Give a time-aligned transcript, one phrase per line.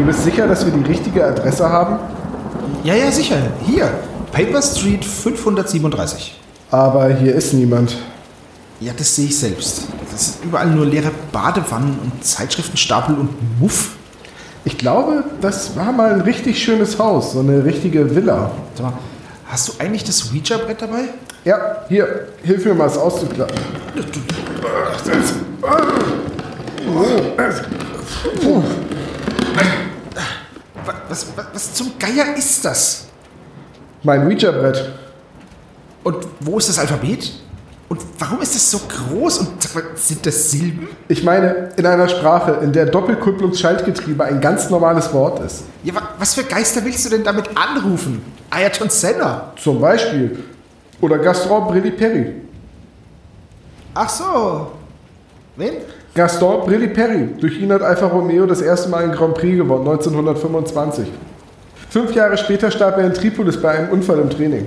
[0.00, 1.98] Du bist sicher, dass wir die richtige Adresse haben?
[2.84, 3.36] Ja, ja, sicher.
[3.66, 3.92] Hier.
[4.32, 6.40] Paper Street 537.
[6.70, 7.98] Aber hier ist niemand.
[8.80, 9.82] Ja, das sehe ich selbst.
[10.10, 13.90] Das sind überall nur leere Badewannen und Zeitschriftenstapel und Muff.
[14.64, 18.52] Ich glaube, das war mal ein richtig schönes Haus, so eine richtige Villa.
[18.76, 18.92] Sag mal,
[19.48, 21.10] hast du eigentlich das Ouija-Brett dabei?
[21.44, 23.58] Ja, hier, hilf mir mal, es auszuklappen.
[31.10, 33.06] Was, was, was zum Geier ist das?
[34.02, 34.92] Mein Ouija-Brett.
[36.04, 37.32] Und wo ist das Alphabet?
[37.88, 39.38] Und warum ist das so groß?
[39.38, 40.88] Und sag mal, sind das Silben?
[41.08, 45.64] Ich meine, in einer Sprache, in der Doppelkupplungsschaltgetriebe ein ganz normales Wort ist.
[45.82, 48.22] Ja, wa- was für Geister willst du denn damit anrufen?
[48.48, 49.52] Ayrton Senna.
[49.60, 50.44] Zum Beispiel.
[51.00, 52.34] Oder Gaston Brilli Perry.
[53.94, 54.70] Ach so.
[55.56, 55.72] Wen?
[56.14, 57.28] Gaston Brilli Perry.
[57.40, 61.06] Durch ihn hat Alfa Romeo das erste Mal einen Grand Prix gewonnen, 1925.
[61.88, 64.66] Fünf Jahre später starb er in Tripolis bei einem Unfall im Training.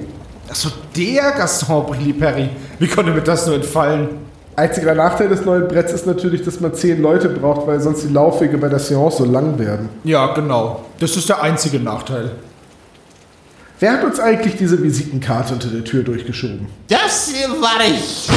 [0.49, 2.49] Ach so, der Gaston Brilli-Perry.
[2.79, 4.09] Wie konnte mir das nur entfallen?
[4.55, 8.13] Einziger Nachteil des neuen Bretts ist natürlich, dass man zehn Leute braucht, weil sonst die
[8.13, 9.89] Laufwege bei der Seance so lang werden.
[10.03, 10.85] Ja, genau.
[10.99, 12.31] Das ist der einzige Nachteil.
[13.79, 16.67] Wer hat uns eigentlich diese Visitenkarte unter der Tür durchgeschoben?
[16.87, 18.29] Das hier war ich.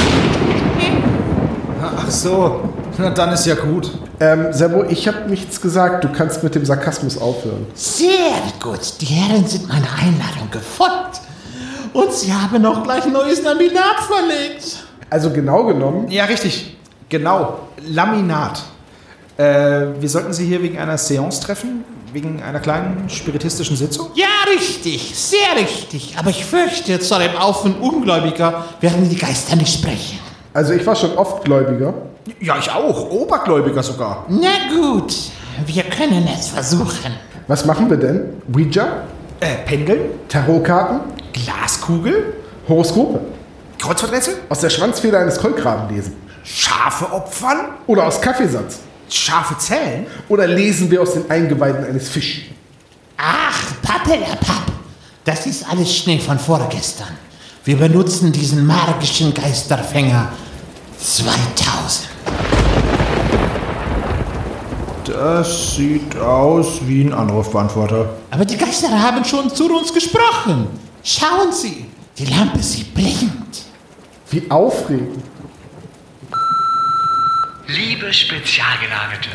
[1.81, 2.61] Ach so.
[2.99, 3.91] Na, dann ist ja gut.
[4.19, 6.03] Ähm, Servo, ich habe nichts gesagt.
[6.03, 7.67] Du kannst mit dem Sarkasmus aufhören.
[7.75, 8.09] Sehr
[8.61, 8.79] gut.
[9.01, 11.21] Die Herren sind meiner Einladung gefolgt.
[11.93, 14.77] Und sie haben auch gleich ein neues Laminat verlegt.
[15.09, 16.75] Also genau genommen, Ja, richtig.
[17.09, 17.59] Genau.
[17.85, 18.63] Laminat.
[19.37, 19.43] Äh,
[19.99, 21.83] wir sollten Sie hier wegen einer Seance treffen?
[22.11, 24.07] Wegen einer kleinen spiritistischen Sitzung?
[24.15, 25.13] Ja, richtig.
[25.15, 26.15] Sehr richtig.
[26.17, 30.17] Aber ich fürchte, zu einem Haufen Ungläubiger werden die Geister nicht sprechen.
[30.53, 31.93] also ich war schon oft Gläubiger.
[32.39, 33.09] Ja, ich auch.
[33.09, 34.25] Obergläubiger sogar.
[34.29, 35.13] Na gut.
[35.65, 37.13] Wir können es versuchen.
[37.47, 38.41] Was machen wir denn?
[38.53, 39.03] Ouija?
[39.39, 40.01] Äh, Pendeln?
[40.27, 40.99] Tarotkarten?
[41.33, 42.33] Glaskugel?
[42.67, 43.21] Horoskope?
[43.79, 44.35] Kreuzworträtsel?
[44.49, 46.13] Aus der Schwanzfeder eines Kolkraben lesen?
[46.43, 47.69] Schafe opfern?
[47.87, 48.79] Oder aus Kaffeesatz?
[49.09, 50.07] Scharfe Zellen?
[50.27, 52.49] Oder lesen wir aus den Eingeweiden eines Fisch?
[53.17, 54.71] Ach, Pappelapapp.
[55.23, 57.07] Das ist alles Schnee von vorgestern.
[57.63, 60.29] Wir benutzen diesen magischen Geisterfänger
[60.99, 62.16] 2000.
[65.05, 68.17] Das sieht aus wie ein Anrufbeantworter.
[68.31, 70.67] Aber die Geister haben schon zu uns gesprochen.
[71.03, 71.85] Schauen Sie,
[72.17, 73.63] die Lampe, sie blinkt.
[74.29, 75.23] Wie aufregend.
[77.67, 79.29] Liebe Spezialgelagerte,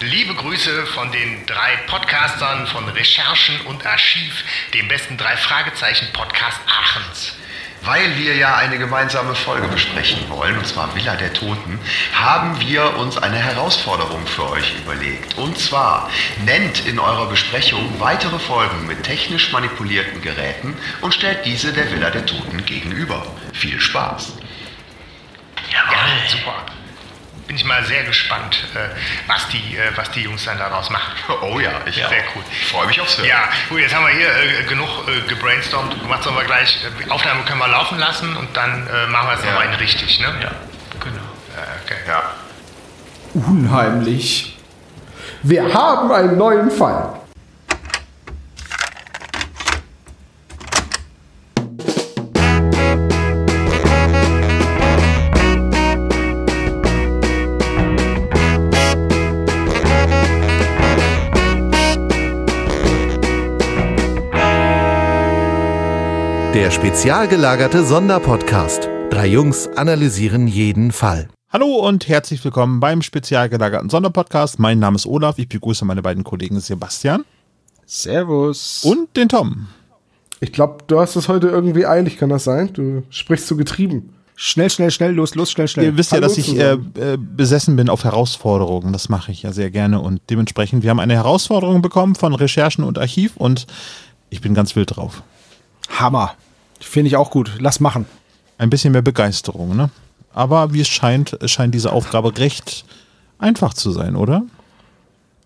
[0.00, 4.44] liebe Grüße von den drei Podcastern von Recherchen und Archiv,
[4.74, 7.37] dem besten drei Fragezeichen Podcast Aachens.
[7.82, 11.78] Weil wir ja eine gemeinsame Folge besprechen wollen, und zwar Villa der Toten,
[12.12, 15.38] haben wir uns eine Herausforderung für euch überlegt.
[15.38, 16.10] Und zwar
[16.44, 22.10] nennt in eurer Besprechung weitere Folgen mit technisch manipulierten Geräten und stellt diese der Villa
[22.10, 23.24] der Toten gegenüber.
[23.52, 24.32] Viel Spaß!
[25.72, 25.84] Ja,
[26.28, 26.77] super.
[27.48, 28.90] Bin ich mal sehr gespannt, äh,
[29.26, 31.12] was, die, äh, was die Jungs dann daraus machen.
[31.42, 32.12] Oh ja, ich Sehr auch.
[32.36, 32.42] cool.
[32.52, 33.26] Ich freue mich aufs Hören.
[33.28, 35.98] Ja, gut, jetzt haben wir hier äh, genug äh, gebrainstormt.
[36.00, 36.78] Gemacht sollen wir gleich.
[37.06, 39.50] Äh, Aufnahme können wir laufen lassen und dann äh, machen wir es Ja.
[39.52, 40.26] nochmal in richtig, ne?
[40.26, 40.50] Ja.
[41.00, 41.22] genau.
[41.56, 41.96] Äh, okay.
[42.06, 42.22] Ja.
[43.34, 44.58] Unheimlich.
[45.42, 47.17] Wir haben einen neuen Fall.
[66.58, 68.88] Der spezial gelagerte Sonderpodcast.
[69.10, 71.28] Drei Jungs analysieren jeden Fall.
[71.50, 74.58] Hallo und herzlich willkommen beim spezial gelagerten Sonderpodcast.
[74.58, 75.38] Mein Name ist Olaf.
[75.38, 77.24] Ich begrüße meine beiden Kollegen Sebastian
[77.86, 78.82] Servus.
[78.84, 79.68] und den Tom.
[80.40, 82.72] Ich glaube, du hast es heute irgendwie eilig, kann das sein?
[82.72, 84.12] Du sprichst so getrieben.
[84.34, 85.84] Schnell, schnell, schnell, los, los, schnell, schnell.
[85.86, 88.92] Ihr wisst ja, Hallo dass ich äh, äh, besessen bin auf Herausforderungen.
[88.92, 92.82] Das mache ich ja sehr gerne und dementsprechend, wir haben eine Herausforderung bekommen von Recherchen
[92.82, 93.68] und Archiv und
[94.28, 95.22] ich bin ganz wild drauf.
[95.88, 96.34] Hammer.
[96.80, 97.52] Finde ich auch gut.
[97.58, 98.06] Lass machen.
[98.58, 99.90] Ein bisschen mehr Begeisterung, ne?
[100.32, 102.84] Aber wie es scheint, scheint diese Aufgabe recht
[103.38, 104.42] einfach zu sein, oder?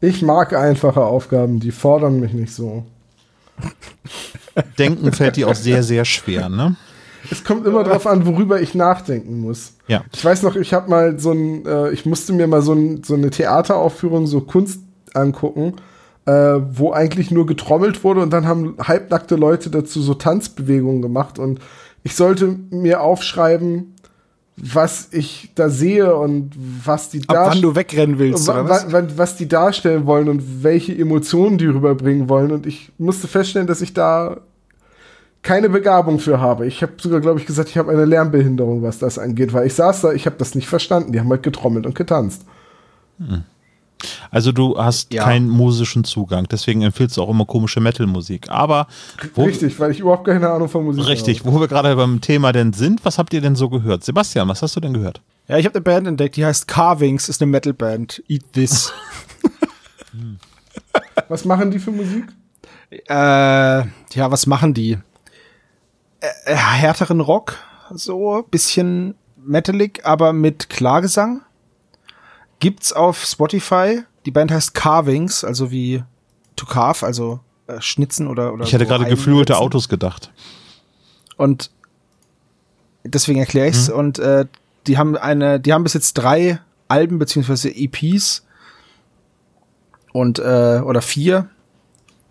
[0.01, 2.85] Ich mag einfache Aufgaben, die fordern mich nicht so.
[4.79, 6.77] Denken fällt dir auch sehr, sehr schwer, ne?
[7.31, 9.75] Es kommt immer darauf an, worüber ich nachdenken muss.
[9.87, 10.05] Ja.
[10.13, 13.05] Ich weiß noch, ich habe mal so ein, äh, ich musste mir mal so, ein,
[13.05, 14.81] so eine Theateraufführung, so Kunst
[15.15, 15.77] angucken,
[16.27, 16.33] äh,
[16.73, 21.61] wo eigentlich nur getrommelt wurde und dann haben halbnackte Leute dazu so Tanzbewegungen gemacht und
[22.05, 23.95] ich sollte mir aufschreiben,
[24.57, 26.53] was ich da sehe und
[26.85, 28.93] was die Ab wann du wegrennen willst, oder was?
[28.93, 32.53] wa- was die darstellen wollen und welche Emotionen die rüberbringen wollen.
[32.53, 34.39] Und ich musste feststellen, dass ich da
[35.43, 36.67] keine Begabung für habe.
[36.67, 39.75] Ich habe sogar, glaube ich, gesagt, ich habe eine Lernbehinderung, was das angeht, weil ich
[39.75, 41.13] saß da, ich habe das nicht verstanden.
[41.13, 42.43] Die haben halt getrommelt und getanzt.
[44.31, 45.25] Also du hast Ja.
[45.25, 48.49] keinen musischen Zugang, deswegen empfiehlst du auch immer komische Metal-Musik.
[48.51, 48.87] Aber
[49.35, 52.53] wo, Richtig, weil ich überhaupt keine Ahnung von Musik richtig, wo wir gerade beim Thema
[52.53, 54.05] denn sind, was habt ihr denn so gehört?
[54.05, 55.21] Sebastian, was hast du denn gehört?
[55.49, 58.23] Ja, ich habe eine Band entdeckt, die heißt Carvings, ist eine Metalband.
[58.29, 58.93] Eat this.
[60.13, 60.39] habe.
[61.29, 62.25] Was machen die für Musik?
[62.91, 64.99] äh, ja, was machen die?
[66.21, 67.57] Äh, äh, härteren Rock,
[67.95, 71.41] so bisschen metalig, aber mit Klagesang.
[72.63, 74.05] Gibt's auf Spotify.
[74.25, 76.05] Die Band heißt Carvings, also wie
[76.55, 79.59] to carve, also äh, schnitzen oder oder Ich hätte so gerade geflügelte.
[79.59, 80.31] Autos gedacht.
[81.37, 81.73] Und
[83.03, 83.89] deswegen erkläre ich's.
[83.89, 84.47] Und äh,
[84.87, 88.47] die haben eine, die haben bis jetzt drei Alben beziehungsweise EPs
[90.13, 91.49] und äh, oder vier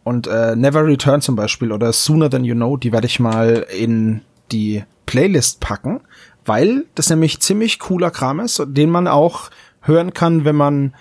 [0.05, 3.65] und äh, Never Return zum Beispiel oder Sooner Than You Know, die werde ich mal
[3.77, 4.21] in
[4.53, 5.99] die Playlist packen,
[6.45, 9.49] weil das nämlich ziemlich cooler Kram ist, den man auch
[9.81, 10.93] hören kann, wenn man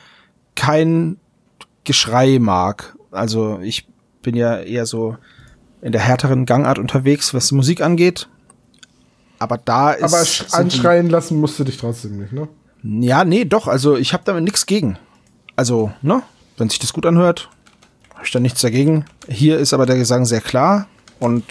[0.56, 1.18] kein
[1.84, 2.96] Geschrei mag.
[3.10, 3.86] Also ich
[4.22, 5.16] bin ja eher so
[5.82, 8.28] in der härteren Gangart unterwegs, was Musik angeht.
[9.38, 10.02] Aber da ist.
[10.04, 12.48] Aber sch- sind die- anschreien lassen musst du dich trotzdem nicht, ne?
[12.82, 13.66] Ja, nee, doch.
[13.66, 14.98] Also ich habe damit nichts gegen.
[15.56, 16.22] Also, ne?
[16.58, 17.48] Wenn sich das gut anhört,
[18.14, 19.06] habe ich da nichts dagegen.
[19.28, 20.86] Hier ist aber der Gesang sehr klar
[21.18, 21.44] und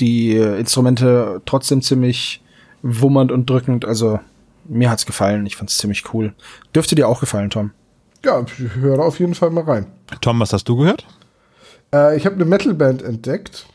[0.00, 2.42] die Instrumente trotzdem ziemlich
[2.82, 3.84] wummernd und drückend.
[3.84, 4.18] Also
[4.68, 5.46] mir hat's gefallen.
[5.46, 6.34] Ich fand's ziemlich cool.
[6.74, 7.72] Dürfte dir auch gefallen, Tom.
[8.24, 9.86] Ja, ich höre auf jeden Fall mal rein.
[10.20, 11.06] Tom, was hast du gehört?
[11.92, 13.66] Äh, ich habe eine Metalband entdeckt.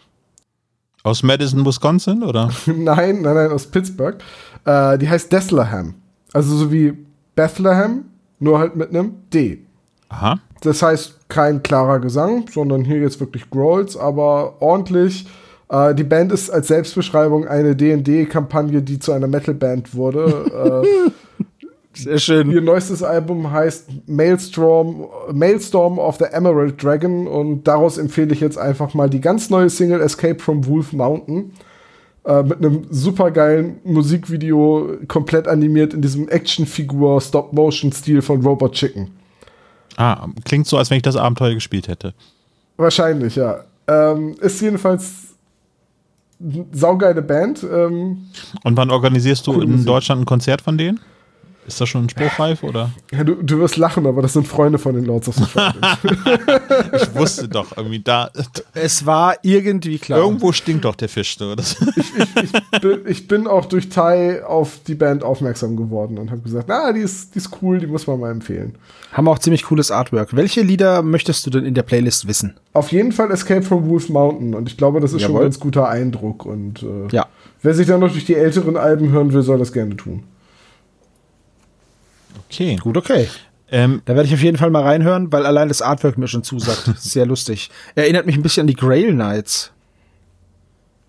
[1.03, 2.49] Aus Madison, Wisconsin, oder?
[2.65, 4.17] nein, nein, nein, aus Pittsburgh.
[4.65, 5.95] Äh, die heißt Bethlehem.
[6.31, 6.97] Also so wie
[7.35, 8.05] Bethlehem,
[8.39, 9.65] nur halt mit einem D.
[10.09, 10.39] Aha.
[10.61, 15.27] Das heißt kein klarer Gesang, sondern hier jetzt wirklich Growls, aber ordentlich.
[15.69, 20.83] Äh, die Band ist als Selbstbeschreibung eine D&D-Kampagne, die zu einer Metalband wurde.
[20.83, 21.11] äh,
[21.93, 22.51] Sehr schön.
[22.51, 28.57] Ihr neuestes Album heißt Maelstrom, Maelstorm of the Emerald Dragon und daraus empfehle ich jetzt
[28.57, 31.51] einfach mal die ganz neue Single Escape from Wolf Mountain
[32.25, 39.11] äh, mit einem supergeilen Musikvideo, komplett animiert in diesem Actionfigur Stop-Motion-Stil von Robot Chicken.
[39.97, 42.13] Ah, klingt so, als wenn ich das Abenteuer gespielt hätte.
[42.77, 43.65] Wahrscheinlich, ja.
[43.87, 45.32] Ähm, ist jedenfalls
[46.71, 47.63] saugeile Band.
[47.63, 48.27] Ähm,
[48.63, 49.87] Und wann organisierst du in Musik.
[49.87, 50.99] Deutschland ein Konzert von denen?
[51.65, 52.91] Ist das schon spruchreif oder?
[53.11, 55.75] ja, du, du wirst lachen, aber das sind Freunde von den Lords of the Fallen.
[56.95, 58.29] Ich wusste doch irgendwie da.
[58.73, 60.19] Es war irgendwie klar.
[60.19, 61.37] Irgendwo stinkt doch der Fisch.
[61.37, 61.55] So.
[61.55, 66.41] Das, ich, bin, ich bin auch durch Tai auf die Band aufmerksam geworden und habe
[66.41, 68.75] gesagt, na, die ist, die ist cool, die muss man mal empfehlen.
[69.11, 70.35] Haben auch ziemlich cooles Artwork.
[70.35, 72.55] Welche Lieder möchtest du denn in der Playlist wissen?
[72.73, 75.45] Auf jeden Fall Escape from Wolf Mountain und ich glaube, das ist schon ein Jawohl.
[75.45, 77.27] ganz guter Eindruck und äh, Ja.
[77.61, 80.23] wer sich dann noch durch die älteren Alben hören will, soll das gerne tun.
[82.53, 82.75] Okay.
[82.77, 83.27] Gut, okay.
[83.71, 86.43] Ähm, Da werde ich auf jeden Fall mal reinhören, weil allein das Artwork mir schon
[86.43, 86.91] zusagt.
[86.99, 87.69] Sehr lustig.
[87.95, 89.71] Erinnert mich ein bisschen an die Grail Knights.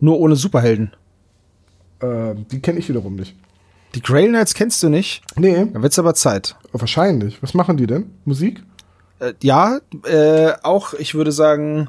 [0.01, 0.93] Nur ohne Superhelden.
[2.01, 3.35] Äh, die kenne ich wiederum nicht.
[3.95, 5.23] Die Grail Knights kennst du nicht?
[5.37, 6.57] Nee, Dann wird's aber Zeit.
[6.73, 7.43] wahrscheinlich.
[7.43, 8.11] Was machen die denn?
[8.25, 8.63] Musik?
[9.21, 11.89] Äh, ja, äh, auch, ich würde sagen,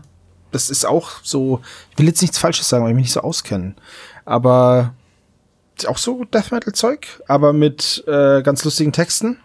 [0.51, 3.21] das ist auch so, ich will jetzt nichts Falsches sagen, weil ich mich nicht so
[3.21, 3.75] auskenne.
[4.23, 4.93] Aber
[5.77, 9.37] ist auch so Death Metal Zeug, aber mit äh, ganz lustigen Texten.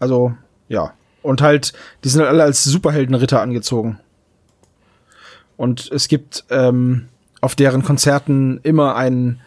[0.00, 0.32] Also,
[0.68, 0.92] ja.
[1.22, 3.98] Und halt, die sind halt alle als Superheldenritter angezogen.
[5.56, 7.08] Und es gibt ähm,
[7.42, 9.40] auf deren Konzerten immer ein,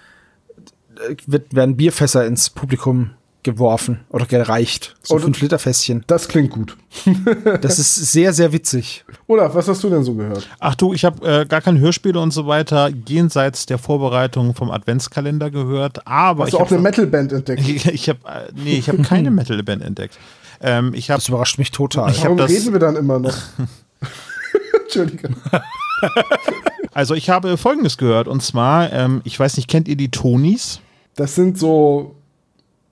[1.10, 4.96] äh, wird, werden Bierfässer ins Publikum geworfen oder gereicht.
[5.02, 6.04] So Und- 5 Liter Fässchen.
[6.08, 6.78] Das klingt gut.
[7.62, 9.04] Das ist sehr, sehr witzig.
[9.28, 10.48] Olaf, was hast du denn so gehört?
[10.60, 14.72] ach du, ich habe äh, gar keine Hörspiele und so weiter jenseits der Vorbereitung vom
[14.72, 17.62] Adventskalender gehört, aber Hast ich du auch eine Metalband entdeckt?
[17.68, 20.18] ich, ich habe äh, nee, ich habe keine Metal-Band entdeckt.
[20.62, 22.10] Ähm, ich habe Das überrascht mich total.
[22.12, 23.36] Ich hab Warum das- reden wir dann immer noch?
[24.84, 25.30] Entschuldige.
[26.94, 30.80] also ich habe Folgendes gehört und zwar, ähm, ich weiß nicht, kennt ihr die Tonis?
[31.16, 32.16] Das sind so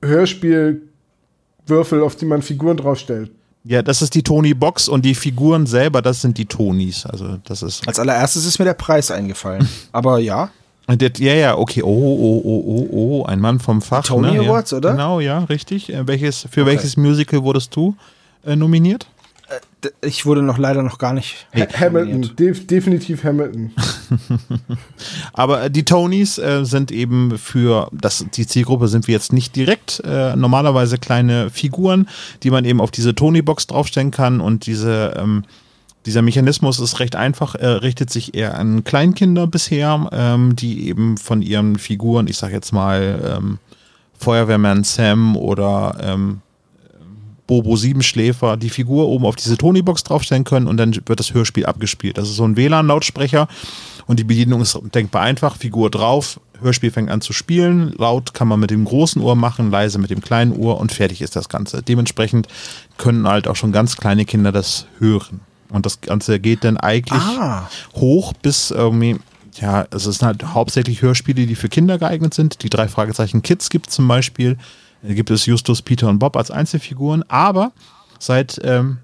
[0.04, 3.32] Hörspielwürfel, auf die man Figuren draufstellt.
[3.64, 7.06] Ja, das ist die Tony-Box und die Figuren selber, das sind die Tonis.
[7.06, 9.68] Also das ist Als allererstes ist mir der Preis eingefallen.
[9.92, 10.50] Aber ja,
[10.98, 11.84] Der, ja, ja, okay.
[11.84, 14.04] Oh, oh, oh, oh, oh, ein Mann vom Fach.
[14.04, 14.40] Tony ne?
[14.40, 14.78] Awards, ja.
[14.78, 14.92] oder?
[14.92, 15.92] Genau, ja, richtig.
[15.92, 16.72] Äh, welches, für Okay.
[16.72, 17.96] welches Musical wurdest du
[18.46, 19.08] äh, nominiert?
[20.02, 21.48] Ich wurde noch leider noch gar nicht.
[21.56, 23.72] Ha Hamilton, def definitiv Hamilton.
[25.34, 29.56] Aber äh, die Tonys äh, sind eben für das, die Zielgruppe sind wir jetzt nicht
[29.56, 30.02] direkt.
[30.06, 32.08] Äh, normalerweise kleine Figuren,
[32.44, 35.44] die man eben auf diese Tony-Box draufstellen kann und diese, ähm,
[36.06, 41.18] dieser Mechanismus ist recht einfach, äh, richtet sich eher an Kleinkinder bisher, ähm, die eben
[41.18, 43.60] von ihren Figuren, ich sag jetzt mal ähm,
[44.18, 46.42] Feuerwehrmann Sam oder ähm,
[47.48, 51.66] Bobo Siebenschläfer die Figur oben auf diese Tony-Box draufstellen können und dann wird das Hörspiel
[51.66, 52.18] abgespielt.
[52.18, 53.48] Das ist so ein WLAN-Lautsprecher
[54.08, 55.58] und die Bedienung ist denkbar einfach.
[55.58, 57.94] Figur drauf, Hörspiel fängt an zu spielen.
[57.98, 61.22] Laut kann man mit dem großen Ohr machen, leise mit dem kleinen Ohr und fertig
[61.22, 61.84] ist das Ganze.
[61.84, 62.48] Dementsprechend
[62.98, 65.42] können halt auch schon ganz kleine Kinder das hören.
[65.72, 67.70] Und das Ganze geht dann eigentlich Ah.
[67.96, 69.18] hoch bis irgendwie,
[69.60, 72.64] ja, es sind halt hauptsächlich Hörspiele, die für Kinder geeignet sind.
[72.64, 74.58] Die drei Fragezeichen Kids gibt es zum Beispiel.
[75.02, 77.24] Da gibt es Justus, Peter und Bob als Einzelfiguren.
[77.28, 77.72] Aber
[78.20, 78.98] seit ähm,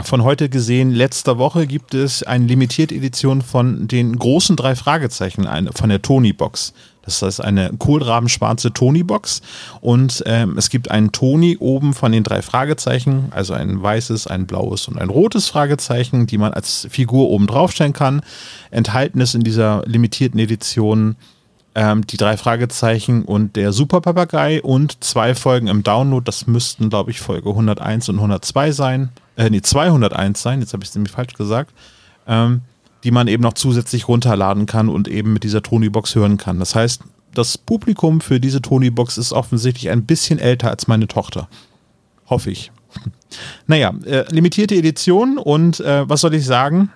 [0.00, 5.46] von heute gesehen, letzter Woche gibt es eine limitierte Edition von den großen drei Fragezeichen,
[5.46, 6.72] eine, von der Tony-Box.
[7.08, 9.42] Das ist eine kohlrabenschwarze Tony-Box
[9.80, 14.46] und ähm, es gibt einen Tony oben von den drei Fragezeichen, also ein weißes, ein
[14.46, 18.22] blaues und ein rotes Fragezeichen, die man als Figur oben draufstellen kann.
[18.70, 21.16] Enthalten ist in dieser limitierten Edition
[21.74, 26.24] ähm, die drei Fragezeichen und der Superpapagei und zwei Folgen im Download.
[26.24, 29.10] Das müssten, glaube ich, Folge 101 und 102 sein.
[29.36, 30.60] Äh, nee, 201 sein.
[30.60, 31.72] Jetzt habe ich es nämlich falsch gesagt.
[32.26, 32.62] Ähm,
[33.04, 36.58] die man eben noch zusätzlich runterladen kann und eben mit dieser Tony-Box hören kann.
[36.58, 37.02] Das heißt,
[37.34, 41.48] das Publikum für diese Tony-Box ist offensichtlich ein bisschen älter als meine Tochter.
[42.28, 42.72] Hoffe ich.
[43.66, 46.90] Naja, äh, limitierte Edition und äh, was soll ich sagen?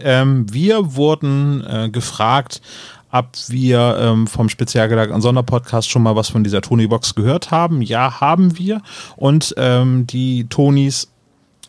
[0.00, 2.62] Ähm, wir wurden äh, gefragt,
[3.10, 7.82] ob wir ähm, vom spezialgelagerten Sonderpodcast schon mal was von dieser Tony-Box gehört haben.
[7.82, 8.82] Ja, haben wir.
[9.16, 11.08] Und ähm, die Tonys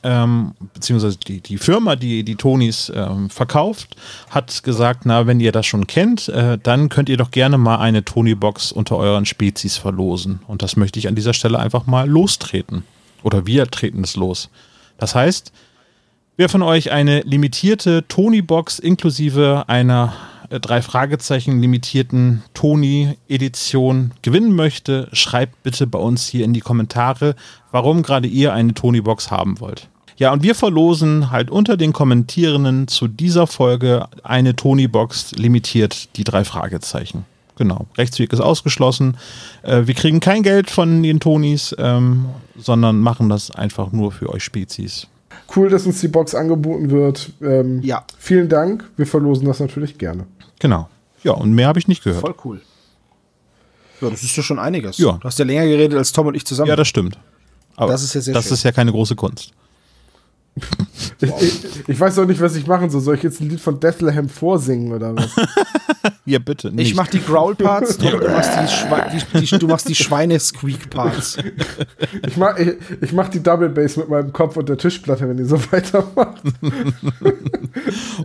[0.03, 3.96] ähm, beziehungsweise die, die Firma, die die Tonys ähm, verkauft,
[4.29, 7.77] hat gesagt, na, wenn ihr das schon kennt, äh, dann könnt ihr doch gerne mal
[7.77, 10.39] eine Tony-Box unter euren Spezies verlosen.
[10.48, 12.84] Und das möchte ich an dieser Stelle einfach mal lostreten.
[13.24, 14.50] Oder wir treten es los.
[14.98, 15.51] Das heißt,
[16.38, 20.13] wer von euch eine limitierte Tony-Box inklusive einer
[20.50, 27.36] äh, drei Fragezeichen limitierten Tony-Edition gewinnen möchte, schreibt bitte bei uns hier in die Kommentare,
[27.72, 29.90] warum gerade ihr eine Tony-Box haben wollt.
[30.17, 36.23] Ja, und wir verlosen halt unter den Kommentierenden zu dieser Folge eine Tony-Box limitiert die
[36.23, 37.25] drei Fragezeichen.
[37.57, 37.85] Genau.
[37.97, 39.17] Rechtsweg ist ausgeschlossen.
[39.63, 42.25] Äh, wir kriegen kein Geld von den Tonys, ähm,
[42.57, 45.07] sondern machen das einfach nur für euch Spezies.
[45.55, 47.31] Cool, dass uns die Box angeboten wird.
[47.41, 48.03] Ähm, Ja.
[48.17, 48.89] Vielen Dank.
[48.97, 50.25] Wir verlosen das natürlich gerne.
[50.59, 50.89] Genau.
[51.23, 52.21] Ja, und mehr habe ich nicht gehört.
[52.21, 52.61] Voll cool.
[53.99, 54.97] Ja, das ist ja schon einiges.
[54.97, 55.11] Ja.
[55.13, 56.69] Du hast ja länger geredet als Tom und ich zusammen.
[56.69, 57.19] Ja, das stimmt.
[57.75, 58.53] Aber Das ist ja sehr Das schön.
[58.53, 59.51] ist ja keine große Kunst.
[61.22, 63.01] Ich, ich, ich weiß auch nicht, was ich machen soll.
[63.01, 65.29] Soll ich jetzt ein Lied von Bethlehem vorsingen oder was?
[66.25, 66.72] Ja, bitte.
[66.72, 66.89] Nicht.
[66.91, 71.38] ich mach die Growl-Parts, du machst die, Schwe die, die, du machst die Schweine-Squeak-Parts.
[72.27, 75.38] Ich mach, ich, ich mach die Double Bass mit meinem Kopf und der Tischplatte, wenn
[75.39, 76.41] ihr so weitermacht.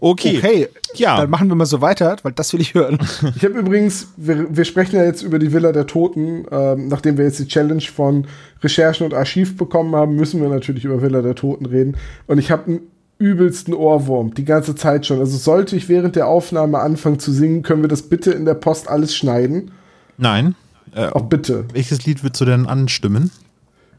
[0.01, 0.39] okay.
[0.39, 1.19] Okay, Ja.
[1.21, 2.99] dann machen wir mal so weiter, weil das will ich hören.
[3.35, 6.45] Ich habe übrigens, wir, wir sprechen ja jetzt über die Villa der Toten.
[6.51, 8.27] Ähm, nachdem wir jetzt die Challenge von
[8.63, 11.97] Recherchen und Archiv bekommen haben, müssen wir natürlich über Villa der Toten reden.
[12.27, 12.81] Und ich habe einen
[13.19, 15.19] übelsten Ohrwurm, die ganze Zeit schon.
[15.19, 18.55] Also sollte ich während der Aufnahme anfangen zu singen, können wir das bitte in der
[18.55, 19.71] Post alles schneiden.
[20.19, 20.55] Nein.
[20.95, 21.65] Äh, Auch bitte.
[21.73, 23.31] welches Lied würdest du denn anstimmen?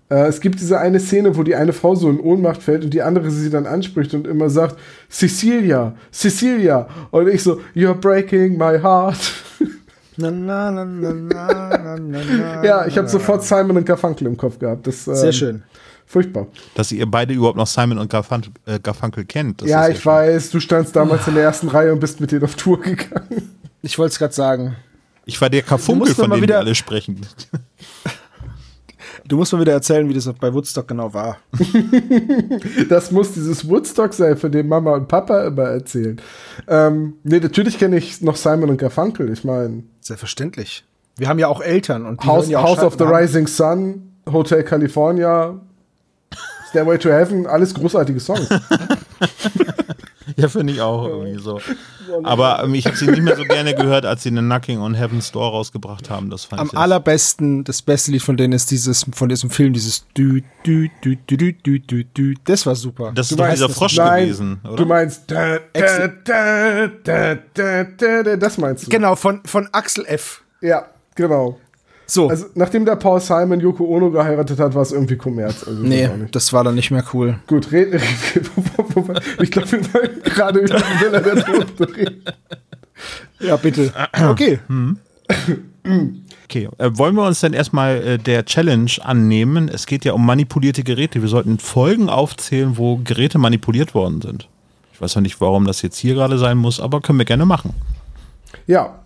[0.09, 2.93] Äh, es gibt diese eine Szene, wo die eine Frau so in Ohnmacht fällt und
[2.93, 4.77] die andere sie dann anspricht und immer sagt,
[5.09, 6.87] Cecilia, Cecilia.
[7.11, 9.17] Und ich so, you're breaking my heart.
[10.17, 14.35] Na, na, na, na, na, na, na, ja, ich habe sofort Simon und Garfunkel im
[14.35, 14.87] Kopf gehabt.
[14.87, 15.63] Das, ähm, Sehr schön.
[16.07, 16.47] Furchtbar.
[16.73, 19.61] Dass ihr beide überhaupt noch Simon und Garfun äh, Garfunkel kennt.
[19.61, 22.31] Das ja, ist ich weiß, du standst damals in der ersten Reihe und bist mit
[22.31, 23.51] denen auf Tour gegangen.
[23.81, 24.75] Ich wollte es gerade sagen.
[25.25, 27.19] Ich war der Karfunkel, mir von mal dem wieder- wir alle sprechen.
[29.27, 31.37] Du musst mir wieder erzählen, wie das bei Woodstock genau war.
[32.89, 36.21] Das muss dieses Woodstock sein, von dem Mama und Papa immer erzählen.
[36.67, 39.31] Ähm, nee, natürlich kenne ich noch Simon und Garfunkel.
[39.33, 40.85] Ich meine, Selbstverständlich.
[41.17, 43.03] Wir haben ja auch Eltern und die House, ja auch House of the.
[43.03, 45.59] Rising Sun, Hotel California,
[46.69, 48.47] Stairway to Heaven, alles großartige Songs.
[50.39, 51.59] Ja, finde ich auch irgendwie so.
[52.23, 54.93] Aber ähm, ich habe sie nicht mehr so gerne gehört, als sie den Knocking on
[54.93, 56.29] Heaven's Door rausgebracht haben.
[56.29, 59.73] Das fand Am ich allerbesten, das beste Lied von denen ist dieses, von diesem Film,
[59.73, 62.35] dieses Dü, Dü, Dü, Dü, Dü, Dü, Dü, Dü.
[62.45, 63.11] Das war super.
[63.15, 64.75] Das ist Du doch dieser das- Frosch Nein, gewesen, oder?
[64.75, 67.83] Du meinst da, da, da, da, da,
[68.23, 68.91] da, das meinst du?
[68.91, 70.43] genau, von, von Axel F.
[70.61, 71.57] Ja, genau.
[72.09, 72.29] So.
[72.29, 75.65] Also, nachdem der Paul Simon Yoko Ono geheiratet hat, war es irgendwie Kommerz.
[75.67, 77.37] Also, nee, das war dann nicht mehr cool.
[77.47, 77.99] Gut, reden.
[77.99, 82.23] Reden- ich glaube, wir wollten gerade über die Villa der Toten reden.
[83.39, 83.91] Ja, bitte.
[84.29, 84.59] Okay.
[86.45, 89.69] Okay, äh, wollen wir uns denn erstmal äh, der Challenge annehmen?
[89.69, 91.21] Es geht ja um manipulierte Geräte.
[91.21, 94.47] Wir sollten Folgen aufzählen, wo Geräte manipuliert worden sind.
[94.93, 97.45] Ich weiß ja nicht, warum das jetzt hier gerade sein muss, aber können wir gerne
[97.45, 97.73] machen.
[98.65, 98.99] Ja,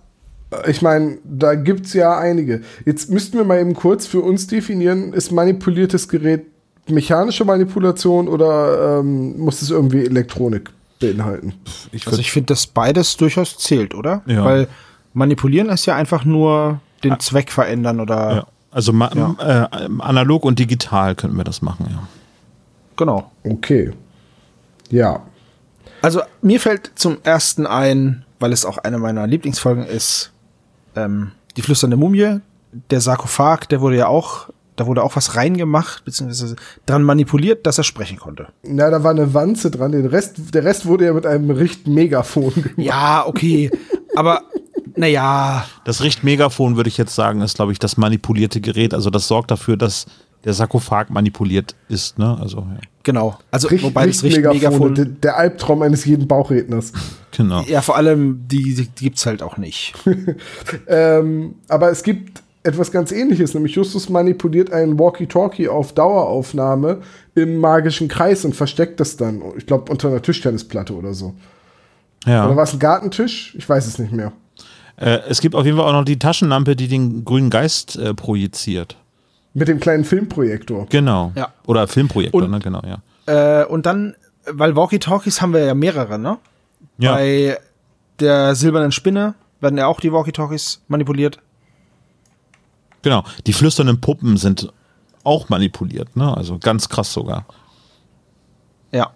[0.68, 2.62] ich meine, da gibt es ja einige.
[2.86, 6.46] Jetzt müssten wir mal eben kurz für uns definieren, ist manipuliertes Gerät
[6.88, 11.54] mechanische Manipulation oder ähm, muss es irgendwie Elektronik beinhalten?
[11.92, 14.24] Ich Also ich finde, dass beides durchaus zählt, oder?
[14.26, 14.44] Ja.
[14.44, 14.68] Weil
[15.14, 20.60] manipulieren ist ja einfach nur den Zweck verändern oder ja, also ma- Äh, analog und
[20.60, 22.08] digital könnten wir das machen, ja.
[22.98, 23.32] genau.
[23.44, 23.92] Okay.
[24.90, 25.22] Ja.
[26.02, 30.31] Also mir fällt zum ersten ein, weil es auch eine meiner Lieblingsfolgen ist,
[30.96, 32.40] ähm, die flüsternde Mumie,
[32.90, 36.56] der Sarkophag, der wurde ja auch, da wurde auch was reingemacht, beziehungsweise
[36.86, 38.48] dran manipuliert, dass er sprechen konnte.
[38.64, 39.92] Na, da war eine Wanze dran.
[39.92, 42.78] Den Rest, der Rest wurde ja mit einem Richt-Megafon gemacht.
[42.78, 43.70] Ja, okay,
[44.16, 44.44] aber
[44.96, 48.94] naja, Das Richtmegafon, würde ich jetzt sagen, ist, glaube ich, das manipulierte Gerät.
[48.94, 50.06] Also das sorgt dafür, dass
[50.44, 52.38] der Sarkophag manipuliert ist, ne?
[52.40, 52.80] Also, ja.
[53.04, 53.38] Genau.
[53.52, 56.94] Also Richt, wobei das Richtmegafon, der, der Albtraum eines jeden Bauchredners.
[57.36, 57.62] Genau.
[57.62, 59.94] ja vor allem die, die gibt's halt auch nicht.
[60.88, 67.02] Ähm, aber es gibt etwas ganz ähnliches, nämlich Justus manipuliert einen Walkie-Talkie auf Daueraufnahme
[67.36, 71.34] im magischen Kreis und versteckt das dann, ich glaube, unter einer Tischtennisplatte oder so.
[72.26, 72.56] Oder Ja.
[72.56, 73.56] war es ein Gartentisch?
[73.58, 74.32] Ich weiß es nicht mehr.
[74.98, 78.14] Äh, es gibt auf jeden Fall auch noch die Taschenlampe, die den grünen Geist äh,
[78.14, 78.98] projiziert.
[79.54, 80.88] Mit dem kleinen Filmprojektor.
[80.90, 81.32] Genau.
[81.36, 81.50] Ja.
[81.68, 82.60] Oder Filmprojektor, Und- ne?
[82.60, 83.62] Genau, ja.
[83.62, 84.16] Äh, und dann,
[84.46, 86.38] weil Walkie-Talkies haben wir ja mehrere, ne?
[86.98, 87.14] Ja.
[87.14, 87.58] Bei
[88.20, 91.40] der silbernen Spinne werden ja auch die Walkie-Talkies manipuliert.
[93.02, 93.24] Genau.
[93.48, 94.72] Die flüsternden Puppen sind
[95.24, 96.36] auch manipuliert, ne?
[96.36, 97.46] Also ganz krass sogar.
[98.92, 99.12] Ja.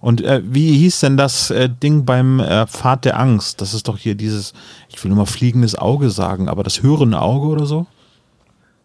[0.00, 3.60] Und äh, wie hieß denn das äh, Ding beim äh, Pfad der Angst?
[3.60, 4.52] Das ist doch hier dieses,
[4.88, 7.86] ich will nur mal fliegendes Auge sagen, aber das hörende Auge oder so?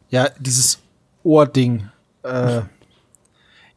[0.09, 0.79] Ja, dieses
[1.23, 1.89] Ohrding.
[2.23, 2.61] Äh,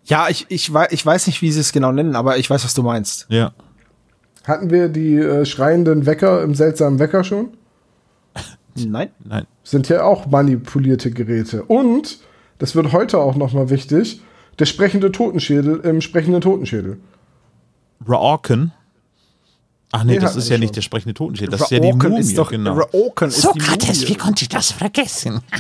[0.05, 2.65] ja, ich, ich, wei ich weiß nicht, wie sie es genau nennen, aber ich weiß,
[2.65, 3.27] was du meinst.
[3.29, 3.53] Ja.
[4.45, 7.57] Hatten wir die äh, schreienden Wecker im seltsamen Wecker schon?
[8.75, 9.11] Nein.
[9.25, 9.47] Nein.
[9.63, 11.63] Sind ja auch manipulierte Geräte.
[11.65, 12.19] Und,
[12.59, 14.23] das wird heute auch nochmal wichtig,
[14.59, 16.99] der sprechende Totenschädel im sprechenden Totenschädel.
[18.07, 18.73] Raorken.
[19.93, 20.75] Ach nee, Den das ist ja nicht schon.
[20.75, 21.51] der sprechende Totenschädel.
[21.51, 22.75] Das ist ja die Raoken Mumie, ist doch, genau.
[22.75, 24.15] Raoken ist die Mumie.
[24.17, 25.41] konnte ich das vergessen?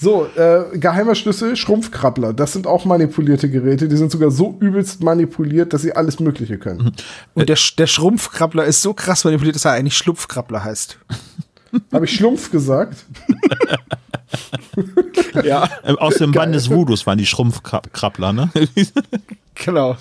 [0.00, 2.32] So, äh, geheimer Schlüssel, Schrumpfkrabbler.
[2.32, 3.88] Das sind auch manipulierte Geräte.
[3.88, 6.92] Die sind sogar so übelst manipuliert, dass sie alles Mögliche können.
[7.34, 10.98] Und der, der Schrumpfkrabbler ist so krass manipuliert, dass er eigentlich Schlupfkrabbler heißt.
[11.92, 13.04] Habe ich Schlumpf gesagt?
[15.44, 15.68] Ja,
[15.98, 18.50] Aus dem Band des Voodoos waren die Schrumpfkrabbler, ne?
[19.54, 19.96] genau.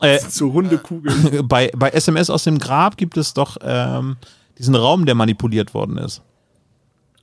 [0.00, 1.46] Äh, So runde Kugeln.
[1.48, 4.16] bei, bei SMS aus dem Grab gibt es doch ähm,
[4.58, 6.22] diesen Raum, der manipuliert worden ist.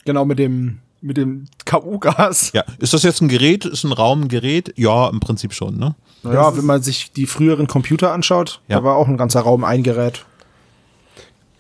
[0.06, 2.52] Genau, mit dem, mit dem KU-Gas.
[2.54, 3.66] Ja, ist das jetzt ein Gerät?
[3.66, 4.74] Ist ein Raum ein Gerät?
[4.78, 5.96] Ja, im Prinzip schon, ne?
[6.24, 8.78] Ja, wenn man sich die früheren Computer anschaut, Ja.
[8.78, 10.26] da war auch ein ganzer Raum ein Gerät.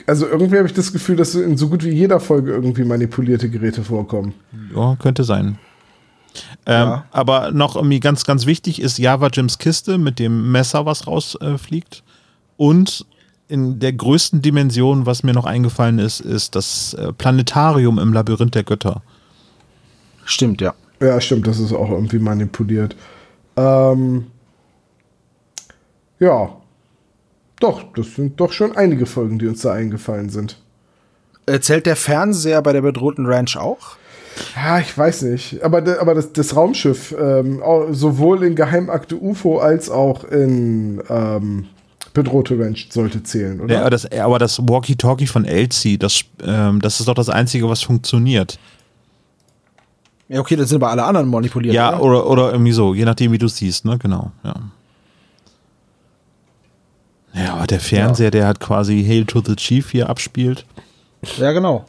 [0.05, 3.49] Also irgendwie habe ich das Gefühl, dass in so gut wie jeder Folge irgendwie manipulierte
[3.49, 4.33] Geräte vorkommen.
[4.73, 5.57] Ja, könnte sein.
[6.65, 7.05] Ähm, Ja.
[7.11, 11.95] Aber noch irgendwie ganz, ganz wichtig ist Java Jims Kiste mit dem Messer, was rausfliegt.
[11.95, 12.01] Äh.
[12.57, 13.05] Und
[13.47, 18.55] in der größten Dimension, was mir noch eingefallen ist, ist das äh, Planetarium im Labyrinth
[18.55, 19.01] der Götter.
[20.25, 20.73] Stimmt, ja.
[20.99, 22.95] Ja, stimmt, das ist auch irgendwie manipuliert.
[23.55, 24.27] Ähm,
[26.19, 26.57] ja.
[27.59, 30.57] Doch, das sind doch schon einige Folgen, die uns da eingefallen sind.
[31.45, 33.97] Äh, Zählt der Fernseher bei der bedrohten Ranch auch?
[34.55, 35.63] Ja, ich weiß nicht.
[35.63, 41.67] Aber, aber das, das Raumschiff, ähm, sowohl in Geheimakte UFO als auch in ähm,
[42.13, 43.75] Bedrohte Ranch sollte zählen, oder?
[43.75, 47.69] Ja, aber das, aber das Walkie-Talkie von Elsie, das, ähm, das ist doch das Einzige,
[47.69, 48.57] was funktioniert.
[50.29, 51.73] Ja, okay, dann sind aber alle anderen manipuliert.
[51.75, 52.01] Ja, oder?
[52.01, 53.97] oder, oder irgendwie so, je nachdem, wie du es siehst, ne?
[53.97, 54.55] Genau, ja.
[57.33, 60.65] Ja, aber der Fernseher, der hat quasi Hail to the Chief hier abspielt.
[61.37, 61.85] ja, genau.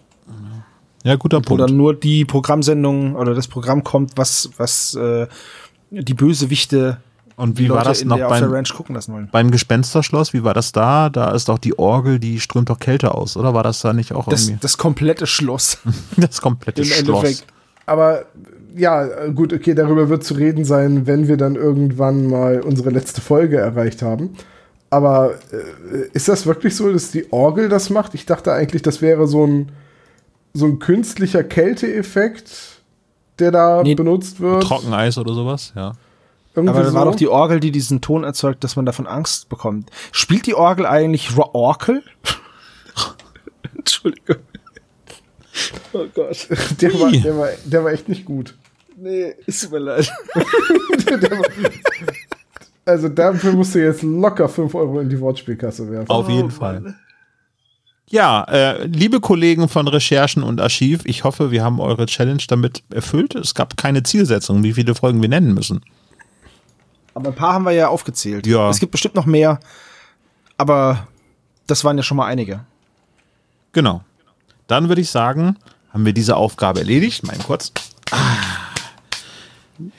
[1.09, 1.63] Ja, guter Wo Punkt.
[1.63, 5.27] dann nur die Programmsendung oder das Programm kommt, was, was äh,
[5.91, 6.99] die Bösewichte
[7.37, 9.29] Und wie die war Leute das noch der, beim, Ranch gucken lassen wollen.
[9.33, 10.35] beim Gespensterschloss?
[10.35, 11.09] Wie war das da?
[11.09, 13.55] Da ist doch die Orgel, die strömt doch Kälte aus, oder?
[13.55, 14.61] War das da nicht auch Das, irgendwie?
[14.61, 15.79] das komplette Schloss.
[16.17, 17.25] Das komplette Im Schloss.
[17.25, 17.47] Endeffekt.
[17.87, 18.27] Aber
[18.77, 23.23] ja, gut, okay, darüber wird zu reden sein, wenn wir dann irgendwann mal unsere letzte
[23.23, 24.35] Folge erreicht haben.
[24.91, 28.15] Aber äh, ist das wirklich so, dass die Orgel das macht?
[28.15, 29.73] Ich dachte eigentlich, das wäre so ein,
[30.55, 32.51] so ein künstlicher Kälteeffekt,
[33.39, 33.95] der da Nee.
[33.95, 34.63] benutzt wird.
[34.63, 35.93] Trockeneis oder sowas, ja.
[36.55, 37.11] Irgendwie Aber das war so.
[37.11, 39.91] doch die Orgel, die diesen Ton erzeugt, dass man davon Angst bekommt.
[40.11, 42.03] Spielt die Orgel eigentlich Ro- Orkel?
[43.77, 44.37] Entschuldigung.
[45.93, 46.49] Oh Gott.
[46.81, 48.55] der, war, der, war, der war echt nicht gut.
[48.97, 50.11] Nee, ist mir leid.
[51.09, 51.43] Der war,
[52.85, 56.11] also dafür musst du jetzt locker 5 Euro in die Wortspielkasse werfen.
[56.11, 56.95] Auf jeden Fall.
[58.11, 62.83] Ja, äh, liebe Kollegen von Recherchen und Archiv, ich hoffe, wir haben eure Challenge damit
[62.91, 63.35] erfüllt.
[63.35, 65.83] Es gab keine Zielsetzung, wie viele Folgen wir nennen müssen.
[67.13, 68.47] Aber ein paar haben wir ja aufgezählt.
[68.47, 68.71] Ja.
[68.71, 69.61] Es gibt bestimmt noch mehr,
[70.57, 71.07] aber
[71.67, 72.65] das waren ja schon mal einige.
[73.73, 74.03] Genau.
[74.69, 75.57] Dann würde ich sagen,
[75.93, 77.27] haben wir diese Aufgabe erledigt.
[77.27, 77.73] Mal kurz.
[78.11, 78.37] Ah.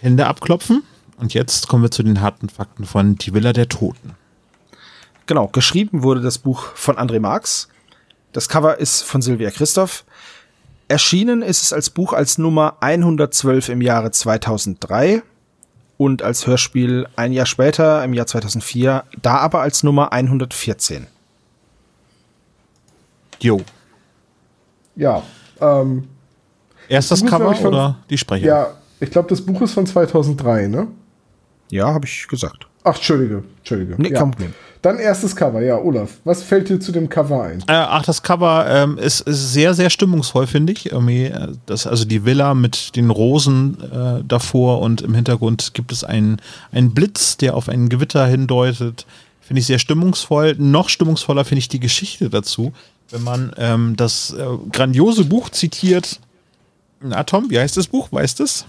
[0.02, 0.84] Hände abklopfen.
[1.18, 4.16] Und jetzt kommen wir zu den harten Fakten von Die Villa der Toten.
[5.28, 7.68] Genau, geschrieben wurde das Buch von André Marx.
[8.32, 10.06] Das Cover ist von Sylvia Christoph.
[10.88, 15.22] Erschienen ist es als Buch als Nummer 112 im Jahre 2003
[15.98, 21.08] und als Hörspiel ein Jahr später im Jahr 2004, da aber als Nummer 114.
[23.42, 23.62] Jo.
[24.96, 25.24] Ja,
[25.62, 26.08] ähm,
[26.88, 28.46] Erst das glaub Cover oder die Sprecher?
[28.46, 30.88] ja, ich glaube, das Buch ist von 2003, ne?
[31.70, 32.69] Ja, habe ich gesagt.
[32.84, 33.96] Ach, Entschuldige, Entschuldige.
[33.98, 34.20] Nee, ja.
[34.20, 34.54] kein Problem.
[34.82, 36.20] Dann erstes Cover, ja, Olaf.
[36.24, 37.60] Was fällt dir zu dem Cover ein?
[37.68, 40.92] Äh, ach, das Cover ähm, ist, ist sehr, sehr stimmungsvoll, finde ich.
[40.92, 45.92] Irgendwie, äh, das, also die Villa mit den Rosen äh, davor und im Hintergrund gibt
[45.92, 46.38] es einen,
[46.72, 49.06] einen Blitz, der auf ein Gewitter hindeutet.
[49.42, 50.56] Finde ich sehr stimmungsvoll.
[50.58, 52.72] Noch stimmungsvoller finde ich die Geschichte dazu,
[53.10, 56.22] wenn man ähm, das äh, grandiose Buch zitiert.
[57.02, 58.08] Na, Tom, wie heißt das Buch?
[58.12, 58.66] Weißt du es?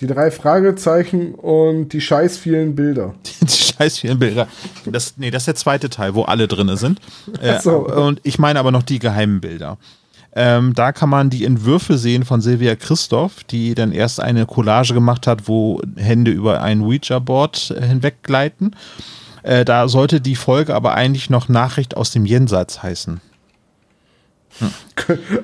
[0.00, 3.14] Die drei Fragezeichen und die scheiß vielen Bilder.
[3.40, 4.48] die scheiß vielen Bilder.
[4.86, 7.00] Das, nee, das ist der zweite Teil, wo alle drinne sind.
[7.40, 7.86] Äh, so.
[7.88, 9.78] Und ich meine aber noch die geheimen Bilder.
[10.34, 14.94] Ähm, da kann man die Entwürfe sehen von Silvia Christoph, die dann erst eine Collage
[14.94, 18.76] gemacht hat, wo Hände über ein Ouija-Board äh, hinweggleiten.
[19.42, 23.20] Äh, da sollte die Folge aber eigentlich noch Nachricht aus dem Jenseits heißen.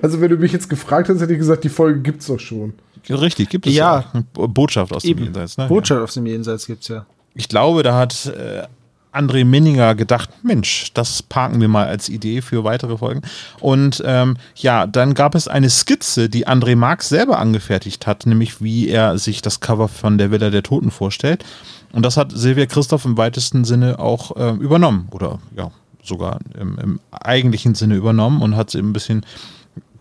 [0.03, 2.75] Also, wenn du mich jetzt gefragt hättest, hätte ich gesagt, die Folge gibt's doch schon.
[3.11, 4.05] Richtig, gibt es Ja.
[4.13, 5.25] Eine Botschaft aus dem Eben.
[5.25, 5.57] Jenseits.
[5.57, 5.65] Ne?
[5.65, 5.69] Ja.
[5.69, 7.07] Botschaft aus dem Jenseits gibt's ja.
[7.35, 8.65] Ich glaube, da hat äh,
[9.13, 13.23] André Minninger gedacht, Mensch, das parken wir mal als Idee für weitere Folgen.
[13.61, 18.63] Und ähm, ja, dann gab es eine Skizze, die André Marx selber angefertigt hat, nämlich
[18.63, 21.45] wie er sich das Cover von der Villa der Toten vorstellt.
[21.93, 25.71] Und das hat Silvia Christoph im weitesten Sinne auch äh, übernommen oder ja,
[26.03, 29.25] sogar im, im eigentlichen Sinne übernommen und hat ein bisschen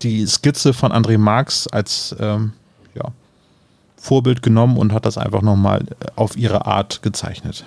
[0.04, 2.52] die Skizze von André Marx als ähm, ja,
[4.00, 7.66] Vorbild genommen und hat das einfach nochmal auf ihre Art gezeichnet.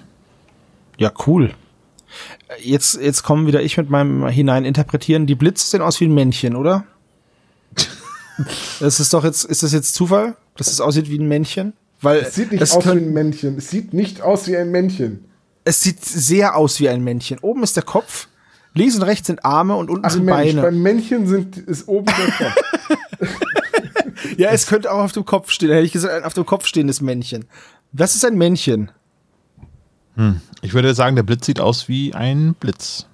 [0.96, 1.54] Ja, cool.
[2.62, 5.26] Jetzt, jetzt kommen wieder ich mit meinem Hineininterpretieren.
[5.26, 6.84] Die Blitze sehen aus wie ein Männchen, oder?
[8.80, 11.72] das ist doch jetzt, ist das jetzt Zufall, dass es aussieht wie ein Männchen?
[12.00, 13.58] Weil Es sieht nicht es aus wie ein Männchen.
[13.58, 15.24] Es sieht nicht aus wie ein Männchen.
[15.64, 17.38] Es sieht sehr aus wie ein Männchen.
[17.40, 18.28] Oben ist der Kopf,
[18.74, 20.62] links und rechts sind Arme und unten Ach sind Mensch, Beine.
[20.62, 22.56] beim Männchen sind, ist oben der Kopf.
[24.40, 25.70] Ja, es könnte auch auf dem Kopf stehen.
[25.70, 27.44] Hätte ich gesagt, ein auf dem Kopf stehendes Männchen.
[27.92, 28.90] Das ist ein Männchen.
[30.62, 33.06] Ich würde sagen, der Blitz sieht aus wie ein Blitz.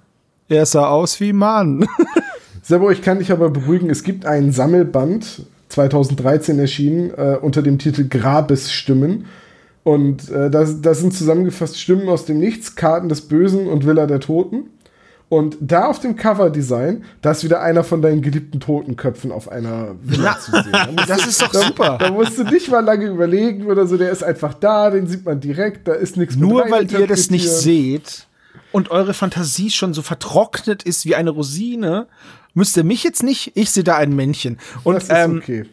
[0.49, 1.85] Er sah aus wie Mann.
[2.61, 7.77] Sebo, ich kann dich aber beruhigen, es gibt einen Sammelband, 2013 erschienen, äh, unter dem
[7.77, 9.25] Titel Grabesstimmen.
[9.83, 14.05] Und äh, das, das sind zusammengefasst Stimmen aus dem Nichts, Karten des Bösen und Villa
[14.05, 14.69] der Toten.
[15.29, 19.95] Und da auf dem Coverdesign, da ist wieder einer von deinen geliebten Totenköpfen auf einer
[20.01, 20.71] Villa zu sehen.
[20.71, 21.97] Da Das du- ist doch da, super.
[21.99, 25.25] Da musst du nicht mal lange überlegen oder so, der ist einfach da, den sieht
[25.25, 28.25] man direkt, da ist nichts mit Nur weil ihr das nicht seht
[28.71, 32.07] und eure Fantasie schon so vertrocknet ist wie eine Rosine,
[32.53, 34.57] müsst ihr mich jetzt nicht, ich sehe da ein Männchen.
[34.85, 35.65] Und Das ist ähm, okay.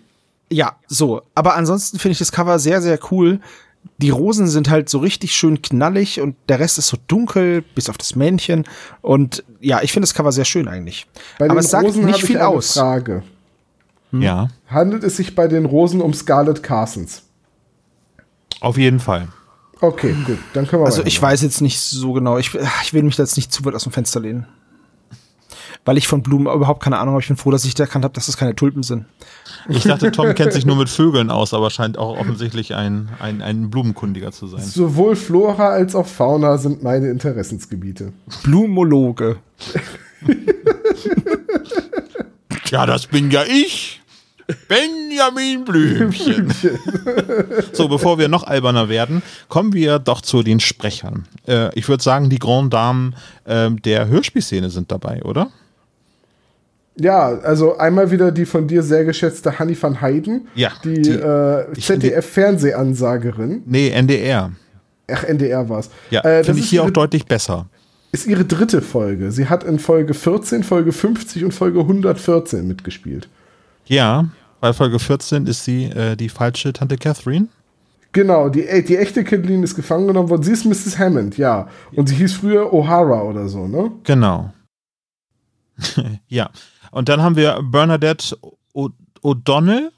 [0.50, 1.22] ja, so.
[1.36, 3.38] Aber ansonsten finde ich das Cover sehr, sehr cool.
[3.98, 7.88] Die Rosen sind halt so richtig schön knallig und der Rest ist so dunkel, bis
[7.88, 8.64] auf das Männchen.
[9.02, 11.06] Und ja, ich finde das Cover sehr schön eigentlich.
[11.38, 12.72] Bei Aber den es sagt Rosen nicht habe ich viel eine aus.
[12.72, 13.22] Frage.
[14.12, 17.22] Ja, Handelt es sich bei den Rosen um Scarlett Carsons?
[18.60, 19.28] auf jeden Fall.
[19.80, 22.38] Okay, gut, dann können wir Also ich weiß jetzt nicht so genau.
[22.38, 24.46] Ich, ich will mich da jetzt nicht zu weit aus dem Fenster lehnen.
[25.84, 27.22] Weil ich von Blumen überhaupt keine Ahnung habe.
[27.22, 29.04] Ich bin froh, dass ich erkannt habe, dass das keine Tulpen sind.
[29.68, 33.42] Ich dachte, Tom kennt sich nur mit Vögeln aus, aber scheint auch offensichtlich ein, ein,
[33.42, 34.62] ein Blumenkundiger zu sein.
[34.62, 38.12] Sowohl Flora als auch Fauna sind meine Interessensgebiete.
[38.42, 39.36] Blumologe.
[42.70, 44.00] Ja, das bin ja ich.
[44.68, 46.52] Benjamin Blümchen.
[47.72, 51.24] so, bevor wir noch alberner werden, kommen wir doch zu den Sprechern.
[51.46, 55.50] Äh, ich würde sagen, die Grand Damen äh, der Hörspielszene sind dabei, oder?
[56.96, 61.10] Ja, also einmal wieder die von dir sehr geschätzte Hanni van Heiden, Ja, die, die-
[61.10, 61.64] äh,
[62.54, 63.62] ZDF-Fernsehansagerin.
[63.66, 64.52] Nee, NDR.
[65.10, 65.90] Ach, NDR war's.
[66.10, 67.66] Ja, äh, finde ich hier ihre, auch deutlich besser.
[68.12, 69.32] ist ihre dritte Folge.
[69.32, 73.28] Sie hat in Folge 14, Folge 50 und Folge 114 mitgespielt.
[73.86, 74.28] Ja,
[74.60, 77.48] bei Folge 14 ist sie äh, die falsche Tante Catherine.
[78.12, 80.44] Genau, die, äh, die echte Caitlin ist gefangen genommen worden.
[80.44, 80.96] Sie ist Mrs.
[80.98, 81.66] Hammond, ja.
[81.96, 83.90] Und sie hieß früher O'Hara oder so, ne?
[84.04, 84.53] Genau.
[86.28, 86.50] ja.
[86.90, 88.36] Und dann haben wir Bernadette
[88.72, 88.90] O-
[89.22, 89.90] O'Donnell.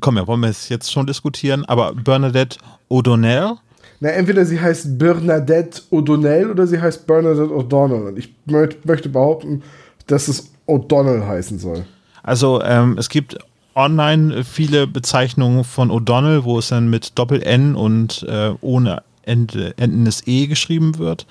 [0.00, 2.58] Komm, ja, wollen wir es jetzt schon diskutieren, aber Bernadette
[2.88, 3.56] O'Donnell.
[4.00, 8.08] Na, entweder sie heißt Bernadette O'Donnell oder sie heißt Bernadette O'Donnell.
[8.08, 9.62] Und ich mö möchte behaupten,
[10.06, 11.84] dass es O'Donnell heißen soll.
[12.22, 13.38] Also ähm, es gibt
[13.74, 20.26] online viele Bezeichnungen von O'Donnell, wo es dann mit Doppel-N und äh, ohne Ende, endendes
[20.26, 21.26] E geschrieben wird.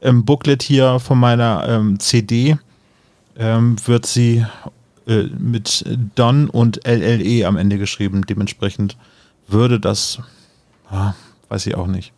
[0.00, 2.56] Im Booklet hier von meiner ähm, CD
[3.38, 4.44] ähm, wird sie
[5.06, 8.24] äh, mit Don und LLE am Ende geschrieben.
[8.28, 8.96] Dementsprechend
[9.48, 10.18] würde das,
[10.90, 11.14] ah,
[11.48, 12.12] weiß ich auch nicht.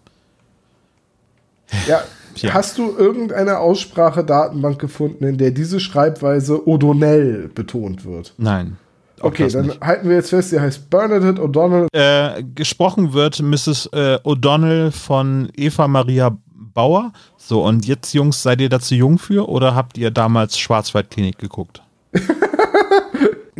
[1.86, 2.02] Ja,
[2.36, 2.54] Ja.
[2.54, 8.32] hast du irgendeine Aussprache-Datenbank gefunden, in der diese Schreibweise O'Donnell betont wird?
[8.38, 8.76] Nein.
[9.20, 9.80] Okay, dann nicht.
[9.80, 11.88] halten wir jetzt fest, sie heißt Bernadette O'Donnell.
[11.92, 13.86] Äh, gesprochen wird Mrs.
[13.92, 16.38] Äh, O'Donnell von Eva Maria
[16.78, 17.12] Bauer.
[17.36, 21.82] So, und jetzt, Jungs, seid ihr dazu jung für oder habt ihr damals Schwarzwaldklinik geguckt?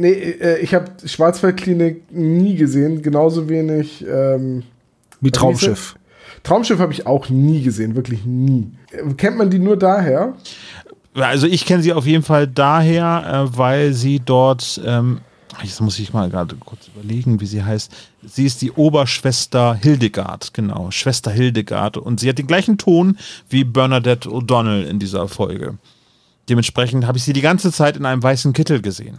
[0.01, 4.07] Nee, äh, ich habe Schwarzwaldklinik nie gesehen, genauso wenig.
[4.09, 4.63] Ähm,
[5.21, 5.97] Wie Traumschiff.
[6.45, 8.71] Traumschiff habe ich auch nie gesehen, wirklich nie.
[9.17, 10.35] Kennt man die nur daher?
[11.15, 15.19] Also ich kenne sie auf jeden Fall daher, äh, weil sie dort, ähm,
[15.65, 17.93] jetzt muss ich mal gerade kurz überlegen, wie sie heißt.
[18.27, 21.97] Sie ist die Oberschwester Hildegard, genau, Schwester Hildegard.
[21.97, 23.17] Und sie hat den gleichen Ton
[23.49, 25.79] wie Bernadette O'Donnell in dieser Folge.
[26.49, 29.19] Dementsprechend habe ich sie die ganze Zeit in einem weißen Kittel gesehen.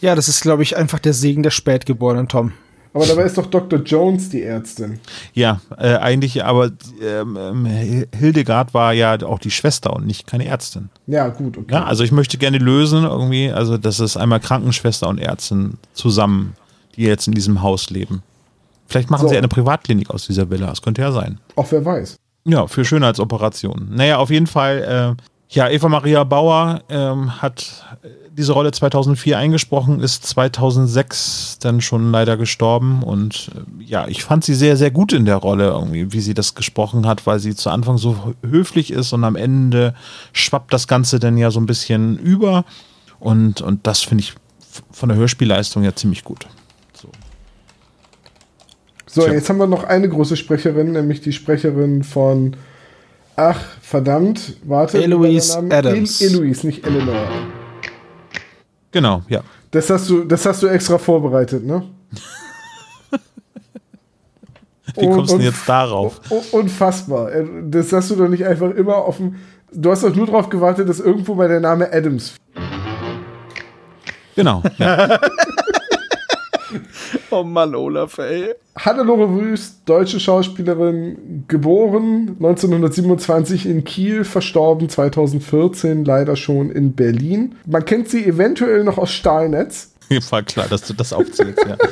[0.00, 2.52] Ja, das ist, glaube ich, einfach der Segen der Spätgeborenen, Tom.
[2.92, 3.80] Aber dabei ist doch Dr.
[3.80, 4.98] Jones die Ärztin.
[5.32, 10.46] Ja, äh, eigentlich, aber ähm, ähm, Hildegard war ja auch die Schwester und nicht keine
[10.46, 10.88] Ärztin.
[11.06, 11.72] Ja, gut, okay.
[11.74, 16.56] Ja, also ich möchte gerne lösen irgendwie, also das ist einmal Krankenschwester und Ärztin zusammen,
[16.96, 18.22] die jetzt in diesem Haus leben.
[18.86, 19.28] Vielleicht machen So.
[19.28, 21.38] sie eine Privatklinik aus dieser Villa, das könnte ja sein.
[21.56, 22.16] Auch wer weiß.
[22.44, 23.94] Ja, für Schönheitsoperationen.
[23.94, 25.22] Naja, auf jeden Fall, äh,
[25.54, 27.84] ja, Eva Maria Bauer ähm, hat
[28.32, 34.44] diese Rolle 2004 eingesprochen, ist 2006 dann schon leider gestorben und äh, ja, ich fand
[34.44, 37.54] sie sehr, sehr gut in der Rolle irgendwie, wie sie das gesprochen hat, weil sie
[37.54, 39.94] zu Anfang so höflich ist und am Ende
[40.32, 42.64] schwappt das Ganze dann ja so ein bisschen über
[43.18, 44.34] und, und das finde ich
[44.90, 46.46] von der Hörspielleistung ja ziemlich gut.
[49.12, 49.32] So, Tja.
[49.32, 52.54] jetzt haben wir noch eine große Sprecherin, nämlich die Sprecherin von.
[53.34, 55.02] Ach, verdammt, warte.
[55.02, 56.20] Eloise Adams.
[56.20, 57.26] El Eloise, nicht Eleanor.
[58.92, 59.42] Genau, ja.
[59.70, 61.82] Das hast du, das hast du extra vorbereitet, ne?
[64.96, 66.20] Wie Und- kommst du denn jetzt darauf?
[66.52, 67.32] Unfassbar.
[67.32, 69.36] Äh, Das hast du doch nicht einfach immer auf dem.
[69.72, 72.34] Du hast doch nur darauf gewartet, dass irgendwo mal der Name Adams.
[74.36, 75.20] Genau, ja.
[77.30, 78.54] Oh Mann, Olaf, ey.
[78.76, 87.56] Hannelore Wüst, deutsche Schauspielerin, geboren 1927 in Kiel, verstorben 2014, leider schon in Berlin.
[87.66, 89.92] Man kennt sie eventuell noch aus Stahlnetz.
[90.30, 91.76] War klar, dass du das aufzählst, ja.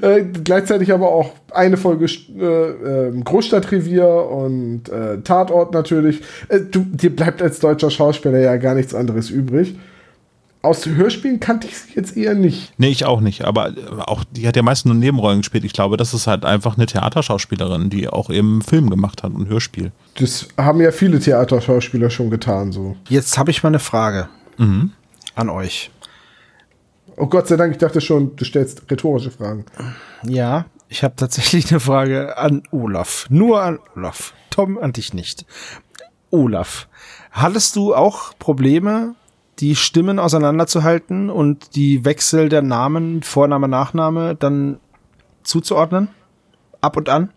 [0.00, 6.22] Äh, gleichzeitig aber auch eine Folge äh, äh, Großstadtrevier und äh, Tatort natürlich.
[6.48, 9.76] Äh, du, dir bleibt als deutscher Schauspieler ja gar nichts anderes übrig.
[10.66, 12.72] Aus Hörspielen kannte ich sie jetzt eher nicht.
[12.76, 13.44] Nee, ich auch nicht.
[13.44, 15.64] Aber äh, auch, die hat ja meist nur Nebenrollen gespielt.
[15.64, 19.48] Ich glaube, das ist halt einfach eine Theaterschauspielerin, die auch eben Film gemacht hat und
[19.48, 19.92] Hörspiel.
[20.16, 22.96] Das haben ja viele Theaterschauspieler schon getan, so.
[23.08, 25.90] Jetzt habe ich mal eine Frage an euch.
[27.16, 29.64] Oh Gott sei Dank, ich dachte schon, du stellst rhetorische Fragen.
[30.24, 33.26] Ja, ich habe tatsächlich eine Frage an Olaf.
[33.28, 34.34] Nur an Olaf.
[34.50, 35.46] Tom, an dich nicht.
[36.30, 36.88] Olaf,
[37.30, 39.14] hattest du auch Probleme,
[39.58, 44.78] die Stimmen auseinanderzuhalten und die Wechsel der Namen, Vorname, Nachname dann
[45.42, 46.08] zuzuordnen?
[46.80, 47.30] Ab und an?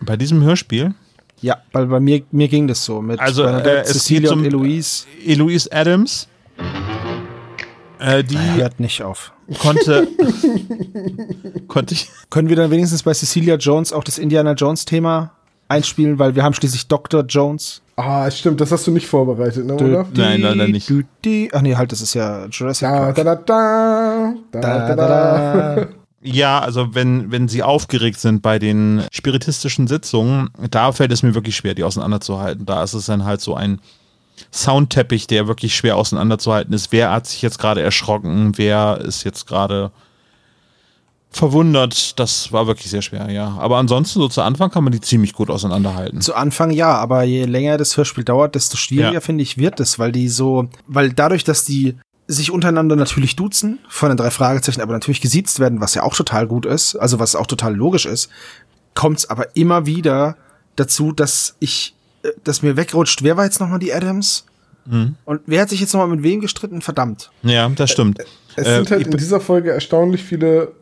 [0.00, 0.94] Bei diesem Hörspiel,
[1.40, 5.06] Ja, weil bei mir, mir ging das so mit Also, äh, Cecilia und Eloise.
[5.24, 6.28] Eloise Adams,
[7.98, 9.32] äh, die Hört nicht auf.
[9.60, 10.06] konnte,
[11.68, 15.32] konnte ich, Können wir dann wenigstens bei Cecilia Jones auch das Indiana Jones Thema
[15.68, 17.24] einspielen, weil wir haben schließlich Dr.
[17.24, 17.82] Jones.
[17.96, 20.06] Ah, stimmt, das hast du nicht vorbereitet, ne, oder?
[20.14, 20.88] Nein, leider nicht.
[20.90, 23.16] Du, die, ach nee, halt, das ist ja Jurassic Da, Park.
[23.16, 25.06] da, da, da, da, Da, da, da,
[25.76, 25.86] da.
[26.22, 31.34] Ja, also wenn, wenn sie aufgeregt sind bei den spiritistischen Sitzungen, da fällt es mir
[31.34, 32.66] wirklich schwer, die auseinanderzuhalten.
[32.66, 33.80] Da ist es dann halt so ein
[34.52, 36.92] Soundteppich, der wirklich schwer auseinanderzuhalten ist.
[36.92, 38.52] Wer hat sich jetzt gerade erschrocken?
[38.56, 39.90] Wer ist jetzt gerade
[41.36, 42.18] verwundert?
[42.18, 43.56] Das war wirklich sehr schwer, ja.
[43.58, 46.20] Aber ansonsten, so zu Anfang kann man die ziemlich gut auseinanderhalten.
[46.20, 49.20] Zu Anfang ja, aber je länger das Hörspiel dauert, desto schwieriger, Ja.
[49.20, 51.96] finde ich, wird es, weil die so, weil dadurch, dass die
[52.28, 56.14] sich untereinander natürlich duzen, von den drei Fragezeichen, aber natürlich gesiezt werden, was ja auch
[56.16, 58.30] total gut ist, also was auch total logisch ist,
[58.94, 60.36] kommt es aber immer wieder
[60.74, 61.94] dazu, dass ich,
[62.24, 64.44] äh, dass mir wegrutscht, wer war jetzt nochmal die Adams?
[64.86, 65.16] Mhm.
[65.24, 66.80] Und wer hat sich jetzt nochmal mit wem gestritten?
[66.82, 67.30] Verdammt.
[67.42, 68.18] Ja, das stimmt.
[68.56, 70.72] Es Äh, sind halt ich in dieser Folge erstaunlich viele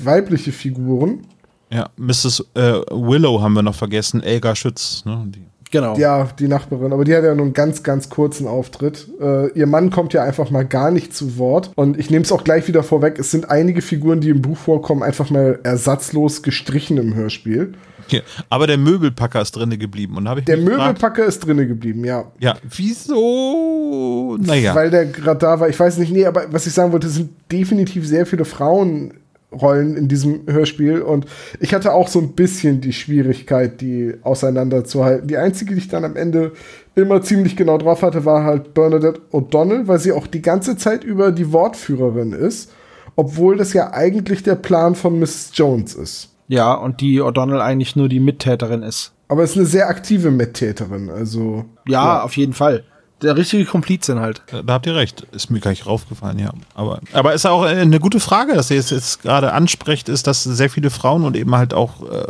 [0.00, 1.26] weibliche Figuren.
[1.70, 2.46] Ja, Mrs.
[2.54, 5.04] Äh, Willow haben wir noch vergessen, Elga Schütz.
[5.04, 5.24] Ne?
[5.26, 5.44] Die,
[5.74, 5.96] Genau.
[5.96, 9.08] Ja, die Nachbarin, aber die hat ja nur einen ganz, ganz kurzen Auftritt.
[9.20, 11.72] Äh, ihr Mann kommt ja einfach mal gar nicht zu Wort.
[11.74, 14.56] Und ich nehme es auch gleich wieder vorweg, es sind einige Figuren, die im Buch
[14.56, 17.72] vorkommen, einfach mal ersatzlos gestrichen im Hörspiel.
[18.04, 18.22] okay.
[18.50, 20.16] Aber der Möbelpacker ist drinne geblieben.
[20.16, 22.24] Und ich Der gefragt, Möbelpacker ist drinne geblieben, ja.
[22.38, 24.36] Ja, wieso?
[24.40, 24.76] Naja.
[24.76, 25.68] Weil der gerade da war.
[25.68, 28.44] Ich weiß nicht, nee, aber was ich sagen wollte, es sind definitiv sehr viele
[29.54, 31.02] Frauenrollen in diesem Hörspiel.
[31.02, 31.26] Und
[31.60, 35.28] ich hatte auch so ein bisschen die Schwierigkeit, die auseinanderzuhalten.
[35.28, 36.52] Die einzige, die ich dann am Ende
[36.94, 41.04] immer ziemlich genau drauf hatte, war halt Bernadette O'Donnell, weil sie auch die ganze Zeit
[41.04, 42.72] über die Wortführerin ist.
[43.16, 45.52] Obwohl das ja eigentlich der Plan von Mrs.
[45.54, 46.30] Jones ist.
[46.48, 49.12] Ja, und die O'Donnell eigentlich nur die Mittäterin ist.
[49.28, 51.08] Aber es ist eine sehr aktive Mittäterin.
[51.08, 51.64] Also.
[51.88, 52.84] Ja, auf jeden Fall.
[53.22, 54.42] Der richtige Komplizin halt.
[54.50, 55.22] Da habt ihr recht.
[55.32, 56.52] Ist mir gar nicht raufgefallen, ja.
[56.74, 60.26] Aber, aber ist auch äh, eine gute Frage, dass ihr es jetzt gerade ansprecht, ist,
[60.26, 62.26] dass sehr viele Frauen und eben halt auch äh,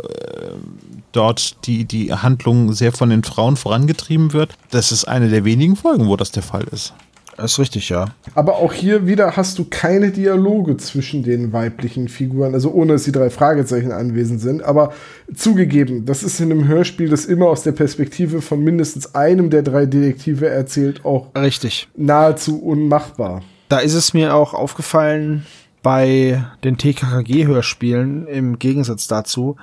[1.11, 4.53] dort die, die Handlung sehr von den Frauen vorangetrieben wird.
[4.71, 6.93] Das ist eine der wenigen Folgen, wo das der Fall ist.
[7.37, 8.05] Das ist richtig, ja.
[8.33, 13.03] Aber auch hier wieder hast du keine Dialoge zwischen den weiblichen Figuren, also ohne dass
[13.03, 14.63] die drei Fragezeichen anwesend sind.
[14.63, 14.93] Aber
[15.33, 19.63] zugegeben, das ist in einem Hörspiel, das immer aus der Perspektive von mindestens einem der
[19.63, 21.89] drei Detektive erzählt, auch Richtig.
[21.97, 23.41] nahezu unmachbar.
[23.67, 25.45] Da ist es mir auch aufgefallen,
[25.81, 29.57] bei den TKKG-Hörspielen, im Gegensatz dazu,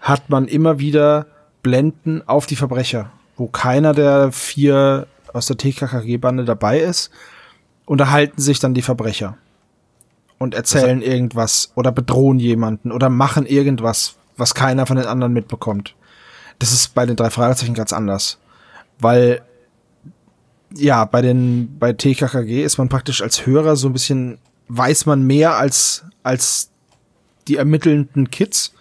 [0.00, 1.26] hat man immer wieder
[1.62, 5.06] Blenden auf die Verbrecher, wo keiner der vier
[5.38, 7.10] aus der TKKG-Bande dabei ist,
[7.86, 9.38] unterhalten sich dann die Verbrecher
[10.38, 15.94] und erzählen irgendwas oder bedrohen jemanden oder machen irgendwas, was keiner von den anderen mitbekommt.
[16.58, 18.38] Das ist bei den drei Fragezeichen ganz anders,
[18.98, 19.42] weil
[20.74, 25.22] ja, bei den, bei TKKG ist man praktisch als Hörer so ein bisschen, weiß man
[25.22, 26.70] mehr als, als
[27.48, 28.74] die ermittelnden Kids.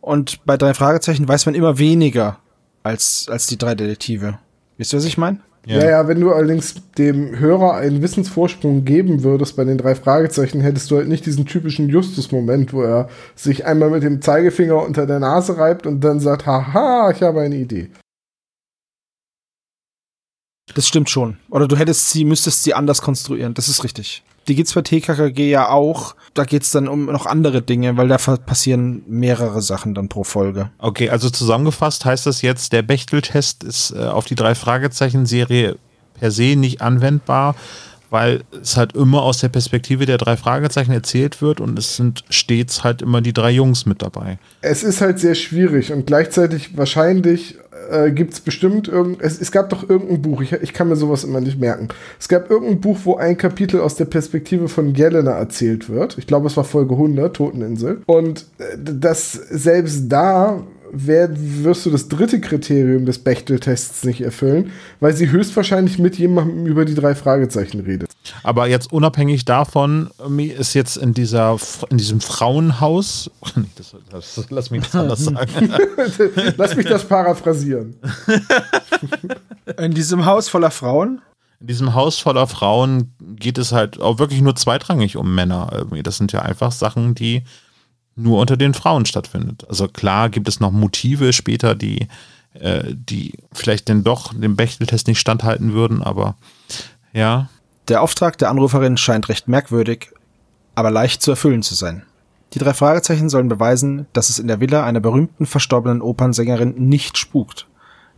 [0.00, 2.38] Und bei drei Fragezeichen weiß man immer weniger
[2.82, 4.38] als, als die drei Detektive.
[4.78, 5.40] Wisst ihr, was ich meine?
[5.66, 5.84] Ja.
[5.84, 10.90] ja, wenn du allerdings dem Hörer einen Wissensvorsprung geben würdest bei den drei Fragezeichen, hättest
[10.90, 15.20] du halt nicht diesen typischen Justus-Moment, wo er sich einmal mit dem Zeigefinger unter der
[15.20, 17.90] Nase reibt und dann sagt, haha, ich habe eine Idee.
[20.74, 21.36] Das stimmt schon.
[21.50, 23.54] Oder du hättest sie, müsstest sie anders konstruieren.
[23.54, 24.22] Das ist richtig.
[24.48, 26.14] Die gibt's bei TKKG ja auch.
[26.34, 30.70] Da geht's dann um noch andere Dinge, weil da passieren mehrere Sachen dann pro Folge.
[30.78, 35.76] Okay, also zusammengefasst heißt das jetzt, der Bechtel-Test ist äh, auf die drei Fragezeichen-Serie
[36.18, 37.54] per se nicht anwendbar,
[38.10, 42.24] weil es halt immer aus der Perspektive der drei Fragezeichen erzählt wird und es sind
[42.28, 44.38] stets halt immer die drei Jungs mit dabei.
[44.60, 47.56] Es ist halt sehr schwierig und gleichzeitig wahrscheinlich
[47.90, 49.20] äh, gibt es bestimmt irgend.
[49.20, 51.88] Es, es gab doch irgendein Buch, ich, ich kann mir sowas immer nicht merken.
[52.18, 56.18] Es gab irgendein Buch, wo ein Kapitel aus der Perspektive von Jelena erzählt wird.
[56.18, 58.02] Ich glaube, es war Folge 100, Toteninsel.
[58.06, 61.30] Und äh, das selbst da wer,
[61.64, 66.84] wirst du das dritte Kriterium des Bechtel-Tests nicht erfüllen, weil sie höchstwahrscheinlich mit jemandem über
[66.84, 68.10] die drei Fragezeichen redet.
[68.42, 71.56] Aber jetzt unabhängig davon ist jetzt in dieser
[71.88, 73.30] in diesem Frauenhaus,
[73.76, 75.74] das, das, lass mich das anders sagen.
[76.56, 77.96] lass mich das paraphrasieren.
[79.78, 81.20] In diesem Haus voller Frauen?
[81.60, 85.86] In diesem Haus voller Frauen geht es halt auch wirklich nur zweitrangig um Männer.
[86.02, 87.44] Das sind ja einfach Sachen, die
[88.16, 89.66] nur unter den Frauen stattfindet.
[89.68, 92.08] Also klar gibt es noch Motive später, die,
[92.54, 96.36] äh, die vielleicht denn doch dem Bechteltest nicht standhalten würden, aber
[97.12, 97.48] ja.
[97.88, 100.10] Der Auftrag der Anruferin scheint recht merkwürdig,
[100.74, 102.04] aber leicht zu erfüllen zu sein.
[102.52, 107.16] Die drei Fragezeichen sollen beweisen, dass es in der Villa einer berühmten verstorbenen Opernsängerin nicht
[107.16, 107.68] spukt.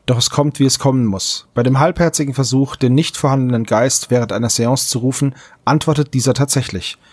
[0.06, 1.46] Doch es kommt, wie es kommen muss.
[1.54, 5.34] Bei dem halbherzigen Versuch, den nicht vorhandenen Geist während einer Seance zu rufen,
[5.64, 6.98] antwortet dieser tatsächlich–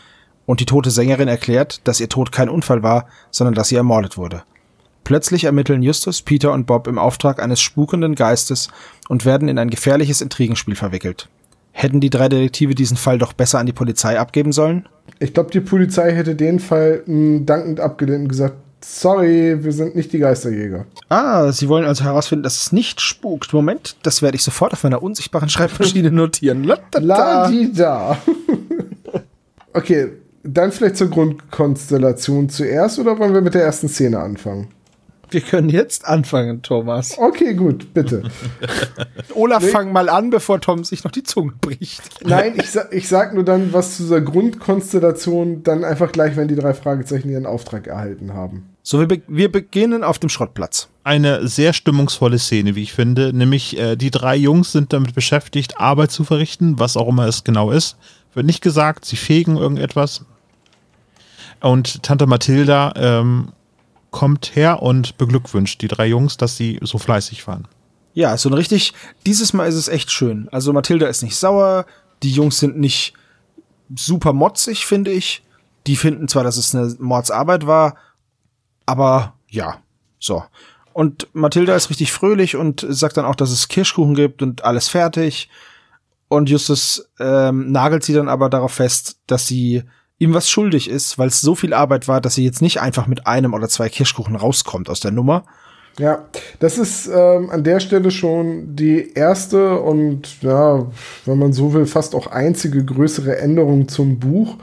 [0.50, 4.18] und die tote Sängerin erklärt, dass ihr Tod kein Unfall war, sondern dass sie ermordet
[4.18, 4.42] wurde.
[5.04, 8.70] Plötzlich ermitteln Justus, Peter und Bob im Auftrag eines spukenden Geistes
[9.10, 11.30] und werden in ein gefährliches Intrigenspiel verwickelt.
[11.72, 14.90] Hätten die drei Detektive diesen Fall doch besser an die Polizei abgeben sollen?
[15.20, 19.96] Ich glaube, die Polizei hätte den Fall mh, dankend abgelehnt und gesagt, sorry, wir sind
[19.96, 20.88] nicht die Geisterjäger.
[21.10, 23.54] Ah, Sie wollen also herausfinden, dass es nicht spukt.
[23.54, 26.64] Moment, das werde ich sofort auf meiner unsichtbaren Schreibmaschine notieren.
[26.98, 28.18] La di da.
[29.74, 30.10] okay,
[30.44, 34.70] dann vielleicht zur Grundkonstellation zuerst oder wollen wir mit der ersten Szene anfangen?
[35.32, 37.18] Wir können jetzt anfangen, Thomas.
[37.18, 38.24] Okay, gut, bitte.
[39.36, 39.70] Olaf, nee.
[39.70, 42.02] fang mal an, bevor Tom sich noch die Zunge bricht.
[42.26, 46.48] Nein, ich, sa ich sag nur dann was zu dieser Grundkonstellation, dann einfach gleich, wenn
[46.48, 48.70] die drei Fragezeichen ihren Auftrag erhalten haben.
[48.82, 50.90] So, wir, be wir beginnen auf dem Schrottplatz.
[51.04, 53.32] Eine sehr stimmungsvolle Szene, wie ich finde.
[53.32, 57.44] Nämlich, äh, die drei Jungs sind damit beschäftigt, Arbeit zu verrichten, was auch immer es
[57.44, 57.98] genau ist.
[58.40, 60.24] Wird nicht gesagt, sie fegen irgendetwas.
[61.60, 63.52] Und Tante Mathilda ähm,
[64.12, 67.68] kommt her und beglückwünscht die drei Jungs, dass sie so fleißig waren.
[68.14, 68.94] Ja, so ein richtig,
[69.26, 70.48] dieses Mal ist es echt schön.
[70.54, 71.86] Also Mathilda ist nicht sauer,
[72.24, 73.12] die Jungs sind nicht
[73.94, 75.44] super motzig, finde ich.
[75.86, 77.98] Die finden zwar, dass es eine Mordsarbeit war,
[78.86, 79.80] aber ja,
[80.18, 80.46] so.
[80.94, 84.88] Und Mathilda ist richtig fröhlich und sagt dann auch, dass es Kirschkuchen gibt und alles
[84.88, 85.50] fertig.
[86.30, 89.84] Und Justus ähm, nagelt sie dann aber darauf fest, dass sie
[90.20, 93.08] ihm was schuldig ist, weil es so viel Arbeit war, dass sie jetzt nicht einfach
[93.08, 95.46] mit einem oder zwei Kirschkuchen rauskommt aus der Nummer.
[95.98, 96.26] Ja,
[96.60, 100.86] das ist ähm, an der Stelle schon die erste und ja,
[101.26, 104.58] wenn man so will, fast auch einzige größere Änderung zum Buch.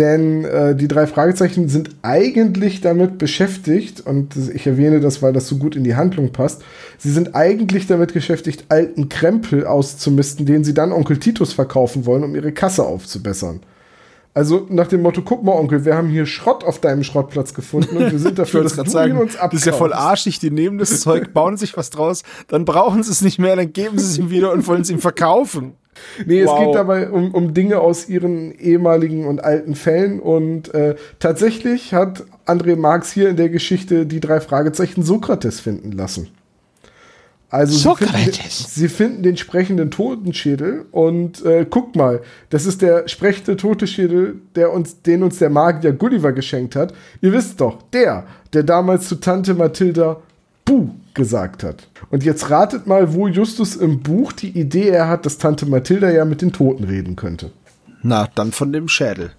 [0.00, 5.46] Denn äh, die drei Fragezeichen sind eigentlich damit beschäftigt, und ich erwähne das, weil das
[5.46, 6.62] so gut in die Handlung passt,
[6.96, 12.24] sie sind eigentlich damit beschäftigt, alten Krempel auszumisten, den sie dann Onkel Titus verkaufen wollen,
[12.24, 13.60] um ihre Kasse aufzubessern.
[14.32, 17.98] Also nach dem Motto, guck mal, Onkel, wir haben hier Schrott auf deinem Schrottplatz gefunden
[17.98, 19.52] und wir sind dafür, dass du sagen, uns abkaufst.
[19.52, 23.02] Das ist ja voll arschig, die nehmen das Zeug, bauen sich was draus, dann brauchen
[23.02, 25.74] sie es nicht mehr, dann geben sie es ihm wieder und wollen es ihm verkaufen.
[26.26, 26.58] Nee, wow.
[26.58, 31.94] es geht dabei um, um Dinge aus ihren ehemaligen und alten Fällen und äh, tatsächlich
[31.94, 36.28] hat André Marx hier in der Geschichte die drei Fragezeichen Sokrates finden lassen.
[37.52, 43.08] Also sie finden, sie finden, den sprechenden Totenschädel und äh, guck mal, das ist der
[43.08, 46.94] sprechende Totenschädel, der uns, den uns der Magier Gulliver geschenkt hat.
[47.20, 50.22] Ihr wisst doch, der, der damals zu Tante Mathilda
[50.64, 51.88] Buh gesagt hat.
[52.10, 56.10] Und jetzt ratet mal, wo Justus im Buch die Idee er hat, dass Tante Mathilda
[56.10, 57.50] ja mit den Toten reden könnte.
[58.02, 59.32] Na, dann von dem Schädel.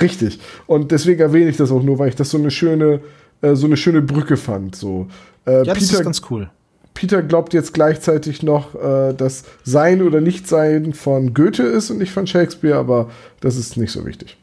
[0.00, 0.38] Richtig.
[0.66, 3.00] Und deswegen erwähne ich das auch nur, weil ich das so eine schöne,
[3.42, 4.76] äh, so eine schöne Brücke fand.
[4.76, 5.08] So.
[5.46, 6.50] Äh, ja, das Peter, ist ganz cool.
[6.94, 12.12] Peter glaubt jetzt gleichzeitig noch, äh, dass Sein oder Nichtsein von Goethe ist und nicht
[12.12, 13.10] von Shakespeare, aber
[13.40, 14.36] das ist nicht so wichtig.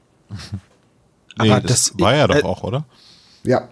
[1.42, 2.86] nee, aber das, das war ja doch äh, auch, oder?
[3.44, 3.70] Ja.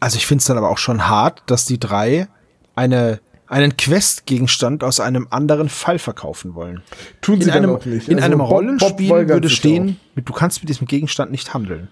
[0.00, 2.28] Also ich finde es dann aber auch schon hart, dass die drei
[2.74, 6.82] eine einen Questgegenstand aus einem anderen Fall verkaufen wollen.
[7.20, 8.08] Tun sie in einem, auch nicht.
[8.08, 11.88] In also einem Bob, Rollenspiel Bob würde stehen, du kannst mit diesem Gegenstand nicht handeln.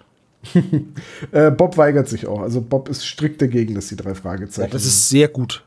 [1.31, 2.41] äh, Bob weigert sich auch.
[2.41, 4.73] Also Bob ist strikt dagegen, dass die drei Fragezeichen.
[4.73, 5.63] Das ist sehr gut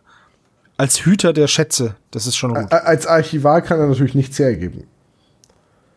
[0.78, 1.96] als Hüter der Schätze.
[2.12, 2.72] Das ist schon gut.
[2.72, 4.84] Als Archivar kann er natürlich nichts hergeben.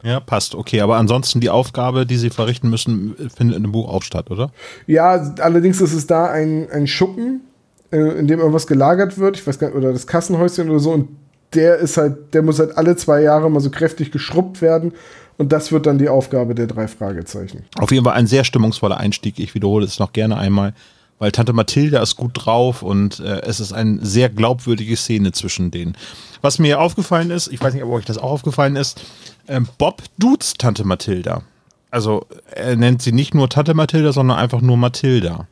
[0.03, 0.55] Ja, passt.
[0.55, 4.31] Okay, aber ansonsten die Aufgabe, die sie verrichten müssen, findet in dem Buch auch statt,
[4.31, 4.51] oder?
[4.87, 7.43] Ja, allerdings ist es da ein, ein Schuppen,
[7.91, 9.37] äh, in dem irgendwas gelagert wird.
[9.37, 10.93] Ich weiß gar nicht, oder das Kassenhäuschen oder so.
[10.93, 11.09] Und
[11.55, 14.93] der ist halt, der muss halt alle zwei Jahre mal so kräftig geschrubbt werden.
[15.39, 17.65] Und das wird dann die Aufgabe der drei Fragezeichen.
[17.79, 19.39] Auf jeden Fall ein sehr stimmungsvoller Einstieg.
[19.39, 20.75] Ich wiederhole es noch gerne einmal
[21.21, 25.71] weil Tante Mathilda ist gut drauf und äh, es ist eine sehr glaubwürdige Szene zwischen
[25.71, 25.97] denen.
[26.41, 29.03] Was mir aufgefallen ist, ich weiß nicht, ob euch das auch aufgefallen ist,
[29.47, 31.43] äh, Bob duzt Tante Mathilda.
[31.91, 35.47] Also er nennt sie nicht nur Tante Mathilda, sondern einfach nur Mathilda.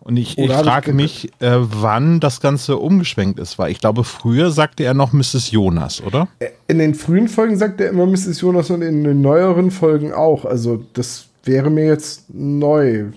[0.00, 4.50] Und ich, ich frage mich, äh, wann das Ganze umgeschwenkt ist, weil ich glaube, früher
[4.50, 5.50] sagte er noch Mrs.
[5.50, 6.28] Jonas, oder?
[6.68, 8.40] In den frühen Folgen sagt er immer Mrs.
[8.40, 10.46] Jonas und in den neueren Folgen auch.
[10.46, 13.08] Also das wäre mir jetzt neu.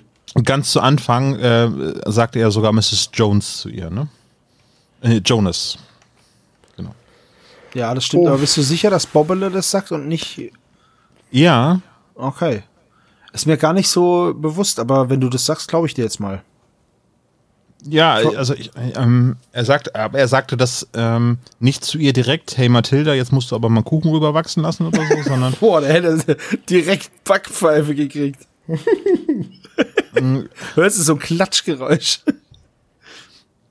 [0.43, 1.69] Ganz zu Anfang äh,
[2.05, 3.09] sagte er sogar Mrs.
[3.13, 4.07] Jones zu ihr, ne?
[5.01, 5.77] Äh, Jonas.
[6.75, 6.95] Genau.
[7.75, 8.23] Ja, das stimmt.
[8.23, 8.29] Oh.
[8.29, 10.51] Aber bist du sicher, dass Bobbele das sagt und nicht.
[11.29, 11.81] Ja.
[12.15, 12.63] Okay.
[13.31, 16.19] Ist mir gar nicht so bewusst, aber wenn du das sagst, glaube ich dir jetzt
[16.19, 16.41] mal.
[17.85, 22.57] Ja, also ich, ähm, er sagt, aber er sagte das ähm, nicht zu ihr direkt,
[22.57, 25.53] hey Mathilda, jetzt musst du aber mal Kuchen rüberwachsen lassen oder so, sondern.
[25.59, 26.37] Boah, der hätte
[26.69, 28.47] direkt Backpfeife gekriegt.
[30.75, 32.21] Hörst du so ein Klatschgeräusch?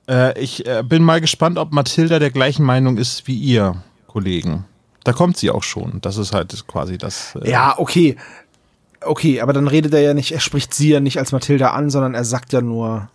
[0.07, 4.65] Äh, ich äh, bin mal gespannt, ob Mathilda der gleichen Meinung ist wie ihr Kollegen.
[5.03, 5.99] Da kommt sie auch schon.
[6.01, 7.35] Das ist halt quasi das.
[7.41, 8.17] Äh ja, okay.
[9.01, 11.89] Okay, aber dann redet er ja nicht, er spricht sie ja nicht als Mathilda an,
[11.89, 13.09] sondern er sagt ja nur.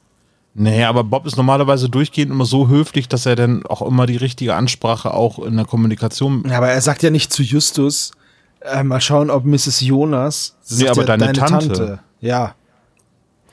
[0.55, 4.17] Nee, aber Bob ist normalerweise durchgehend immer so höflich, dass er dann auch immer die
[4.17, 6.45] richtige Ansprache auch in der Kommunikation.
[6.49, 8.13] Ja, aber er sagt ja nicht zu Justus,
[8.61, 9.81] äh, mal schauen, ob Mrs.
[9.81, 10.57] Jonas.
[10.71, 11.99] Nee, aber ja, deine Tante.
[12.21, 12.55] Ja.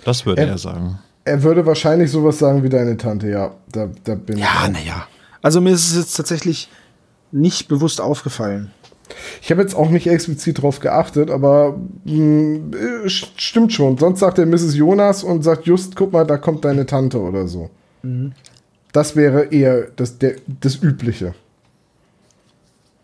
[0.03, 0.47] Das würde Ja.
[0.49, 0.99] er sagen.
[1.23, 3.51] Er würde wahrscheinlich sowas sagen wie deine Tante, ja.
[3.71, 5.07] Da, da bin Ja, naja.
[5.41, 6.69] Also mir ist es jetzt tatsächlich
[7.31, 8.71] nicht bewusst aufgefallen.
[9.41, 13.97] Ich habe jetzt auch nicht explizit drauf geachtet, aber mh, äh, st- stimmt schon.
[13.97, 14.75] Sonst sagt er Mrs.
[14.75, 17.69] Jonas und sagt just, guck mal, da kommt deine Tante oder so.
[18.91, 21.33] Das wäre eher das, der, das Übliche.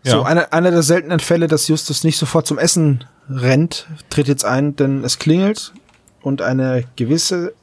[0.04, 0.14] Ja.
[0.14, 4.46] So, einer, einer der seltenen Fälle, dass Justus nicht sofort zum Essen rennt, tritt jetzt
[4.46, 5.74] ein, denn es klingelt
[6.22, 7.54] und eine gewisse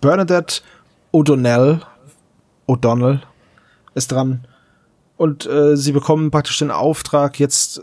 [0.00, 0.62] Bernadette
[1.12, 1.80] O'Donnell,
[2.68, 3.20] O'Donnell
[3.94, 4.46] ist dran.
[5.16, 7.82] Und äh, sie bekommen praktisch den Auftrag, jetzt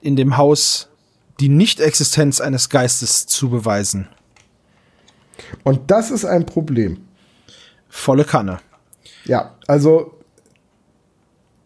[0.00, 0.88] in dem Haus
[1.40, 4.08] die Nichtexistenz eines Geistes zu beweisen.
[5.64, 7.04] Und das ist ein Problem.
[7.88, 8.60] Volle Kanne.
[9.24, 10.18] Ja, also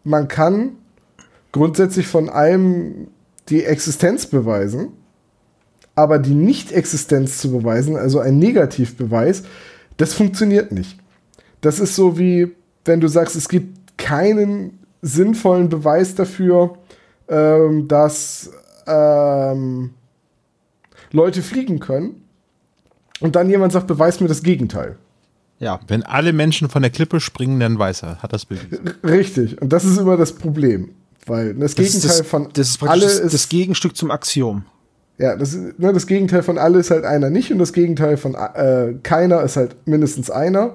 [0.03, 0.77] man kann
[1.57, 3.09] grundsätzlich von allem
[3.49, 4.89] die Existenz beweisen,
[5.95, 9.43] aber die Nicht-Existenz zu beweisen, also ein Negativbeweis,
[9.97, 10.99] das funktioniert nicht.
[11.63, 12.53] Das ist so wie,
[12.85, 16.77] wenn du sagst, es gibt keinen sinnvollen Beweis dafür,
[17.29, 18.51] ähm, dass
[18.87, 19.95] ähm,
[21.11, 22.23] Leute fliegen können.
[23.21, 24.97] Und dann jemand sagt, beweis mir das Gegenteil.
[25.59, 25.81] Ja.
[25.89, 28.91] Wenn alle Menschen von der Klippe springen, dann weiß er, hat das bewiesen.
[29.03, 29.63] Richtig.
[29.63, 30.91] Und das ist immer das Problem.
[31.27, 34.65] Weil das, Das ist Gegenteil das, von das alle das, ist, das Gegenstück zum Axiom.
[35.19, 38.17] ja, das, ist- ne, das Gegenteil von alle ist halt einer nicht und das Gegenteil
[38.17, 40.75] von äh, keiner ist halt mindestens einer.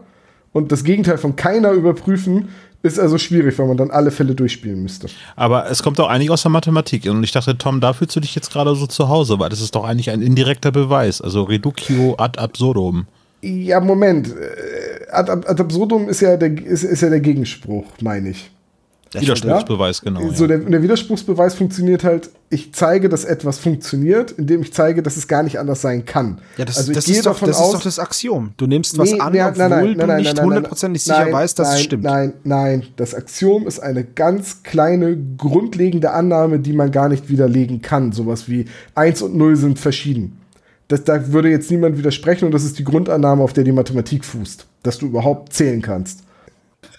[0.53, 2.49] Und das Gegenteil von keiner überprüfen
[2.83, 5.07] ist also schwierig, weil man dann alle Fälle durchspielen müsste.
[5.37, 7.05] Aber es kommt doch eigentlich aus der Mathematik.
[7.09, 9.61] Und ich dachte, Tom, da fühlst du dich jetzt gerade so zu Hause, weil das
[9.61, 11.21] ist doch eigentlich ein indirekter Beweis.
[11.21, 13.05] Also Reductio ad absurdum.
[13.41, 14.27] Ja, Moment.
[14.29, 18.49] Äh, Ad, ad, ad absurdum ist ja der, ist, ist ja der Gegenspruch, meine ich.
[19.13, 20.31] Widerspruchsbeweis, genau.
[20.31, 20.57] So, ja.
[20.57, 25.27] der, der Widerspruchsbeweis funktioniert halt, ich zeige, dass etwas funktioniert, indem ich zeige, dass es
[25.27, 26.39] gar nicht anders sein kann.
[26.57, 28.53] Ja, das, also das, ist, doch, davon das aus, ist doch das Axiom.
[28.55, 31.77] Du nimmst was Nee, an, nee, obwohl du nicht hundertprozentig sicher nein, weißt, dass nein,
[31.77, 32.03] es stimmt.
[32.03, 37.81] Nein, nein, das Axiom ist eine ganz kleine, grundlegende Annahme, die man gar nicht widerlegen
[37.81, 38.13] kann.
[38.13, 40.37] Sowas wie 1 und 0 sind verschieden.
[40.87, 44.23] Das, da würde jetzt niemand widersprechen und das ist die Grundannahme, auf der die Mathematik
[44.25, 46.23] fußt, dass du überhaupt zählen kannst.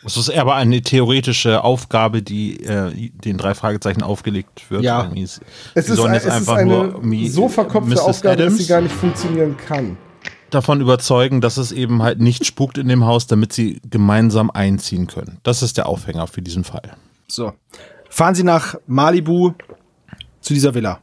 [0.05, 4.83] Es ist aber eine theoretische Aufgabe, die äh, den drei Fragezeichen aufgelegt wird.
[4.83, 5.11] Ja.
[5.15, 5.41] Es
[5.75, 8.01] ist, sollen ein, jetzt es ist eine so verkopfte Mrs.
[8.01, 9.97] Aufgabe, dass sie Adams gar nicht funktionieren kann.
[10.51, 15.07] davon überzeugen, dass es eben halt nicht spukt in dem Haus, damit sie gemeinsam einziehen
[15.07, 15.39] können.
[15.45, 16.97] Das ist der Aufhänger für diesen Fall.
[17.29, 17.53] So.
[18.11, 19.53] Fahren Sie nach Malibu
[20.41, 20.99] zu dieser Villa.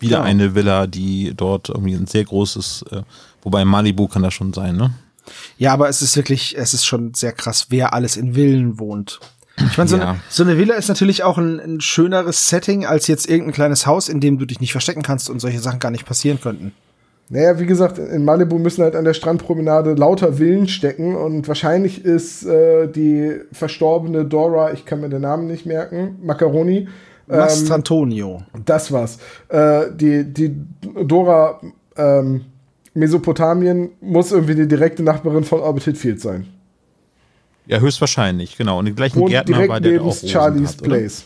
[0.00, 0.28] Wieder Genau.
[0.28, 3.02] eine Villa, die dort irgendwie ein sehr großes, äh,
[3.42, 4.92] wobei Malibu kann das schon sein, ne?
[5.56, 9.20] Ja, aber es ist wirklich, es ist schon sehr krass, wer alles in Villen wohnt.
[9.56, 10.10] Ich meine, so, Ja.
[10.10, 13.86] eine, so eine Villa ist natürlich auch ein, ein schöneres Setting als jetzt irgendein kleines
[13.86, 16.72] Haus, in dem du dich nicht verstecken kannst und solche Sachen gar nicht passieren könnten.
[17.30, 22.02] Naja, wie gesagt, in Malibu müssen halt an der Strandpromenade lauter Villen stecken und wahrscheinlich
[22.04, 26.88] ist äh, die verstorbene Dora, ich kann mir den Namen nicht merken, Macaroni,
[27.28, 28.42] ähm, Mastrantonio.
[28.64, 29.18] das war's.
[29.48, 30.56] Äh, die, die
[31.04, 31.60] Dora
[31.96, 32.46] ähm,
[32.98, 36.46] Mesopotamien muss irgendwie die direkte Nachbarin von Orbit Hitfield sein.
[37.66, 38.78] Ja, höchstwahrscheinlich, genau.
[38.78, 40.82] Und den gleichen Und Gärtner direkt war der, neben auch Charlie's hat?
[40.82, 41.24] Place.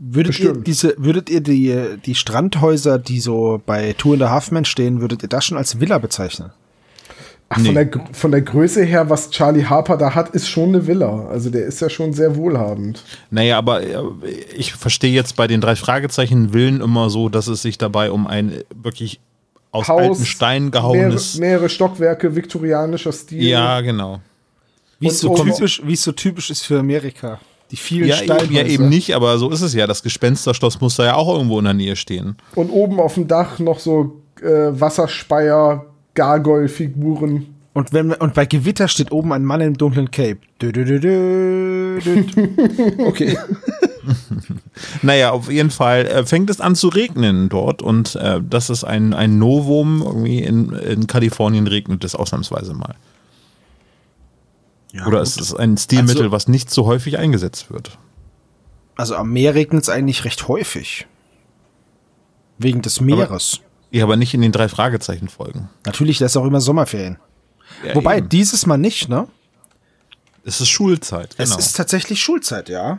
[0.00, 4.52] Würdet ihr diese, würdet ihr die, die Strandhäuser, die so bei Two and a Half
[4.52, 6.50] Men stehen, würdet ihr das schon als Villa bezeichnen?
[7.48, 7.66] Ach, Nee.
[7.66, 11.26] von, der, von der Größe her, was Charlie Harper da hat, ist schon eine Villa.
[11.28, 13.02] Also der ist ja schon sehr wohlhabend.
[13.30, 13.96] Naja, aber äh,
[14.54, 18.26] ich verstehe jetzt bei den drei Fragezeichen Willen immer so, dass es sich dabei um
[18.26, 19.20] ein wirklich
[19.70, 21.38] aus alten Stein mehrere, gehauenes.
[21.38, 23.42] mehrere Stockwerke, viktorianischer Stil.
[23.42, 24.20] Ja, genau.
[25.00, 27.38] Wie es so typisch, so typisch ist für Amerika.
[27.70, 28.44] Die vielen Ja, Steinhäuser.
[28.44, 29.86] eben, ja, eben nicht, aber so ist es ja.
[29.86, 32.36] Das Gespensterschloss muss da ja auch irgendwo in der Nähe stehen.
[32.54, 37.54] Und oben auf dem Dach noch so äh, Wasserspeier, Gargoyle-Figuren.
[37.74, 40.38] Und, wenn, und bei Gewitter steht oben ein Mann im dunklen Cape.
[40.60, 41.98] Dü, dü, dü.
[43.06, 43.38] Okay.
[45.02, 48.84] Naja, auf jeden Fall äh, fängt es an zu regnen dort und äh, das ist
[48.84, 50.02] ein, ein Novum.
[50.02, 52.94] Irgendwie in, in Kalifornien regnet es ausnahmsweise mal.
[55.06, 57.98] Oder es ist ein Stilmittel, Also- was nicht so häufig eingesetzt wird.
[58.96, 61.06] Also am Meer regnet es eigentlich recht häufig.
[62.58, 63.60] Wegen des Meeres.
[63.92, 65.68] Ja, aber nicht in den drei Fragezeichen folgen.
[65.86, 67.18] Natürlich, da ist auch immer Sommerferien.
[67.86, 68.28] Ja, Wobei, eben.
[68.28, 69.28] dieses Mal nicht, ne?
[70.44, 71.34] es ist Schulzeit.
[71.38, 71.58] Es Genau.
[71.60, 72.98] ist tatsächlich Schulzeit, ja.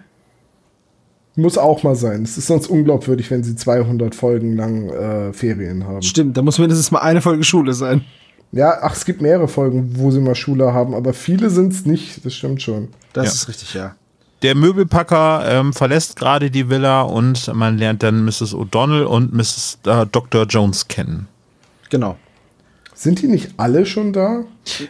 [1.40, 2.24] Muss auch mal sein.
[2.24, 6.02] Es ist sonst unglaubwürdig, wenn sie 200 Folgen lang äh, Ferien haben.
[6.02, 8.04] Stimmt, da muss mindestens mal eine Folge Schule sein.
[8.52, 11.86] Ja, ach, es gibt mehrere Folgen, wo sie mal Schule haben, aber viele sind es
[11.86, 12.88] nicht, das stimmt schon.
[13.14, 13.32] Das Ja.
[13.32, 13.96] ist richtig, ja.
[14.42, 18.56] Der Möbelpacker ähm, verlässt gerade die Villa und man lernt dann Mrs.
[18.56, 19.80] O'Donnell und Mrs.
[19.86, 20.46] Äh, Dr.
[20.46, 21.28] Jones kennen.
[21.90, 22.16] Genau.
[23.02, 24.44] Sind die nicht alle schon da?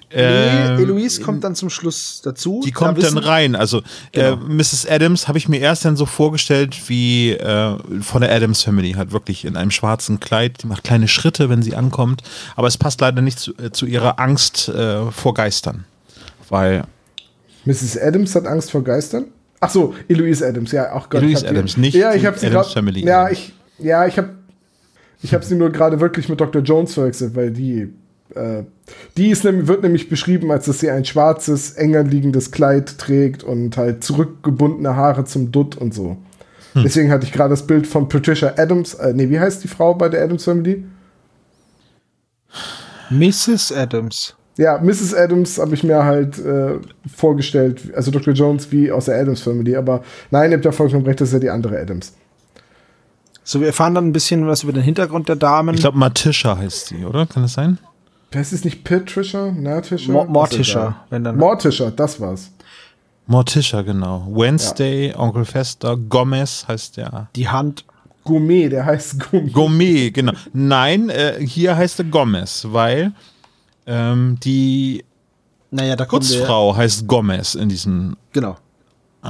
[0.10, 2.60] Ähm, nee, Eloise kommt dann zum Schluss dazu.
[2.66, 3.56] Die Da kommt dann wissen- rein.
[3.56, 3.84] Also
[4.14, 4.34] Genau.
[4.34, 4.88] äh, Mrs.
[4.90, 9.12] Adams habe ich mir erst dann so vorgestellt wie äh, von der Adams Family, halt
[9.12, 10.64] wirklich in einem schwarzen Kleid.
[10.64, 12.24] Die macht kleine Schritte, wenn sie ankommt.
[12.56, 15.86] Aber es passt leider nicht zu, äh, zu ihrer Angst äh, vor Geistern.
[16.50, 16.86] Weil
[17.66, 17.96] Mrs.
[18.00, 19.26] Adams hat Angst vor Geistern?
[19.60, 21.22] Ach so, Eloise Adams, ja, auch Gott.
[21.22, 23.06] Eloise hab die- Adams, nicht Ja, ich die habe sie Addams grad- Family.
[23.06, 24.30] Ja, ich, ja, ich habe,
[25.22, 26.62] ich habe sie nur gerade wirklich mit Dr.
[26.62, 27.94] Jones verwechselt, weil die,
[28.36, 28.64] äh,
[29.18, 33.78] die ist wird nämlich beschrieben, als dass sie ein schwarzes, enger liegendes Kleid trägt und
[33.78, 36.18] halt zurückgebundene Haare zum Dutt und so.
[36.74, 36.84] Hm.
[36.84, 38.94] Deswegen hatte ich gerade das Bild von Patricia Adams.
[38.94, 40.86] Äh, nee, wie heißt die Frau bei der Adams Family?
[43.10, 43.72] Mrs.
[43.72, 44.36] Adams.
[44.58, 45.14] Ja, Mrs.
[45.14, 46.80] Adams habe ich mir halt äh,
[47.16, 48.34] vorgestellt, also Dr.
[48.34, 51.34] Jones wie aus der Adams Family, aber nein, ihr habt ja vollkommen recht, das ist
[51.34, 52.14] ja die andere Adams.
[53.52, 55.74] So, wir erfahren dann ein bisschen was über den Hintergrund der Damen.
[55.74, 57.26] ich glaube, Matisha heißt sie, oder?
[57.26, 57.80] Kann das sein?
[58.36, 59.52] Heißt es nicht Patricia?
[59.52, 60.12] Natisha?
[60.12, 61.36] Mo Was ist Morticia, wenn dann.
[61.36, 62.52] Morticia, das war's.
[63.26, 64.28] Morticia, genau.
[64.30, 67.30] Wednesday, Onkel Fester, Gomez heißt der.
[67.36, 67.86] die Hand.
[68.24, 69.52] Gourmet, der heißt Gourmet.
[69.52, 70.34] Gourmet, genau.
[70.54, 73.14] Nein, äh, hier heißt er Gomez, weil
[73.88, 75.04] ähm, die
[75.72, 76.06] Naja, da.
[76.06, 78.58] Putzfrau heißt Gomez in diesem, Genau.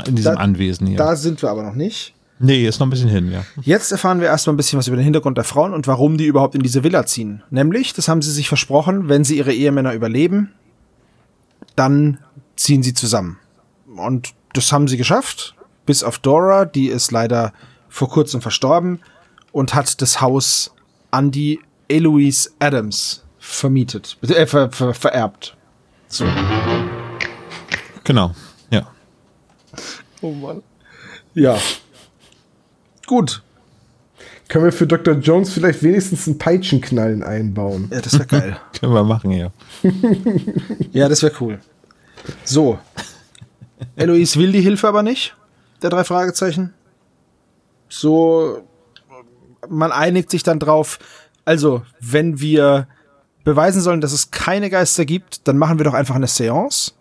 [0.06, 0.98] in diesem Da- Anwesen hier.
[0.98, 2.14] Da sind wir aber noch nicht.
[2.40, 3.46] Nee, ist noch ein bisschen hin, ja.
[3.62, 6.26] Jetzt erfahren wir erstmal ein bisschen was über den Hintergrund der Frauen und warum die
[6.26, 7.44] überhaupt in diese Villa ziehen.
[7.50, 10.54] Nämlich, das haben sie sich versprochen, wenn sie ihre Ehemänner überleben,
[11.76, 12.20] dann
[12.56, 13.38] ziehen sie zusammen.
[13.96, 15.56] Und das haben sie geschafft.
[15.86, 17.54] Bis auf Dora, die ist leider
[17.88, 19.00] vor kurzem verstorben
[19.52, 20.74] und hat das Haus
[21.12, 25.58] an die Eloise Adams vermietet, äh, ver, ver, vererbt.
[26.08, 26.26] So.
[28.04, 28.34] Genau,
[28.70, 28.88] ja.
[30.22, 30.62] Oh Mann.
[31.34, 31.58] Ja.
[33.10, 33.42] Gut.
[34.50, 35.16] Können wir für Dr.
[35.16, 37.90] Jones vielleicht wenigstens einen Peitschenknallen einbauen?
[37.92, 38.58] Ja, das wäre geil.
[38.80, 39.50] Können wir machen, ja.
[40.92, 41.60] Ja, das wäre cool.
[42.44, 42.78] So.
[43.96, 45.36] Eloise will die Hilfe aber nicht.
[45.82, 46.76] Der drei Fragezeichen.
[47.88, 48.62] So.
[49.68, 51.00] Man einigt sich dann drauf.
[51.46, 52.88] Also, wenn wir
[53.44, 56.92] beweisen sollen, dass es keine Geister gibt, dann machen wir doch einfach eine Seance.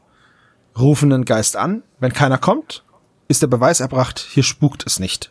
[0.78, 1.82] Rufen einen Geist an.
[2.00, 2.82] Wenn keiner kommt,
[3.28, 4.26] ist der Beweis erbracht.
[4.30, 5.30] Hier spukt es nicht.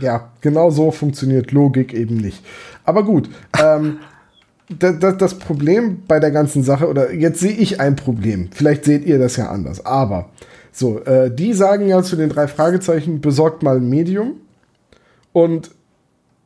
[0.00, 2.44] Ja, genau so funktioniert Logik eben nicht.
[2.84, 3.28] Aber gut,
[3.62, 3.98] ähm,
[4.78, 9.18] das, Problem bei der ganzen Sache, oder jetzt sehe ich ein Problem, vielleicht seht ihr
[9.18, 10.30] das ja anders, aber
[10.72, 14.34] so, äh, die sagen ja zu den drei Fragezeichen, besorgt mal ein Medium
[15.32, 15.70] und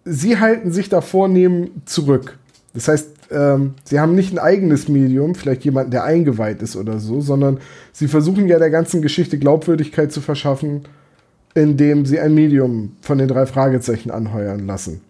[0.05, 2.39] sie halten sich da vornehm zurück.
[2.75, 6.99] Das heißt, ähm, sie haben nicht ein eigenes Medium, vielleicht jemanden, der eingeweiht ist oder
[6.99, 7.59] so, sondern
[7.93, 10.83] sie versuchen ja der ganzen Geschichte Glaubwürdigkeit zu verschaffen,
[11.57, 15.01] indem sie ein Medium von den drei Fragezeichen anheuern lassen.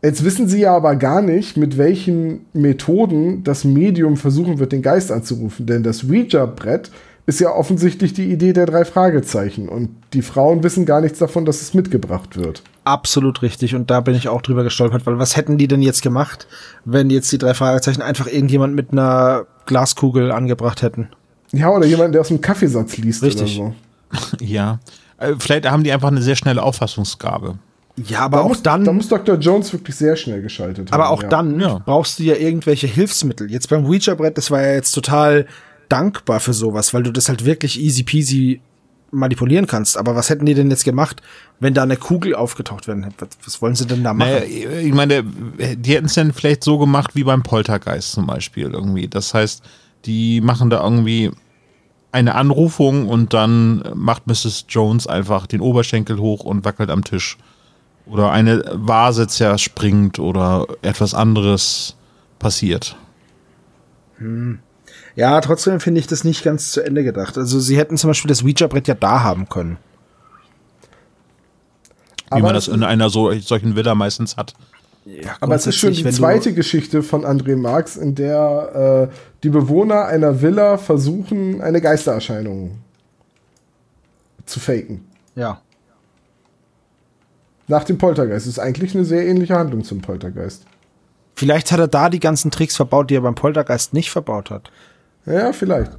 [0.00, 4.82] Jetzt wissen sie ja aber gar nicht, mit welchen Methoden das Medium versuchen wird, den
[4.82, 5.66] Geist anzurufen.
[5.66, 6.90] Denn das Ouija-Brett
[7.26, 9.68] ist ja offensichtlich die Idee der drei Fragezeichen.
[9.68, 12.62] Und die Frauen wissen gar nichts davon, dass es mitgebracht wird.
[12.84, 13.74] Absolut richtig.
[13.76, 16.48] Und da bin ich auch drüber gestolpert, weil was hätten die denn jetzt gemacht,
[16.84, 21.08] wenn jetzt die drei Fragezeichen einfach irgendjemand mit einer Glaskugel angebracht hätten?
[21.52, 23.60] Ja, oder jemand, der aus dem Kaffeesatz liest Richtig.
[23.60, 24.44] oder so.
[24.44, 24.80] Ja.
[25.22, 27.58] Äh, Vielleicht haben die einfach eine sehr schnelle Auffassungsgabe.
[27.96, 28.84] Ja, aber Da auch muss, dann.
[28.84, 29.36] da muss Dr.
[29.36, 31.12] Jones wirklich sehr schnell geschaltet aber haben.
[31.14, 31.28] auch ja.
[31.28, 31.78] dann Ja.
[31.84, 33.50] brauchst du ja irgendwelche Hilfsmittel.
[33.50, 35.46] Jetzt beim Ouija-Brett, das war ja jetzt total
[35.90, 38.60] dankbar für sowas, weil du das halt wirklich easy peasy
[39.10, 39.98] manipulieren kannst.
[39.98, 41.20] Aber was hätten die denn jetzt gemacht,
[41.60, 43.08] wenn da eine Kugel aufgetaucht wäre?
[43.18, 44.30] Was, was wollen sie denn da machen?
[44.30, 44.44] Naja,
[44.80, 49.06] ich meine, die hätten es dann vielleicht so gemacht wie beim Poltergeist zum Beispiel irgendwie.
[49.08, 49.62] Das heißt,
[50.06, 51.30] die machen da irgendwie
[52.12, 54.66] eine Anrufung und dann macht Mrs.
[54.68, 57.38] Jones einfach den Oberschenkel hoch und wackelt am Tisch.
[58.06, 61.96] Oder eine Vase zerspringt oder etwas anderes
[62.38, 62.96] passiert.
[65.14, 67.38] Ja, trotzdem finde ich das nicht ganz zu Ende gedacht.
[67.38, 69.78] Also sie hätten zum Beispiel das Ouija-Brett ja da haben können.
[72.26, 74.54] Wie Aber man das es in einer so, solchen Villa meistens hat.
[75.04, 79.50] Ja, Aber es ist schon die zweite Geschichte von André Marx, in der äh, die
[79.50, 82.78] Bewohner einer Villa versuchen, eine Geistererscheinung
[84.46, 85.04] zu faken.
[85.34, 85.60] Ja.
[87.68, 88.46] Nach dem Poltergeist.
[88.46, 90.64] Das ist eigentlich eine sehr ähnliche Handlung zum Poltergeist.
[91.34, 94.70] Vielleicht hat er da die ganzen Tricks verbaut, die er beim Poltergeist nicht verbaut hat.
[95.26, 95.92] Ja, vielleicht.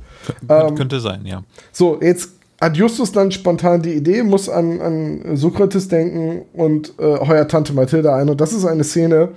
[0.48, 1.44] Kön- könnte sein, ja.
[1.72, 2.32] So, jetzt
[2.62, 7.74] hat Justus dann spontan die Idee, muss an, an Sokrates denken und äh, heuert Tante
[7.74, 8.30] Mathilda ein.
[8.30, 9.30] Und das ist eine Szene,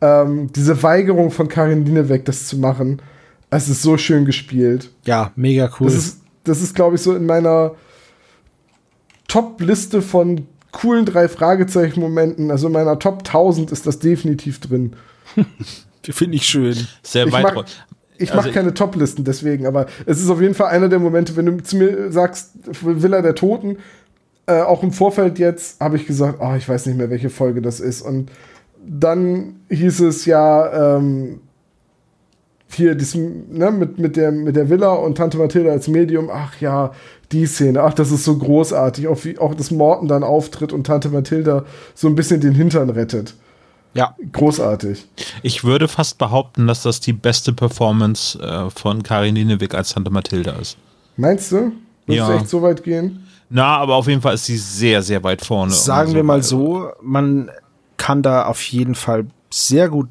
[0.00, 3.00] ähm, diese Weigerung von Karin Linebeck, das zu machen,
[3.56, 4.90] es ist so schön gespielt.
[5.04, 5.86] Ja, mega cool.
[5.86, 7.72] Das ist, das ist glaube ich, so in meiner
[9.28, 14.92] Top-Liste von coolen drei Fragezeichen-Momenten, also in meiner Top 1000 ist das definitiv drin.
[16.08, 16.76] Finde ich schön.
[17.02, 17.42] Sehr Ich weit.
[17.54, 17.64] mag-
[18.18, 21.34] Ich Also mache keine Top-Listen deswegen, aber es ist auf jeden Fall einer der Momente,
[21.36, 22.52] wenn du zu mir sagst,
[22.82, 23.78] Villa der Toten,
[24.46, 27.60] äh, auch im Vorfeld jetzt, habe ich gesagt, oh, ich weiß nicht mehr, welche Folge
[27.60, 28.02] das ist.
[28.02, 28.30] Und
[28.86, 31.40] dann hieß es ja, ähm,
[32.68, 36.60] hier diesem, ne, mit, mit, der, mit der Villa und Tante Mathilda als Medium, ach
[36.60, 36.92] ja,
[37.32, 40.86] die Szene, ach, das ist so großartig, auch wie auch das Morten dann auftritt und
[40.86, 41.64] Tante Mathilda
[41.94, 43.34] so ein bisschen den Hintern rettet.
[43.94, 44.14] Ja.
[44.32, 45.06] Großartig.
[45.42, 50.10] Ich würde fast behaupten, dass das die beste Performance äh, von Karin Linewick als Tante
[50.10, 50.76] Mathilda ist.
[51.16, 51.56] Meinst du?
[51.56, 51.72] Würdest
[52.08, 52.28] Ja.
[52.28, 53.26] du echt so weit gehen?
[53.48, 55.72] Na, aber auf jeden Fall ist sie sehr, sehr weit vorne.
[55.72, 57.50] Sagen wir mal so, man
[57.96, 60.08] kann da auf jeden Fall sehr gut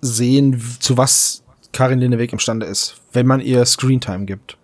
[0.00, 1.41] sehen, zu was
[1.72, 4.56] Karin Lineweck imstande ist, wenn man ihr Screentime gibt.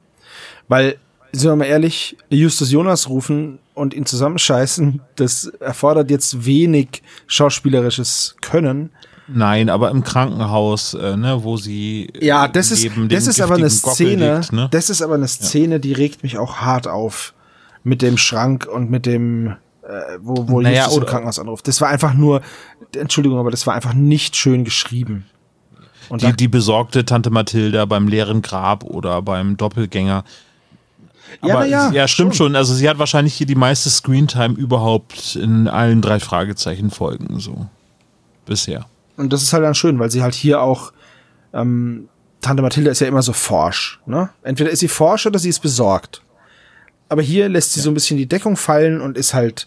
[0.68, 0.96] Weil,
[1.32, 8.36] sind wir mal ehrlich, Justus Jonas rufen und ihn zusammenscheißen, das erfordert jetzt wenig schauspielerisches
[8.40, 8.90] Können.
[9.28, 13.68] Nein, aber im Krankenhaus, äh, ne, wo sie Ja, das ist, das ist aber eine
[13.68, 14.68] Szene, liegt, ne?
[14.70, 17.34] das ist aber eine Szene, die regt mich auch hart auf.
[17.84, 19.48] Mit dem Schrank und mit dem,
[19.82, 21.68] äh, wo, wo Naja, Justus im Krankenhaus anruft.
[21.68, 22.42] Das war einfach nur,
[22.94, 25.26] Entschuldigung, aber das war einfach nicht schön geschrieben.
[26.08, 30.24] Und die, die besorgte Tante Mathilda beim leeren Grab oder beim Doppelgänger.
[31.42, 32.56] Ja, Aber ja, ja, stimmt schon.
[32.56, 37.66] Also sie hat wahrscheinlich hier die meiste Screentime überhaupt in allen drei Fragezeichen Folgen so
[38.46, 38.86] bisher.
[39.16, 40.92] Und das ist halt dann schön, weil sie halt hier auch,
[41.52, 42.08] ähm,
[42.40, 44.30] Tante Mathilda ist ja immer so forsch, ne?
[44.42, 46.22] Entweder ist sie forsch oder sie ist besorgt.
[47.08, 49.66] Aber hier lässt sie so ein bisschen die Deckung fallen und ist halt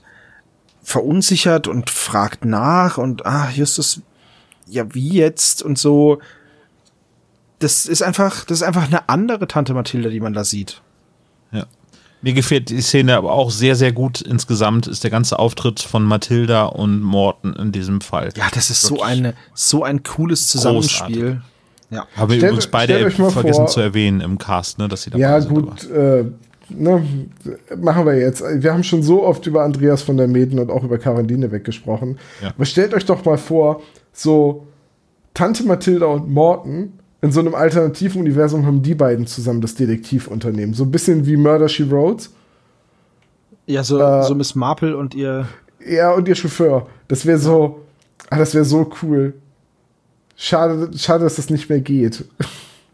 [0.84, 4.02] verunsichert und fragt nach und, ah, Justus,
[4.72, 6.19] ja, wie jetzt und so.
[7.59, 10.82] Das ist einfach, das ist einfach eine andere Tante Mathilda, die man da sieht.
[11.51, 11.65] Ja.
[12.24, 16.03] Mir gefällt die Szene aber auch sehr, sehr gut insgesamt, ist der ganze Auftritt von
[16.03, 18.30] Mathilda und Morten in diesem Fall.
[18.36, 21.41] Ja, das ist so eine, so ein cooles Zusammenspiel.
[21.89, 22.07] Ja.
[22.15, 25.22] Haben wir Stellt- übrigens beide vergessen vor- zu erwähnen im Cast, ne, dass sie dabei
[25.22, 25.53] Ja, sind.
[25.53, 26.24] gut, äh,
[26.69, 27.03] ne,
[27.78, 28.41] machen wir jetzt.
[28.41, 32.17] Wir haben schon so oft über Andreas von der Meden und auch über Caroline weggesprochen.
[32.41, 32.49] Ja.
[32.55, 33.82] Aber stellt euch doch mal vor,
[34.14, 34.68] so
[35.34, 40.74] Tante Mathilda und Morten in so einem alternativen Universum haben die beiden zusammen das Detektivunternehmen.
[40.74, 42.30] So ein bisschen wie Murder She Wrote.
[43.68, 45.47] Ja, so, Äh, so Miss Marple und ihr,
[45.80, 46.88] Er und ihr Chauffeur.
[47.07, 47.82] Das wäre so,
[48.30, 49.36] ah, das wäre so cool.
[50.36, 52.26] Schade, schade, dass das nicht mehr geht.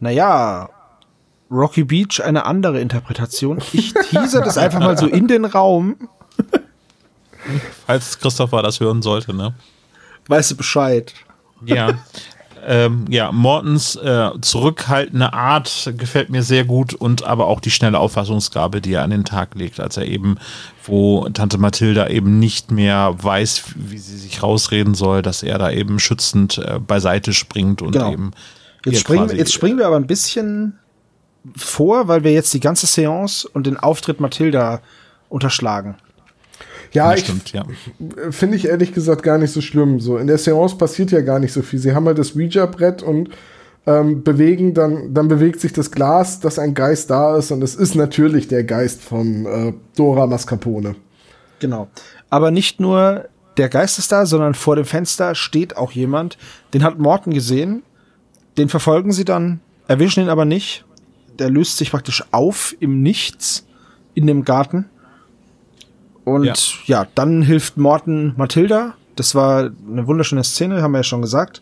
[0.01, 0.69] Naja,
[1.49, 3.59] Rocky Beach eine andere Interpretation.
[3.71, 5.95] Ich teaser das einfach mal so in den Raum.
[7.85, 9.55] Falls Christopher das hören sollte, ne?
[10.27, 11.13] Weißt du Bescheid?
[11.65, 11.93] Ja.
[12.65, 17.99] ähm, ja, Mortens äh, zurückhaltende Art gefällt mir sehr gut und aber auch die schnelle
[17.99, 20.37] Auffassungsgabe, die er an den Tag legt, als er eben,
[20.83, 25.71] wo Tante Mathilda eben nicht mehr weiß, wie sie sich rausreden soll, dass er da
[25.71, 28.11] eben schützend äh, beiseite springt und Genau.
[28.11, 28.31] eben
[28.85, 30.79] Jetzt springen, jetzt springen wir aber ein bisschen
[31.55, 34.81] vor, weil wir jetzt die ganze Seance und den Auftritt Mathilda
[35.29, 35.95] unterschlagen.
[36.97, 37.65] Ja, Ja, ich stimmt, ja.
[38.31, 39.99] finde ich ehrlich gesagt gar nicht so schlimm.
[39.99, 41.79] So in der Seance passiert ja gar nicht so viel.
[41.79, 43.29] Sie haben halt das Ouija-Brett und
[43.85, 47.73] ähm, bewegen dann, dann bewegt sich das Glas, dass ein Geist da ist und es
[47.73, 50.95] ist natürlich der Geist von äh, Dora Mascarpone.
[51.59, 51.87] Genau.
[52.29, 56.37] Aber nicht nur der Geist ist da, sondern vor dem Fenster steht auch jemand.
[56.73, 57.81] Den hat Morten gesehen.
[58.57, 60.85] Den verfolgen sie dann, erwischen ihn aber nicht.
[61.39, 63.65] Der löst sich praktisch auf im Nichts
[64.13, 64.89] in dem Garten.
[66.27, 66.53] Und Ja.
[66.87, 68.95] ja, dann hilft Morten Mathilda.
[69.15, 71.61] Das war eine wunderschöne Szene, haben wir ja schon gesagt.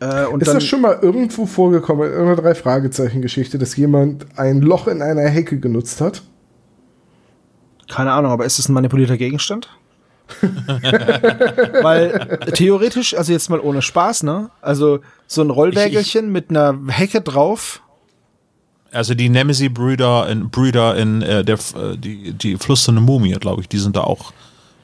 [0.00, 4.26] Äh, und Ist dann, das schon mal irgendwo vorgekommen in irgendeiner drei Fragezeichen-Geschichte, dass jemand
[4.36, 6.20] ein Loch in einer Hecke genutzt hat?
[7.90, 9.70] Keine Ahnung, aber ist es ein manipulierter Gegenstand?
[11.82, 14.50] Weil theoretisch, also jetzt mal ohne Spaß, ne?
[14.60, 17.80] Also so ein Rollwägelchen mit einer Hecke drauf.
[18.90, 23.68] Also die Nemesis-Brüder in, Brüder in äh, der, äh, die, die flüsternde Mumie, glaube ich,
[23.68, 24.32] die sind da auch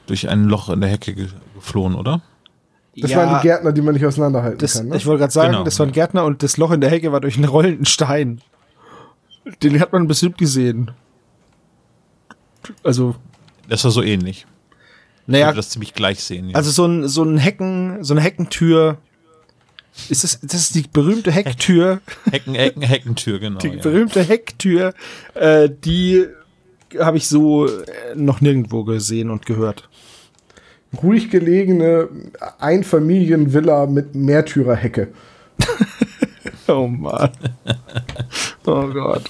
[0.07, 2.21] durch ein Loch in der Hecke ge geflohen, oder?
[2.97, 4.89] Das Ja, waren die Gärtner, die man nicht auseinanderhalten Das, kann.
[4.89, 4.97] Ne?
[4.97, 7.11] Ich wollte gerade sagen, Genau, das war ein Gärtner und das Loch in der Hecke
[7.11, 8.41] war durch einen rollenden Stein.
[9.63, 10.91] Den hat man bestimmt gesehen.
[12.83, 13.15] Also,
[13.67, 14.45] Das war so ähnlich.
[15.21, 16.49] Ich naja, würde das ziemlich gleich sehen.
[16.49, 16.55] Ja.
[16.55, 18.97] also so ein, so ein Hecken, so eine Heckentür.
[20.09, 22.01] Ist das, das ist die berühmte Hecktür.
[22.29, 23.59] Hecken, Hecken, Heckentür, genau.
[23.59, 23.81] Die ja.
[23.81, 24.93] berühmte Hecktür,
[25.33, 26.27] äh, die
[26.99, 29.89] habe ich so äh, noch nirgendwo gesehen und gehört.
[31.01, 32.09] ruhig gelegene
[32.59, 35.09] Einfamilienvilla mit Märtyrerhecke.
[36.67, 37.29] Oh Mann.
[38.65, 39.29] Oh Gott.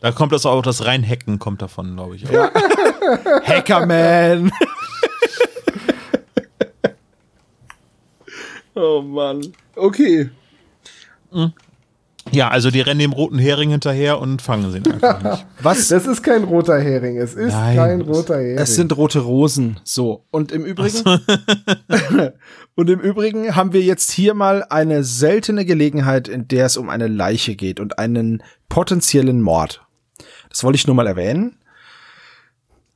[0.00, 2.24] Da kommt das auch, das Reinhacken kommt davon, glaube ich.
[3.44, 4.50] Hackerman.
[8.78, 9.40] oh Mann.
[9.76, 10.30] Okay.
[12.30, 15.46] Ja, also die rennen dem roten Hering hinterher und fangen sie ihn einfach nicht.
[15.62, 15.88] Was?
[15.88, 17.18] Das ist kein roter Hering.
[17.18, 18.58] Es ist Nein, kein roter Hering.
[18.58, 19.80] Es sind rote Rosen.
[19.84, 20.24] So.
[20.30, 21.02] Und im Übrigen.
[22.74, 26.88] und im Übrigen haben wir jetzt hier mal eine seltene Gelegenheit, in der es um
[26.90, 29.82] eine Leiche geht und einen potenziellen Mord.
[30.50, 31.56] Das wollte ich nur mal erwähnen.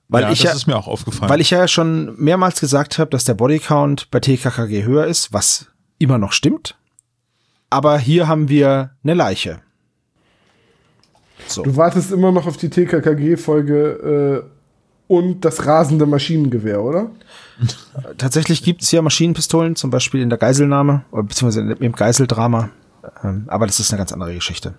[0.08, 1.30] Weil ja, ich das ja, ist mir auch aufgefallen.
[1.30, 5.71] weil ich ja schon mehrmals gesagt habe, dass der Bodycount bei TKKG höher ist, was
[6.02, 6.76] immer noch stimmt.
[7.70, 9.60] Aber hier haben wir eine Leiche.
[11.46, 11.62] So.
[11.62, 17.10] Du wartest immer noch auf die TKKG-Folge äh, und das rasende Maschinengewehr, oder?
[18.18, 22.70] Tatsächlich gibt's ja Maschinenpistolen, zum Beispiel in der Geiselnahme, oder beziehungsweise im Geiseldrama.
[23.24, 24.74] Ähm, aber das ist eine ganz andere Geschichte.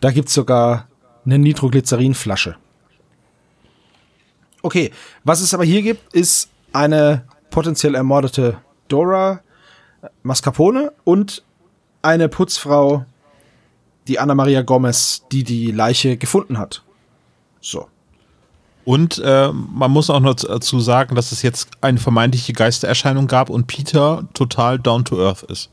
[0.00, 0.88] Da gibt's sogar
[1.24, 2.56] eine Nitroglycerinflasche.
[4.62, 4.90] Okay,
[5.24, 8.58] was es aber hier gibt, ist eine potenziell ermordete
[8.88, 9.40] Dora
[10.22, 11.42] Mascarpone und
[12.02, 13.04] eine Putzfrau,
[14.06, 16.82] die Anna Maria Gomez, die die Leiche gefunden hat.
[17.60, 17.88] So.
[18.84, 23.50] Und äh, man muss auch noch dazu sagen, dass es jetzt eine vermeintliche Geistererscheinung gab
[23.50, 25.68] und Peter total down to earth ist.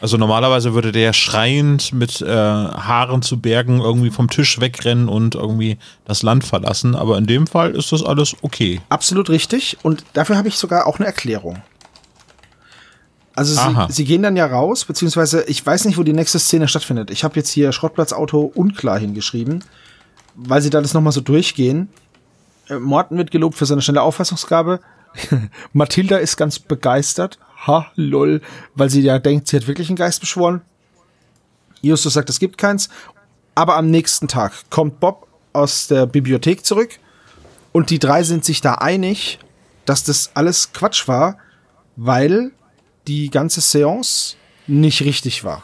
[0.00, 5.34] Also normalerweise würde der schreiend mit äh, Haaren zu Bergen irgendwie vom Tisch wegrennen und
[5.34, 6.94] irgendwie das Land verlassen.
[6.94, 8.80] Aber in dem Fall ist das alles okay.
[8.88, 9.76] Absolut richtig.
[9.82, 11.60] Und dafür habe ich sogar auch eine Erklärung.
[13.34, 16.68] Also sie, sie gehen dann ja raus, beziehungsweise ich weiß nicht, wo die nächste Szene
[16.68, 17.10] stattfindet.
[17.10, 19.64] Ich habe jetzt hier Schrottplatzauto unklar hingeschrieben,
[20.34, 21.88] weil sie da das nochmal so durchgehen.
[22.68, 24.80] Äh, Morten wird gelobt für seine schnelle Auffassungsgabe.
[25.72, 27.38] Mathilda ist ganz begeistert.
[27.66, 28.40] Ha, lol,
[28.74, 30.62] weil sie ja denkt, sie hat wirklich einen Geist beschworen.
[31.82, 32.88] Justus sagt, es gibt keins.
[33.54, 36.98] Aber am nächsten Tag kommt Bob aus der Bibliothek zurück
[37.72, 39.38] und die drei sind sich da einig,
[39.84, 41.38] dass das alles Quatsch war,
[41.96, 42.52] weil
[43.06, 44.36] die ganze Seance
[44.66, 45.62] nicht richtig war.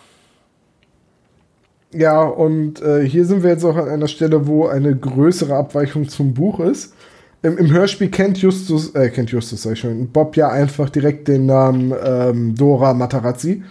[1.93, 6.09] Ja, und äh, hier sind wir jetzt auch an einer Stelle, wo eine größere Abweichung
[6.09, 6.95] zum Buch ist.
[7.43, 11.28] Im, im Hörspiel kennt Justus, äh, kennt Justus, sag ich schon, Bob ja einfach direkt
[11.28, 13.62] den Namen ähm, Dora Matarazzi.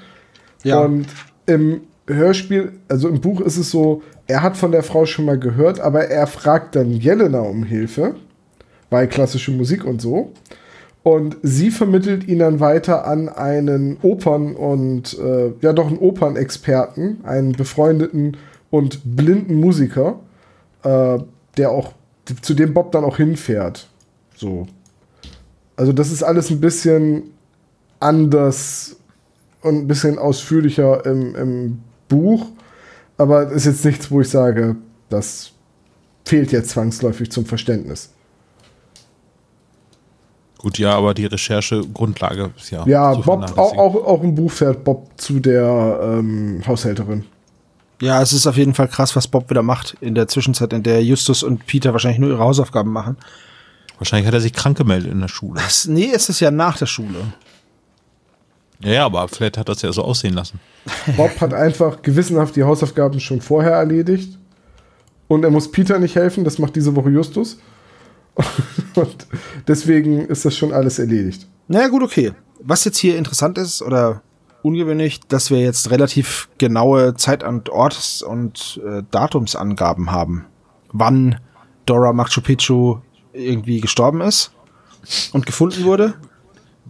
[0.63, 0.79] Ja.
[0.79, 1.07] Und
[1.45, 5.37] im Hörspiel, also im Buch ist es so, er hat von der Frau schon mal
[5.37, 8.15] gehört, aber er fragt dann Jelena um Hilfe
[8.89, 10.31] bei klassischer Musik und so.
[11.05, 17.23] Und sie vermittelt ihn dann weiter an einen Opern- und, äh, ja doch einen Opernexperten,
[17.23, 18.37] einen befreundeten
[18.71, 20.19] und blinden Musiker,
[20.81, 21.19] äh,
[21.57, 21.93] der auch,
[22.41, 23.87] zu dem Bob dann auch hinfährt.
[24.35, 24.65] So.
[25.75, 27.25] Also das ist alles ein bisschen
[27.99, 28.95] anders
[29.61, 31.79] und ein bisschen ausführlicher im, im
[32.09, 32.47] Buch.
[33.19, 34.75] Aber es ist jetzt nichts, wo ich sage,
[35.09, 35.51] das
[36.23, 38.09] fehlt jetzt zwangsläufig zum Verständnis.
[40.65, 42.83] Gut, ja, aber die Recherchegrundlage ist ja.
[42.87, 47.23] Ja, Bob, auch, auch, auch im Buch fährt Bob zu der ähm, Haushälterin.
[48.01, 50.81] Ja, es ist auf jeden Fall krass, was Bob wieder macht in der Zwischenzeit, in
[50.81, 53.15] der Justus und Peter wahrscheinlich nur ihre Hausaufgaben machen.
[53.99, 55.61] Wahrscheinlich hat er sich krank gemeldet in der Schule.
[55.61, 57.19] Das, nee, es ist ja nach der Schule.
[58.79, 60.59] Ja, ja, aber vielleicht hat das ja so aussehen lassen.
[61.15, 64.39] Bob hat einfach gewissenhaft die Hausaufgaben schon vorher erledigt.
[65.27, 67.59] Und er muss Peter nicht helfen, das macht diese Woche Justus.
[68.95, 69.27] Und
[69.67, 71.47] deswegen ist das schon alles erledigt.
[71.67, 72.33] Naja, gut, okay.
[72.61, 74.21] Was jetzt hier interessant ist oder
[74.61, 80.45] ungewöhnlich, dass wir jetzt relativ genaue Zeit- und Orts- und äh, Datumsangaben haben,
[80.91, 81.39] wann
[81.85, 82.97] Dora Machu Picchu
[83.33, 84.51] irgendwie gestorben ist
[85.33, 86.15] und gefunden wurde.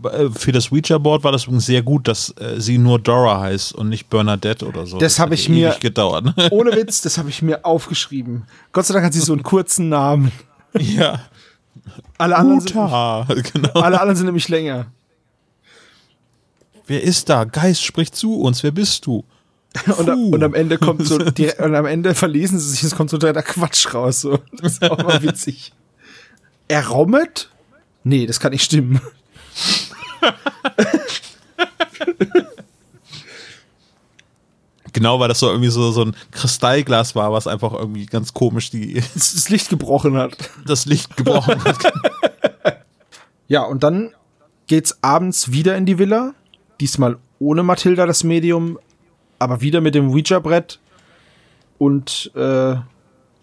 [0.03, 3.73] Äh, Für das Ouija-Board war das übrigens sehr gut, dass äh, sie nur Dora heißt
[3.75, 4.97] und nicht Bernadette oder so.
[4.97, 6.33] Das hab hat ich mir- gedauert.
[6.51, 8.43] Ohne Witz, das habe ich mir aufgeschrieben.
[8.71, 10.31] Gott sei Dank hat sie so einen kurzen Namen.
[10.79, 11.19] ja.
[12.17, 12.73] Alle anderen, sind,
[13.53, 13.71] genau.
[13.73, 14.87] alle anderen sind nämlich länger.
[16.87, 17.43] Wer ist da?
[17.45, 18.63] Geist, sprich zu uns.
[18.63, 19.23] Wer bist du?
[19.97, 23.09] Und, und am Ende kommt so, die, und am Ende verlesen sie sich, es kommt
[23.09, 24.21] so der Quatsch raus.
[24.21, 24.39] So.
[24.53, 25.73] Das ist auch mal witzig.
[26.69, 27.49] Errommet?
[28.05, 29.01] Nee, das kann nicht stimmen.
[34.95, 38.69] Genau, weil das so irgendwie so, so ein Kristallglas war, was einfach irgendwie ganz komisch
[38.69, 40.37] die, Das, Licht gebrochen hat.
[40.65, 41.77] das Licht gebrochen hat.
[43.47, 44.11] Ja, und dann
[44.67, 46.33] geht's abends wieder in die Villa.
[46.79, 48.79] Diesmal ohne Mathilda, das Medium,
[49.37, 50.79] aber wieder mit dem Ouija-Brett.
[51.77, 52.75] Und äh,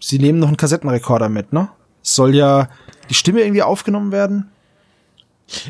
[0.01, 1.69] sie nehmen noch einen Kassettenrekorder mit, ne?
[2.03, 2.67] Es soll ja
[3.09, 4.49] die Stimme irgendwie aufgenommen werden.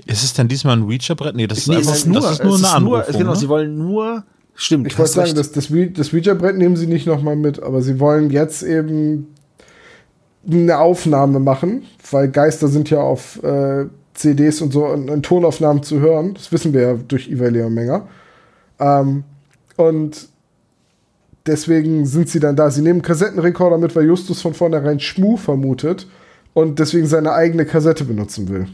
[0.08, 1.36] Ist es denn diesmal ein Reacher-Brett?
[1.36, 3.20] Nee, das ist Nee, einfach ist nur, das ist nur es eine ist nur, Anrufung.
[3.20, 3.38] genau, ne?
[3.38, 4.24] sie wollen nur,
[4.56, 5.38] stimmt, Ich wollte sagen, recht.
[5.38, 9.34] das, das, das Ouija-Brett nehmen sie nicht nochmal mit, aber sie wollen jetzt eben
[10.50, 15.84] eine Aufnahme machen, weil Geister sind ja auf äh, CDs und so in, in Tonaufnahmen
[15.84, 16.34] zu hören.
[16.34, 18.08] Das wissen wir ja durch Ivalia Menger.
[18.80, 19.24] Ähm,
[19.78, 20.28] und
[21.46, 22.70] deswegen sind sie dann da.
[22.70, 26.08] Sie nehmen Kassettenrekorder mit, weil Justus von vornherein Schmu vermutet
[26.54, 28.68] und deswegen seine eigene Kassette benutzen will.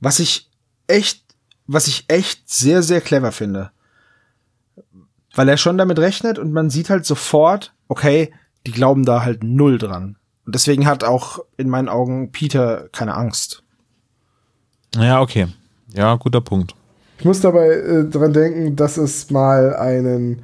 [0.00, 0.50] Was ich
[0.86, 1.22] echt,
[1.66, 3.70] was ich echt sehr, sehr clever finde.
[5.34, 8.32] Weil er schon damit rechnet und man sieht halt sofort, okay,
[8.66, 10.16] die glauben da halt null dran.
[10.44, 13.62] Und deswegen hat auch in meinen Augen Peter keine Angst.
[14.96, 15.46] Ja, okay.
[15.94, 16.74] Ja, guter Punkt.
[17.18, 20.42] Ich muss dabei äh, dran denken, dass es mal einen,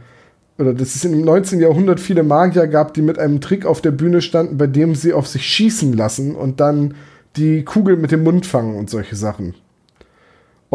[0.59, 1.61] oder dass es im 19.
[1.61, 5.13] Jahrhundert viele Magier gab, die mit einem Trick auf der Bühne standen, bei dem sie
[5.13, 6.95] auf sich schießen lassen und dann
[7.37, 9.55] die Kugel mit dem Mund fangen und solche Sachen.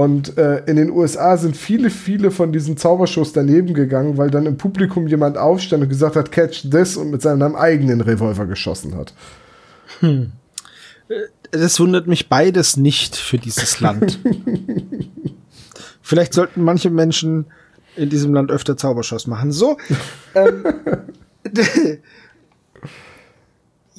[0.02, 4.48] Und äh, in den USA sind viele, viele von diesen Zaubershows daneben gegangen, weil dann
[4.48, 8.96] im Publikum jemand aufstand und gesagt hat, catch this und mit seinem eigenen Revolver geschossen
[8.96, 9.14] hat.
[11.52, 14.18] Das wundert mich beides nicht für dieses Land.
[16.02, 17.46] Vielleicht sollten manche Menschen
[17.96, 19.52] in diesem Land öfter Zaubershows machen.
[19.52, 19.78] So.
[20.34, 20.64] Ähm,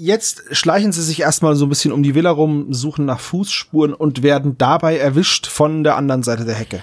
[0.04, 3.94] jetzt schleichen sie sich erstmal so ein bisschen um die Villa rum, suchen nach Fußspuren
[3.94, 6.82] und werden dabei erwischt von der anderen Seite der Hecke.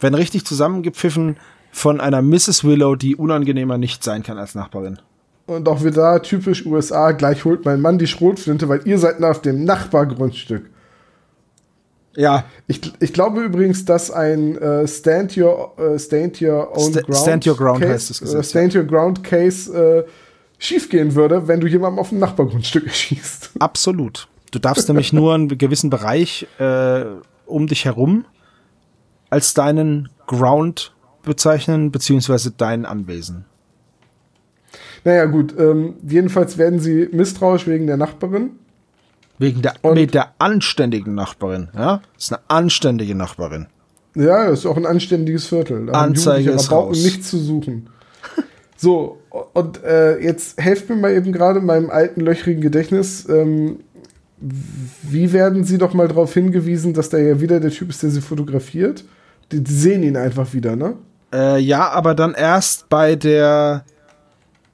[0.00, 1.36] Werden richtig zusammengepfiffen
[1.70, 2.64] von einer Mrs.
[2.64, 4.98] Willow, die unangenehmer nicht sein kann als Nachbarin.
[5.46, 9.40] Und auch wieder typisch USA, gleich holt mein Mann die Schrotflinte, weil ihr seid auf
[9.42, 10.70] dem Nachbargrundstück.
[12.16, 17.00] Ja, Ich, ich glaube übrigens, dass ein äh, Stand, your, äh, stand Your Own Sta-
[17.02, 20.04] Ground Stand Your Ground Case, heißt das Gesetz, äh, Stand Your Ground Case äh,
[20.58, 23.50] schiefgehen würde, wenn du jemandem auf dem Nachbargrundstück erschießt.
[23.58, 24.28] Absolut.
[24.50, 27.04] Du darfst nämlich nur einen gewissen Bereich äh,
[27.46, 28.24] um dich herum
[29.30, 33.44] als deinen Ground bezeichnen, beziehungsweise dein Anwesen.
[35.04, 35.54] Naja, gut.
[35.58, 38.50] Ähm, jedenfalls werden sie misstrauisch wegen der Nachbarin.
[39.38, 42.00] Wegen der, Und- mit der anständigen Nachbarin, ja?
[42.14, 43.66] Das ist eine anständige Nachbarin.
[44.16, 45.86] Ja, das ist auch ein anständiges Viertel.
[45.86, 47.02] Da Anzeige ist raus.
[47.04, 47.88] nichts zu suchen.
[48.76, 49.18] So,
[49.52, 53.28] und äh, jetzt helft mir mal eben gerade in meinem alten löchrigen Gedächtnis.
[53.28, 53.80] Ähm,
[54.40, 58.10] wie werden Sie doch mal darauf hingewiesen, dass da ja wieder der Typ ist, der
[58.10, 59.04] Sie fotografiert?
[59.50, 60.94] Die, die sehen ihn einfach wieder, ne?
[61.32, 63.84] Äh, ja, aber dann erst bei der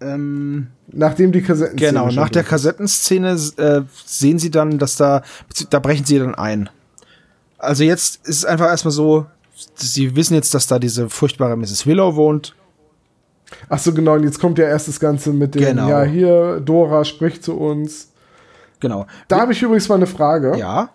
[0.01, 5.23] ähm, Nachdem die Kassetten genau, nach der Kassettenszene äh, sehen sie dann, dass da
[5.71, 6.69] da brechen sie dann ein.
[7.59, 9.27] Also jetzt ist es einfach erstmal so,
[9.75, 11.87] sie wissen jetzt, dass da diese furchtbare Mrs.
[11.87, 12.55] Willow wohnt.
[13.69, 14.15] Ach so, genau.
[14.15, 15.89] Und jetzt kommt ja erst das Ganze mit dem, Genau.
[15.89, 18.09] ja, hier, Dora spricht zu uns.
[18.81, 19.07] Genau.
[19.29, 20.57] Da habe ich übrigens mal eine Frage.
[20.59, 20.91] Ja.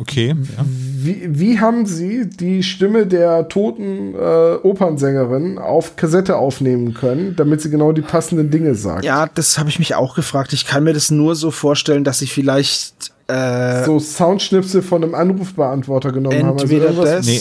[0.00, 0.64] Okay, ja.
[0.66, 7.60] Wie, wie haben Sie die Stimme der toten äh, Opernsängerin auf Kassette aufnehmen können, damit
[7.60, 9.04] sie genau die passenden Dinge sagt?
[9.04, 10.52] Ja, das habe ich mich auch gefragt.
[10.54, 15.14] Ich kann mir das nur so vorstellen, dass sie vielleicht äh, So Soundschnipsel von einem
[15.14, 16.58] Anrufbeantworter genommen haben.
[16.58, 17.40] Also irgendwas- das- Nee,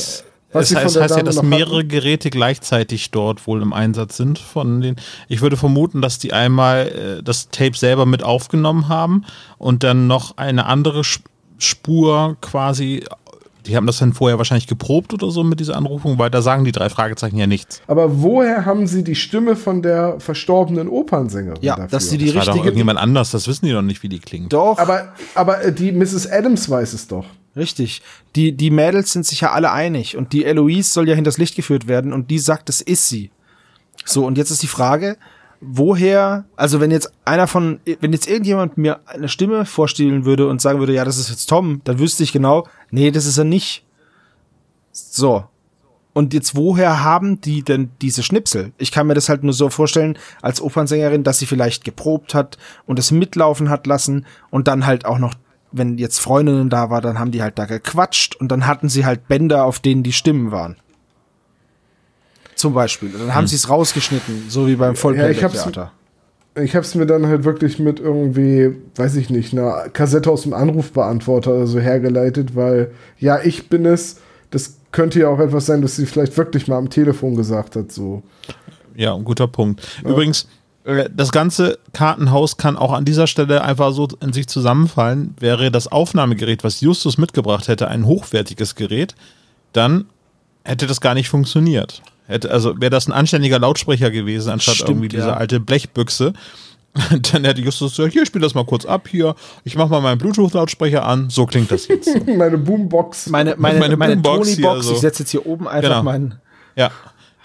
[0.53, 1.87] Was es heißt, heißt ja, dass mehrere hatten?
[1.89, 4.39] Geräte gleichzeitig dort wohl im Einsatz sind.
[4.39, 4.95] Von den,
[5.27, 6.87] ich würde vermuten, dass die einmal
[7.19, 9.25] äh, das Tape selber mit aufgenommen haben
[9.57, 11.25] und dann noch eine andere Sp-
[11.59, 13.03] Spur quasi.
[13.65, 16.65] Die haben das dann vorher wahrscheinlich geprobt oder so mit dieser Anrufung, weil da sagen
[16.65, 17.81] die drei Fragezeichen ja nichts.
[17.87, 21.87] Aber woher haben Sie die Stimme von der verstorbenen Opernsängerin ja, dafür?
[21.87, 24.09] dass sie die Das war doch richtige irgendjemand anders, das wissen die doch nicht, wie
[24.09, 24.51] die klingt.
[24.51, 26.27] doch aber aber äh, die Mrs.
[26.29, 27.23] Adams weiß es doch.
[27.55, 28.01] Richtig.
[28.35, 31.55] Die die Mädels sind sich ja alle einig und die Eloise soll ja hinters Licht
[31.55, 33.31] geführt werden und die sagt, das ist sie.
[34.05, 35.17] So und jetzt ist die Frage,
[35.65, 40.61] woher, also wenn jetzt einer von, wenn jetzt irgendjemand mir eine Stimme vorstellen würde und
[40.61, 43.45] sagen würde, ja, das ist jetzt Tom, dann wüsste ich genau, nee, das ist er
[43.45, 43.85] nicht.
[44.91, 45.45] So.
[46.13, 48.71] Und jetzt, woher haben die denn diese Schnipsel?
[48.77, 52.59] Ich kann mir das halt nur so vorstellen, als Opernsängerin, dass sie vielleicht geprobt hat
[52.85, 55.33] und es mitlaufen hat lassen und dann halt auch noch,
[55.73, 59.05] wenn jetzt Freundinnen da war, dann haben die halt da gequatscht und dann hatten sie
[59.05, 60.77] halt Bänder, auf denen die Stimmen waren.
[62.55, 63.09] Zum Beispiel.
[63.13, 65.91] Und dann haben sie es rausgeschnitten, so wie beim ich hab's- Vollplayback-Theater.
[66.55, 70.43] Ich habe es mir dann halt wirklich mit irgendwie, weiß ich nicht, einer Kassette aus
[70.43, 74.19] dem Anrufbeantworter oder so hergeleitet, weil ja, ich bin es.
[74.51, 77.91] Das könnte ja auch etwas sein, das sie vielleicht wirklich mal am Telefon gesagt hat.
[77.91, 78.21] So.
[78.95, 79.81] Ja, ein guter Punkt.
[80.05, 80.47] Übrigens, äh,
[80.85, 85.33] das ganze Kartenhaus kann auch an dieser Stelle einfach so in sich zusammenfallen.
[85.39, 89.15] Wäre das Aufnahmegerät, was Justus mitgebracht hätte, ein hochwertiges Gerät,
[89.71, 90.05] dann
[90.65, 92.01] hätte das gar nicht funktioniert.
[92.27, 95.33] Hätte, also wäre das ein anständiger Lautsprecher gewesen, anstatt Stimmt, irgendwie diese ja.
[95.33, 96.33] alte Blechbüchse.
[97.31, 99.33] Dann hätte Justus gesagt, hier, spiel das mal kurz ab hier.
[99.63, 101.27] Ich mach mal meinen Bluetooth-Lautsprecher an.
[101.29, 102.09] So klingt das jetzt.
[102.27, 103.29] Meine Boombox.
[103.29, 104.93] Meine, meine, Meine meine, Boombox Tony-Box, so.
[104.93, 106.03] ich setze jetzt hier oben einfach Genau.
[106.03, 106.35] meinen.
[106.75, 106.91] ja.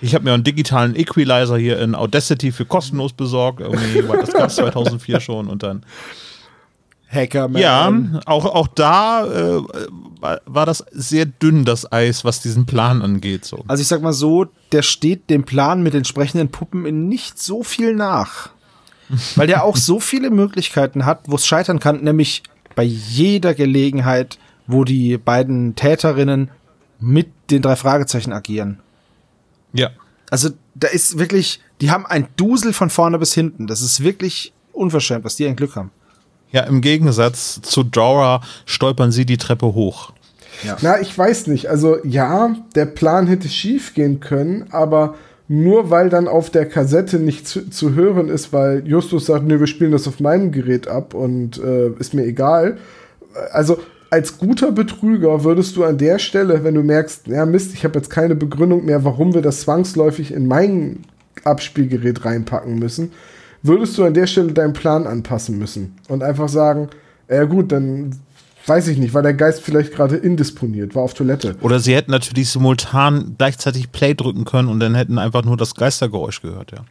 [0.01, 3.61] Ich habe mir einen digitalen Equalizer hier in Audacity für kostenlos besorgt.
[3.61, 5.49] Irgendwie, das gab es 2004 schon.
[5.49, 5.85] Und dann
[7.11, 7.93] Hacker, Ja,
[8.27, 9.63] auch, auch da äh,
[10.21, 13.47] war, war das sehr dünn, das Eis, was diesen Plan angeht.
[13.47, 13.65] So.
[13.67, 17.63] Also ich sag mal so, der steht dem Plan mit entsprechenden Puppen in nicht so
[17.63, 18.51] viel nach.
[19.37, 22.43] Weil der auch so viele Möglichkeiten hat, wo es scheitern kann, nämlich
[22.75, 26.51] bei jeder Gelegenheit, wo die beiden Täterinnen
[27.01, 28.81] mit den drei Fragezeichen agieren.
[29.73, 29.91] Ja.
[30.31, 33.67] Also da ist wirklich, die haben ein Dusel von vorne bis hinten.
[33.67, 35.91] Das ist wirklich unverschämt, was die ein Glück haben.
[36.51, 40.13] Ja, im Gegensatz zu Dora stolpern sie die Treppe hoch.
[40.81, 41.69] Na, ich weiß nicht.
[41.69, 45.15] Also ja, der Plan hätte schief gehen können, aber
[45.47, 49.61] nur weil dann auf der Kassette nicht zu, zu hören ist, weil Justus sagt, nee,
[49.61, 52.79] wir spielen das auf meinem Gerät ab und äh, ist mir egal.
[53.53, 53.79] Also
[54.11, 57.99] als guter Betrüger würdest du an der Stelle, wenn du merkst, ja Mist, ich habe
[57.99, 61.01] jetzt keine Begründung mehr, warum wir das zwangsläufig in mein
[61.45, 63.13] Abspielgerät reinpacken müssen,
[63.63, 66.89] würdest du an der Stelle deinen Plan anpassen müssen und einfach sagen,
[67.29, 68.19] ja gut, dann
[68.67, 71.57] weiß ich nicht, war der Geist vielleicht gerade indisponiert, war auf Toilette.
[71.63, 75.75] Oder sie hätten natürlich simultan gleichzeitig Play drücken können und dann hätten einfach nur das
[75.75, 76.85] Geistergeräusch gehört, ja.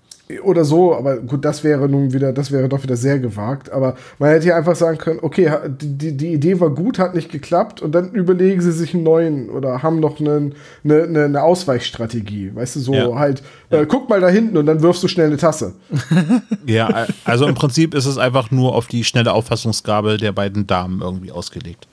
[0.43, 3.71] Oder so, aber gut, das wäre nun wieder, das wäre doch wieder sehr gewagt.
[3.71, 5.49] Aber man hätte ja einfach sagen können, okay,
[5.80, 9.49] die, die Idee war gut, hat nicht geklappt und dann überlegen sie sich einen neuen
[9.49, 10.51] oder haben noch eine,
[10.84, 12.51] eine, eine- Ausweichstrategie.
[12.53, 13.15] Weißt du, so Ja.
[13.17, 15.73] halt, äh, guck mal da hinten und dann wirfst du schnell eine Tasse.
[16.65, 20.67] Ja, äh, also im Prinzip ist es einfach nur auf die schnelle Auffassungsgabe der beiden
[20.67, 21.88] Damen irgendwie ausgelegt.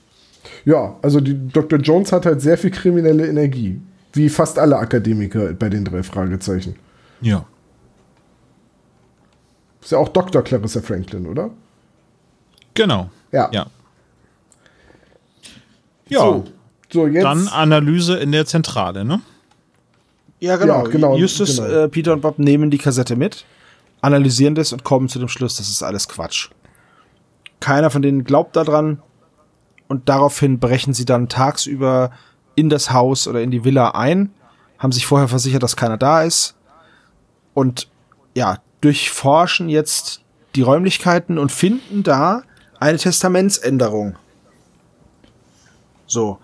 [0.65, 1.79] Ja, also die Dr.
[1.79, 3.79] Jones hat halt sehr viel kriminelle Energie.
[4.11, 6.75] Wie fast alle Akademiker bei den drei Fragezeichen.
[7.21, 7.45] Ja.
[9.85, 10.41] Ist ja auch Dr.
[10.41, 11.51] Clarissa Franklin, oder?
[12.73, 13.11] Genau.
[13.31, 13.49] Ja.
[13.51, 13.67] Ja.
[16.09, 16.45] Ja, So,
[16.91, 17.23] so jetzt.
[17.23, 19.21] dann Analyse in der Zentrale, ne?
[20.39, 20.85] Ja, genau.
[20.85, 21.69] Ja, genau, Justus, genau.
[21.69, 23.45] Äh, Peter und Bob nehmen die Kassette mit,
[24.01, 26.49] analysieren das und kommen zu dem Schluss, das ist alles Quatsch.
[27.59, 29.03] Keiner von denen glaubt daran
[29.87, 32.09] und daraufhin brechen sie dann tagsüber
[32.55, 34.31] in das Haus oder in die Villa ein,
[34.79, 36.55] haben sich vorher versichert, dass keiner da ist
[37.53, 37.87] und
[38.33, 40.21] ja, durchforschen jetzt
[40.53, 42.43] die Räumlichkeiten und finden da
[42.79, 44.15] eine Testamentsänderung.
[46.05, 46.37] So.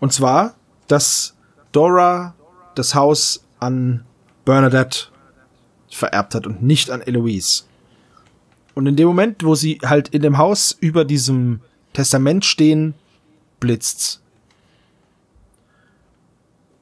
[0.00, 0.54] Und zwar,
[0.88, 1.34] dass
[1.70, 2.34] Dora
[2.74, 4.04] das Haus an
[4.46, 5.08] Bernadette
[5.90, 7.64] vererbt hat und nicht an Eloise.
[8.74, 11.60] Und in dem Moment, wo sie halt in dem Haus über diesem
[11.92, 12.94] Testament stehen,
[13.60, 14.22] blitzt's.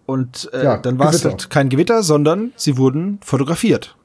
[0.07, 3.97] Und äh, Ja, dann war es halt kein Gewitter, sondern sie wurden fotografiert.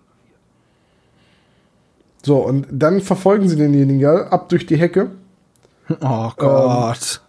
[2.26, 5.12] So, und dann verfolgen sie denjenigen ja ab durch die Hecke.
[6.02, 7.22] Oh Gott.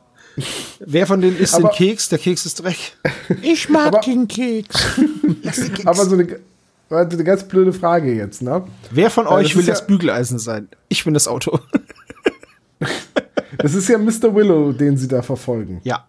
[0.80, 1.70] Wer von denen isst den Ähm.
[1.74, 2.08] Keks?
[2.08, 2.76] Der Keks ist Dreck.
[3.42, 4.98] Ich mag Aber- den Keks.
[5.84, 6.38] Aber so eine,
[6.88, 8.64] eine ganz blöde Frage jetzt, ne?
[8.90, 10.68] Wer von Ja, euch das will ja- das Bügeleisen sein?
[10.88, 11.58] Ich bin das Auto.
[13.58, 14.34] Das ist ja Mr.
[14.34, 15.80] Willow, den sie da verfolgen.
[15.84, 16.04] ja.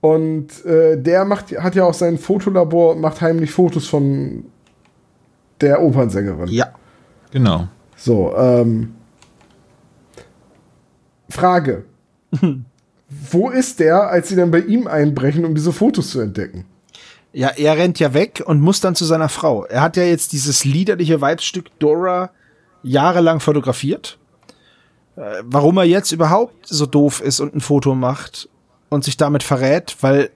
[0.00, 4.44] Und äh, der macht, hat ja auch sein Fotolabor und macht heimlich Fotos von
[5.60, 6.46] der Opernsängerin.
[6.48, 6.68] Ja.
[7.30, 7.68] Genau.
[7.96, 8.94] So, ähm.
[11.28, 11.84] Frage.
[13.30, 16.66] Wo ist der, als sie dann bei ihm einbrechen, um diese Fotos zu entdecken?
[17.32, 19.64] Ja, er rennt ja weg und muss dann zu seiner Frau.
[19.64, 22.30] Er hat ja jetzt dieses liederliche Weibstück Dora
[22.82, 24.18] jahrelang fotografiert.
[25.16, 28.48] Äh, warum er jetzt überhaupt so doof ist und ein Foto macht
[28.88, 30.30] und sich damit verrät, weil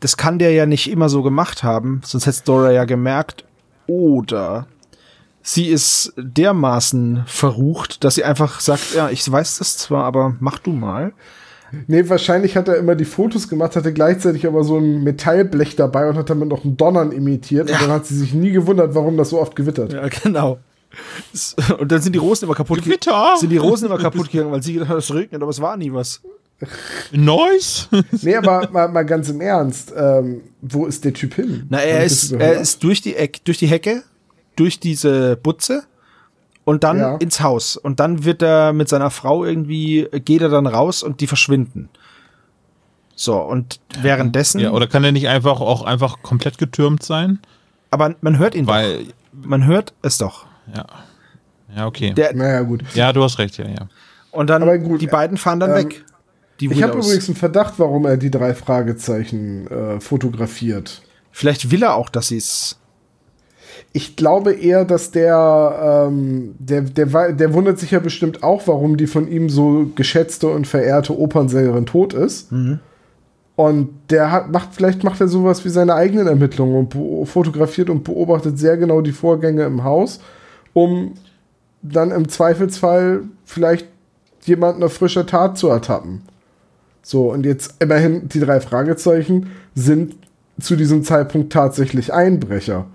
[0.00, 3.44] das kann der ja nicht immer so gemacht haben, sonst hätte Dora ja gemerkt.
[3.86, 4.66] Oder
[5.52, 10.58] sie ist dermaßen verrucht, dass sie einfach sagt, ja, ich weiß das zwar, aber mach
[10.58, 11.12] du mal.
[11.86, 16.08] Nee, wahrscheinlich hat er immer die Fotos gemacht, hatte gleichzeitig aber so ein Metallblech dabei
[16.08, 17.68] und hat damit noch ein Donnern imitiert.
[17.68, 17.76] Ja.
[17.76, 19.92] Und dann hat sie sich nie gewundert, warum das so oft gewittert.
[19.92, 20.58] Ja, genau.
[21.78, 23.34] Und dann sind die Rosen immer kaputt ge- Gewitter.
[23.38, 25.76] Sind die Rosen immer kaputt gegangen, weil sie gedacht hat, es regnet, aber es war
[25.76, 26.20] nie was.
[27.12, 27.88] Neues?
[28.22, 31.66] Nee, aber mal, mal ganz im Ernst, ähm, wo ist der Typ hin?
[31.68, 34.02] Na, er das ist, er ist durch die Eck, durch die Hecke,
[34.58, 35.84] durch diese Butze
[36.64, 37.16] und dann Ja.
[37.16, 37.76] ins Haus.
[37.76, 41.88] Und dann wird er mit seiner Frau irgendwie, geht er dann raus und die verschwinden.
[43.14, 47.40] So, und währenddessen, Ja, oder kann der nicht einfach auch einfach komplett getürmt sein?
[47.90, 49.12] aber man hört ihn Weil, doch.
[49.32, 50.46] Man hört es doch.
[50.74, 50.84] ja.
[51.74, 52.12] Ja, okay.
[52.14, 52.82] Der, Naja, gut.
[52.94, 53.88] ja, du hast recht, ja, ja.
[54.30, 56.04] und dann, Aber gut, die beiden fahren dann ähm, weg.
[56.60, 61.02] Die Ich habe übrigens einen Verdacht, warum er die drei Fragezeichen äh, fotografiert.
[61.30, 62.77] Vielleicht will er auch, dass sie es
[63.92, 68.96] Ich glaube eher, dass der, ähm, der, der, der wundert sich ja bestimmt auch, warum
[68.96, 72.50] die von ihm so geschätzte und verehrte Opernsängerin tot ist.
[73.56, 78.04] Und der hat, macht, vielleicht macht er sowas wie seine eigenen Ermittlungen und fotografiert und
[78.04, 80.20] beobachtet sehr genau die Vorgänge im Haus,
[80.74, 81.14] um
[81.82, 83.86] dann im Zweifelsfall vielleicht
[84.42, 86.22] jemanden auf frischer Tat zu ertappen.
[87.02, 90.14] So, und jetzt immerhin die drei Fragezeichen sind
[90.60, 92.86] zu diesem Zeitpunkt tatsächlich Einbrecher.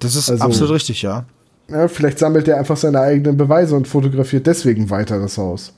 [0.00, 1.24] Das ist Also- absolut richtig, ja.
[1.70, 5.74] Ja, vielleicht sammelt er einfach seine eigenen Beweise und fotografiert deswegen weiter das Haus.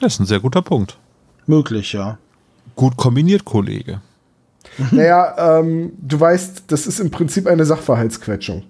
[0.00, 0.96] Das ist ein sehr guter Punkt.
[1.46, 2.18] Möglich, ja.
[2.76, 4.00] Gut kombiniert, Kollege.
[4.92, 8.62] Naja, ähm, du weißt, das ist im Prinzip eine Sachverhaltsquetschung.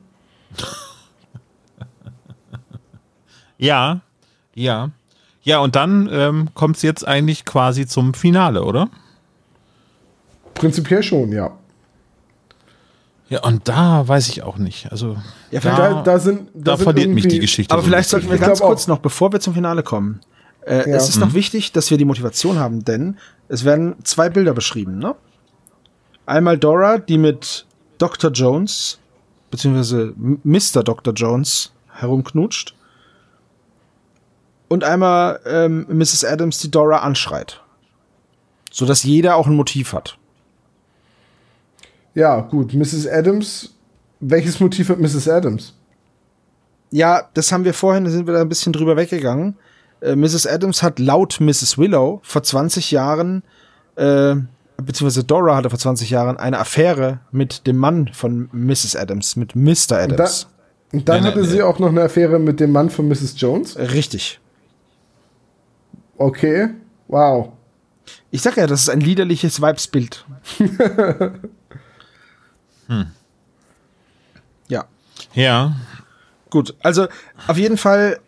[3.59, 4.01] Ja,
[4.55, 4.91] ja.
[5.45, 8.89] Ja, und dann ähm, kommt es jetzt eigentlich quasi zum Finale, oder?
[10.55, 11.53] Prinzipiell schon, ja.
[13.33, 14.93] Ja, und da weiß ich auch nicht.
[14.93, 15.17] Also,
[15.51, 17.73] Ja, da, Da, da sind, da da sind verliert mich die Geschichte.
[17.73, 18.89] Aber so vielleicht sollten wir ganz kurz auch.
[18.89, 20.21] noch, bevor wir zum Finale kommen.
[20.67, 20.97] Äh, Ja.
[20.97, 23.17] Es ist noch wichtig, dass wir die Motivation haben, denn
[23.49, 24.99] es werden zwei Bilder beschrieben.
[24.99, 25.15] Ne?
[26.27, 27.65] Einmal Dora, die mit
[27.97, 28.31] Dr.
[28.33, 28.99] Jones,
[29.51, 30.83] beziehungsweise Mr.
[30.85, 31.15] Dr.
[31.15, 32.75] Jones herumknutscht.
[34.69, 36.27] Und einmal ähm, Mrs.
[36.27, 37.63] Adams, die Dora anschreit.
[38.71, 40.19] Sodass jeder auch ein Motiv hat.
[42.15, 42.75] Ja, gut.
[42.75, 43.07] Mrs.
[43.07, 43.75] Adams.
[44.21, 45.29] Welches Motiv hat Mrs.
[45.29, 45.75] Adams?
[46.91, 49.57] Ja, das haben wir vorhin, da sind wir da ein bisschen drüber weggegangen.
[50.01, 50.47] Äh, Mrs.
[50.47, 51.79] Adams hat laut Mrs.
[51.79, 53.43] Willow vor 20 Jahren,
[53.97, 54.35] äh,
[54.77, 58.95] beziehungsweise Dora hatte vor 20 Jahren eine Affäre mit dem Mann von Mrs.
[58.97, 59.63] Adams, mit Mr.
[59.65, 60.49] Und, da, Adams.
[60.93, 61.47] und dann Nee, nee, hatte nee.
[61.49, 63.35] sie auch noch eine Affäre mit dem Mann von Mrs.
[63.39, 63.77] Jones.
[63.79, 64.39] Richtig.
[66.19, 66.69] Okay.
[67.09, 67.53] Wow.
[68.31, 70.25] Ich sag ja, das ist ein liederliches Weibsbild.
[74.69, 74.85] Ja.
[75.35, 75.75] Ja,
[76.53, 77.07] Gut, also
[77.49, 78.21] auf jeden Fall,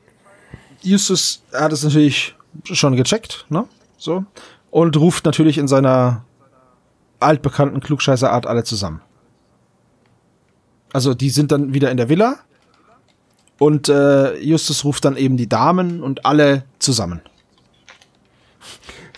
[0.80, 2.34] Justus hat es natürlich
[2.64, 3.66] schon gecheckt, ne?
[3.98, 4.24] So.
[4.70, 6.24] Und ruft natürlich in seiner
[7.20, 9.02] altbekannten Klugscheißerart alle zusammen.
[10.94, 12.36] Also die sind dann wieder in der Villa
[13.58, 17.20] und äh, Justus ruft dann eben die Damen und alle zusammen.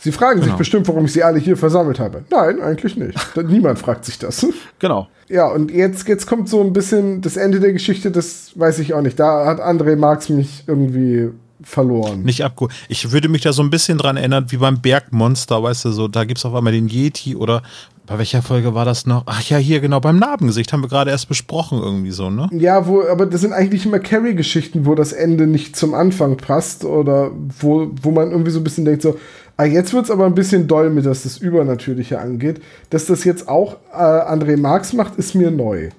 [0.07, 0.59] Sie fragen sich Genau.
[0.59, 2.23] bestimmt, warum ich sie alle hier versammelt habe.
[2.31, 3.19] Nein, eigentlich nicht.
[3.49, 4.47] Niemand fragt sich das.
[4.78, 5.09] Genau.
[5.28, 8.95] Ja, und jetzt, jetzt kommt so ein bisschen das Ende der Geschichte, das weiß ich
[8.95, 9.19] auch nicht.
[9.19, 11.31] Da hat André Marx mich irgendwie
[11.61, 12.23] verloren.
[12.23, 12.73] nicht abgeholt.
[12.89, 16.07] Ich würde mich da so ein bisschen dran erinnern, wie beim Bergmonster, weißt du, so,
[16.07, 17.62] da gibt es auf einmal den Yeti oder
[18.07, 19.24] bei welcher Folge war das noch?
[19.27, 22.49] Ach ja, hier genau, beim Narbengesicht haben wir gerade erst besprochen, irgendwie so, ne?
[22.53, 26.85] Ja, wo, aber das sind eigentlich immer Carrie-Geschichten, wo das Ende nicht zum Anfang passt
[26.85, 29.19] oder wo, wo man irgendwie so ein bisschen denkt, so,
[29.57, 32.61] ah, jetzt wird's aber ein bisschen doll mit, dass das Übernatürliche angeht.
[32.91, 35.91] Dass das jetzt auch äh, André Marx macht, ist mir neu.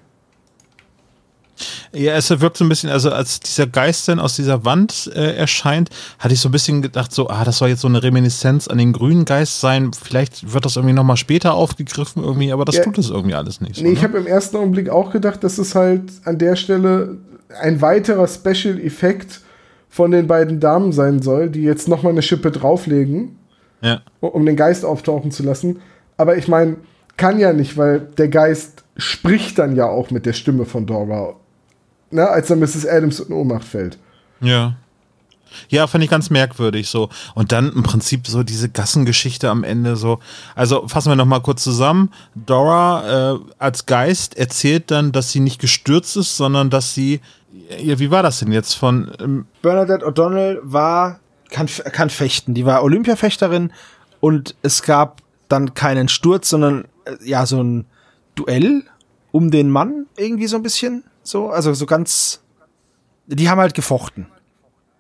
[1.93, 5.35] Ja, es wirkt so ein bisschen, also als dieser Geist dann aus dieser Wand äh,
[5.35, 5.89] erscheint,
[6.19, 8.77] hatte ich so ein bisschen gedacht, so, ah, das soll jetzt so eine Reminiszenz an
[8.77, 9.91] den grünen Geist sein.
[9.93, 12.83] Vielleicht wird das irgendwie nochmal später aufgegriffen, irgendwie, aber das Ja.
[12.83, 13.81] tut es irgendwie alles nicht.
[13.81, 14.07] Nee, ich ne?
[14.07, 17.17] habe im ersten Augenblick auch gedacht, dass es halt an der Stelle
[17.61, 19.41] ein weiterer Special-Effekt
[19.89, 23.36] von den beiden Damen sein soll, die jetzt nochmal eine Schippe drauflegen,
[23.81, 24.01] ja.
[24.21, 25.81] um den Geist auftauchen zu lassen.
[26.17, 26.77] Aber ich meine,
[27.17, 31.35] kann ja nicht, weil der Geist spricht dann ja auch mit der Stimme von Dora.
[32.09, 32.85] Ne, als dann Mrs.
[32.85, 33.97] Adams in Ohnmacht fällt.
[34.39, 34.75] Ja.
[35.69, 37.09] Ja, fand ich ganz merkwürdig so.
[37.33, 40.19] Und dann im Prinzip so diese Gassengeschichte am Ende so.
[40.55, 42.11] Also fassen wir nochmal kurz zusammen.
[42.35, 47.21] Dora äh, als Geist erzählt dann, dass sie nicht gestürzt ist, sondern dass sie.
[47.81, 49.11] Ja, wie war das denn jetzt von.
[49.19, 52.53] Ähm, Bernadette O'Donnell war, kann, kann fechten.
[52.53, 53.71] Die war Olympiafechterin
[54.19, 57.85] und es gab dann keinen Sturz, sondern äh, ja, so ein
[58.35, 58.83] Duell
[59.31, 61.03] um den Mann irgendwie so ein bisschen.
[61.23, 62.41] So, also so ganz.
[63.27, 64.27] Die haben halt gefochten.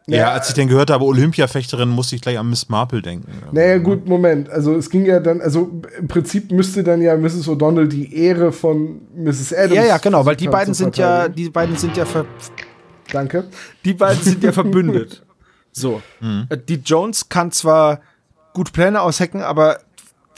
[0.07, 3.27] ja, als ich den gehört habe, Olympiafechterin, musste ich gleich an Miss Marple denken.
[3.51, 4.49] Naja, gut, Moment.
[4.49, 7.47] Also es ging ja dann, also im Prinzip müsste dann ja Mrs.
[7.47, 9.53] O'Donnell die Ehre von Mrs.
[9.53, 9.75] Adams.
[9.75, 12.25] Ja, ja, genau, weil die beiden sind ja, die beiden sind ja ver,
[13.11, 13.45] Danke.
[13.85, 15.23] die beiden sind ja verbündet.
[15.79, 16.01] So.
[16.49, 18.01] Äh, Die Jones kann zwar
[18.53, 19.79] gut Pläne aushecken, aber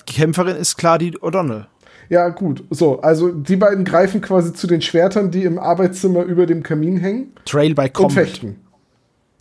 [0.08, 1.66] die Kämpferin ist klar die O'Donnell.
[2.10, 2.64] Ja, gut.
[2.72, 6.98] So, also die beiden greifen quasi zu den Schwertern, die im Arbeitszimmer über dem Kamin
[6.98, 8.14] hängen Trail by und Combat.
[8.14, 8.60] fechten.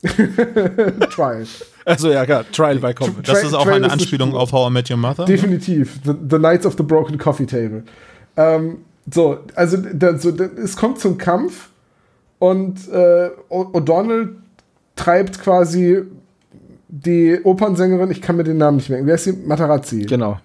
[1.11, 1.47] Trial.
[1.85, 3.27] Also ja, klar, Trial by Combat.
[3.29, 5.25] Das ist auch Trail eine Anspielung auf How I Met Your Mother.
[5.25, 5.99] Definitiv.
[6.05, 7.83] The, the Knights of the Broken Coffee Table.
[8.37, 8.79] Ähm,
[9.13, 11.71] so, also da, so, da, es kommt zum Kampf
[12.39, 14.37] und äh, O'Donnell
[14.99, 16.03] treibt quasi
[16.89, 19.33] die Opernsängerin, ich kann mir den Namen nicht merken, wer ist sie?
[19.33, 20.03] Matarazzi.
[20.07, 20.39] Genau.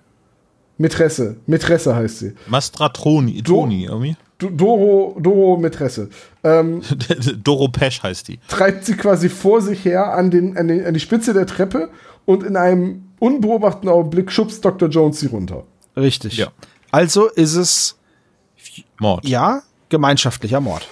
[0.78, 1.38] Mätresse.
[1.46, 2.34] Mätresse heißt sie.
[2.48, 4.16] Mastratroni, Toni, irgendwie.
[4.40, 6.10] Do- Doro, Doro Mätresse.
[6.44, 6.82] Ähm,
[7.44, 8.40] Doro Pesch heißt die.
[8.48, 11.90] treibt sie quasi vor sich her an, den, an, den, an die Spitze der Treppe
[12.26, 14.90] und in einem unbeobachteten Augenblick schubst Dr.
[14.90, 15.64] Jones sie runter.
[15.96, 16.38] Richtig.
[16.38, 16.48] Ja.
[16.92, 17.96] Also ist es,
[19.00, 19.26] Mord.
[19.28, 20.88] ja, gemeinschaftlicher Mord.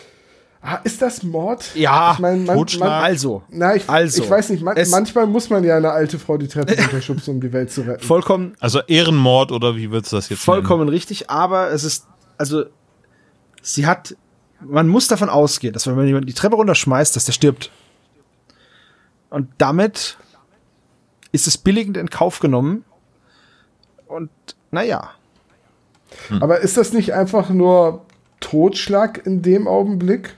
[0.63, 1.73] Ah, ist das Mord?
[1.73, 2.87] Ja, ich mein, man, Totschlag.
[2.87, 6.19] man, Also, na, ich, also, ich weiß nicht, man, manchmal muss man ja eine alte
[6.19, 8.03] Frau die Treppe runterschubsen, um die Welt zu retten.
[8.03, 12.05] vollkommen, Also Ehrenmord oder wie würdest du das jetzt vollkommen richtig, aber es ist,
[12.37, 12.65] also,
[13.63, 14.15] sie hat,
[14.59, 17.71] man muss davon ausgehen, dass wenn man jemanden die Treppe runterschmeißt, dass der stirbt.
[19.31, 20.17] Und damit
[21.31, 22.83] ist es billigend in Kauf genommen.
[24.05, 24.29] Und,
[24.69, 25.11] naja.
[26.39, 28.05] Aber ist das nicht einfach nur
[28.41, 30.35] Totschlag in dem Augenblick?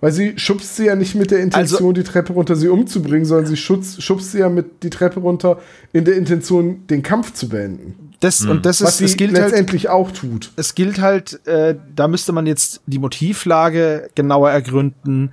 [0.00, 3.24] Weil sie schubst sie ja nicht mit der Intention, Also- die Treppe runter sie umzubringen,
[3.26, 5.58] sondern sie schubst, schubst sie ja mit die Treppe runter
[5.92, 8.12] in der Intention, den Kampf zu beenden.
[8.20, 10.52] Das, und das Was ist, sie es gilt halt, letztendlich auch tut.
[10.56, 15.32] es gilt halt, äh, da müsste man jetzt die Motivlage genauer ergründen.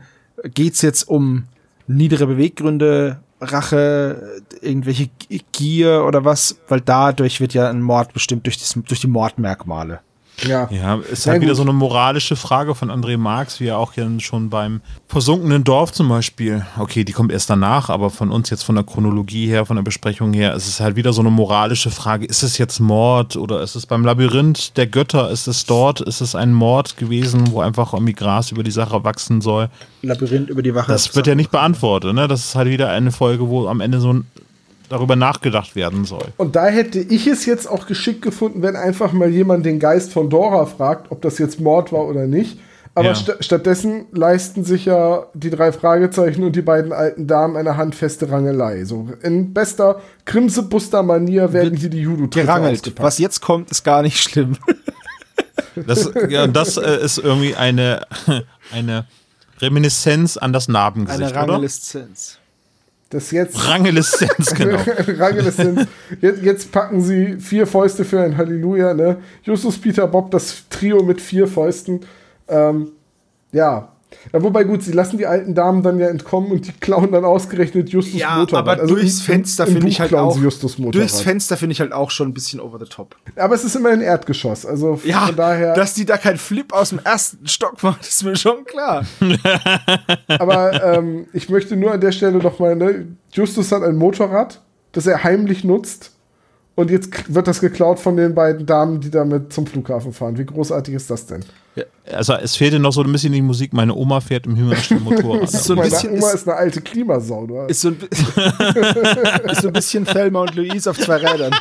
[0.54, 1.46] Geht's jetzt um
[1.88, 5.10] niedere Beweggründe, Rache, irgendwelche
[5.52, 6.58] Gier oder was?
[6.68, 10.00] Weil dadurch wird ja ein Mord bestimmt durch, das, durch die Mordmerkmale.
[10.46, 10.70] Ja.
[10.72, 11.58] Ja, ist Na halt wieder gut.
[11.58, 16.10] so eine moralische Frage von André Marx, wie er auch schon beim versunkenen Dorf zum
[16.10, 19.78] Beispiel, okay, die kommt erst danach, aber von uns jetzt von der Chronologie her, von
[19.78, 23.36] der Besprechung her, ist es halt wieder so eine moralische Frage, ist es jetzt Mord
[23.36, 27.52] oder ist es beim Labyrinth der Götter, ist es dort, ist es ein Mord gewesen,
[27.52, 29.70] wo einfach irgendwie Gras über die Sache wachsen soll?
[30.04, 30.92] Labyrinth über die Wache.
[30.92, 32.28] Das wird ja nicht beantwortet, ne?
[32.28, 34.28] Das ist halt wieder eine Folge, wo am Ende so ein,
[34.90, 36.26] darüber nachgedacht werden soll.
[36.38, 40.14] Und da hätte ich es jetzt auch geschickt gefunden, wenn einfach mal jemand den Geist
[40.14, 42.60] von Dora fragt, ob das jetzt Mord war oder nicht.
[42.96, 43.16] Aber Ja.
[43.16, 48.32] sta stattdessen leisten sich ja die drei Fragezeichen und die beiden alten Damen eine handfeste
[48.32, 48.86] Rangelei.
[48.86, 52.94] So in bester Krimse-Buster-Manier werden hier die judo gerangelt.
[52.98, 54.58] Was jetzt kommt, ist gar nicht schlimm.
[55.86, 58.02] Das, ja, das äh, ist irgendwie eine,
[58.74, 59.06] eine
[59.62, 61.68] Reminiszenz an das Narbengesicht, Eine oder?
[63.10, 64.80] Das jetzt Rangeliszenz, genau.
[65.18, 65.88] Rangeliszenz.
[66.20, 69.18] Jetzt, jetzt packen sie vier Fäuste für ein Halleluja, ne?
[69.44, 72.02] Justus, Peter, Bob, das Trio mit vier Fäusten.
[72.50, 72.92] Ähm,
[73.54, 73.94] ja.
[74.34, 74.42] Ja.
[74.42, 77.90] Wobei gut, sie lassen die alten Damen dann ja entkommen und die klauen dann ausgerechnet
[77.90, 78.68] Justus Ja, Motorrad.
[78.70, 80.36] aber Also durchs Fenster finde ich halt klauen auch.
[80.36, 80.96] sie Justus Motorrad.
[81.10, 83.16] Durchs Fenster finde ich halt auch schon ein bisschen over the top.
[83.36, 84.66] aber es ist immer ein Erdgeschoss.
[84.66, 85.74] Also von Ja, daher.
[85.74, 89.06] dass die da keinen Flip aus dem ersten Stock macht, ist mir schon klar.
[90.40, 93.08] aber ähm, ich möchte nur an der Stelle nochmal, ne?
[93.34, 94.62] Justus hat ein Motorrad,
[94.92, 96.12] das er heimlich nutzt.
[96.78, 100.38] Und jetzt wird das geklaut von den beiden Damen, die damit zum Flughafen fahren.
[100.38, 101.44] Wie großartig ist das denn?
[102.14, 103.74] Also es fehlte noch so ein bisschen die Musik.
[103.74, 105.50] Meine Oma fährt im Himmelschen Motorrad.
[105.52, 107.48] So ein Meine bisschen Oma ist- ist, eine alte Klimasau.
[107.48, 107.56] Du.
[107.68, 107.98] Ist so ein,
[109.52, 111.52] ist so ein bisschen Thelma und Louise auf zwei Rädern.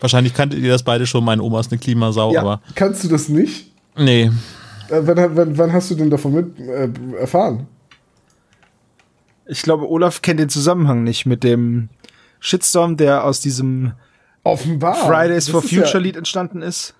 [0.00, 1.24] Wahrscheinlich kanntet ihr das beide schon.
[1.24, 2.40] Meine Oma ist eine Klimasau, Ja.
[2.40, 3.70] aber Kannst du das nicht?
[3.96, 4.24] nee.
[4.90, 6.88] Äh, wann, wann, wann hast du denn davon mit, äh,
[7.18, 7.66] erfahren?
[9.46, 11.88] Ich glaube, Olaf kennt den Zusammenhang nicht mit dem
[12.40, 13.92] Shitstorm, der aus diesem
[14.42, 14.94] Offenbar.
[14.94, 16.94] Fridays Das for ist Future Ja, Lied entstanden ist.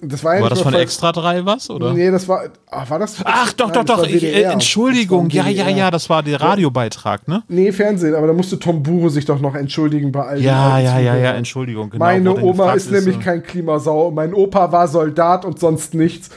[0.00, 1.92] das war ja War das von Extra 3 was, oder?
[1.92, 2.44] Nee, das war.
[2.70, 3.16] Ach, war das?
[3.24, 4.06] Ach, doch, Nein, doch, doch.
[4.06, 5.28] Ich, äh, Entschuldigung.
[5.30, 7.42] Ja, ja, ja, das war der Radiobeitrag, ne?
[7.48, 10.42] Nee, Fernsehen, aber da musste Tom Bure sich doch noch entschuldigen bei allen.
[10.42, 11.32] Ja, ja, ja, ja.
[11.34, 11.90] Entschuldigung.
[11.90, 14.10] Genau, Meine Oma gefragt ist nämlich äh, kein Klimasau.
[14.12, 16.30] Mein Opa war Soldat und sonst nichts.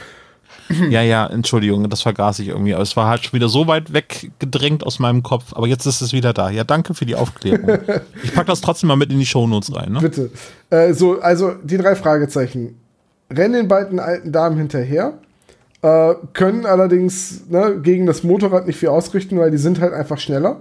[0.90, 2.74] Ja, ja, Entschuldigung, das vergaß ich irgendwie.
[2.74, 5.52] Aber es war halt schon wieder so weit weggedrängt aus meinem Kopf.
[5.54, 6.50] Aber jetzt ist es wieder da.
[6.50, 7.78] Ja, danke für die Aufklärung.
[8.22, 10.00] ich pack das trotzdem mal mit in die Shownotes rein, ne?
[10.00, 10.30] Bitte.
[10.70, 12.78] Äh, so, also die drei Fragezeichen.
[13.30, 15.18] Rennen den beiden alten Damen hinterher,
[15.82, 20.18] äh, können allerdings ne, gegen das Motorrad nicht viel ausrichten, weil die sind halt einfach
[20.18, 20.60] schneller.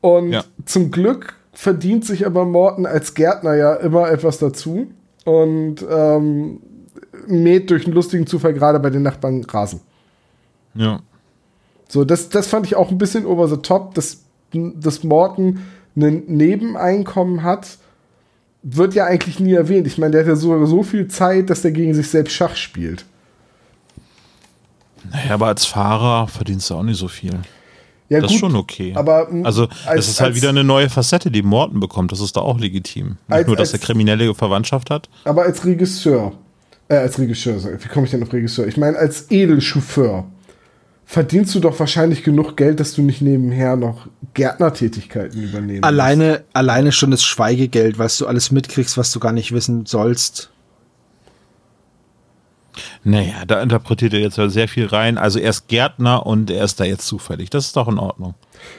[0.00, 0.44] Und Ja.
[0.66, 4.88] zum Glück verdient sich aber Morten als Gärtner ja immer etwas dazu
[5.24, 6.60] und ähm,
[7.26, 9.80] mäht durch einen lustigen Zufall gerade bei den Nachbarn Rasen.
[10.74, 11.00] Ja.
[11.88, 14.22] So, das, das fand ich auch ein bisschen over the top, dass,
[14.52, 15.60] dass Morton
[15.96, 17.78] ein Nebeneinkommen hat,
[18.62, 19.86] wird ja eigentlich nie erwähnt.
[19.86, 22.56] Ich meine, der hat ja so, so viel Zeit, dass der gegen sich selbst Schach
[22.56, 23.04] spielt.
[25.10, 27.38] Naja, aber als Fahrer verdienst du auch nicht so viel.
[28.08, 28.92] Ja, das ist schon okay.
[28.96, 32.12] Aber m, also, als- es ist halt als- wieder eine neue Facette, die Morton bekommt.
[32.12, 33.08] Das ist da auch legitim.
[33.08, 35.08] Nicht Als- nur, dass er kriminelle Verwandtschaft hat.
[35.24, 36.32] Aber als Regisseur,
[36.94, 38.66] äh, als Regisseur, wie komme ich denn auf Regisseur?
[38.66, 40.26] Ich meine, als Edelchauffeur
[41.04, 45.84] verdienst du doch wahrscheinlich genug Geld, dass du nicht nebenher noch Gärtnertätigkeiten übernehmen musst.
[45.84, 50.50] Alleine, alleine schon das Schweigegeld, was du alles mitkriegst, was du gar nicht wissen sollst.
[53.04, 55.18] Naja, da interpretiert er jetzt ja sehr viel rein.
[55.18, 57.50] Also er ist Gärtner und er ist da jetzt zufällig.
[57.50, 58.34] Das ist doch in Ordnung.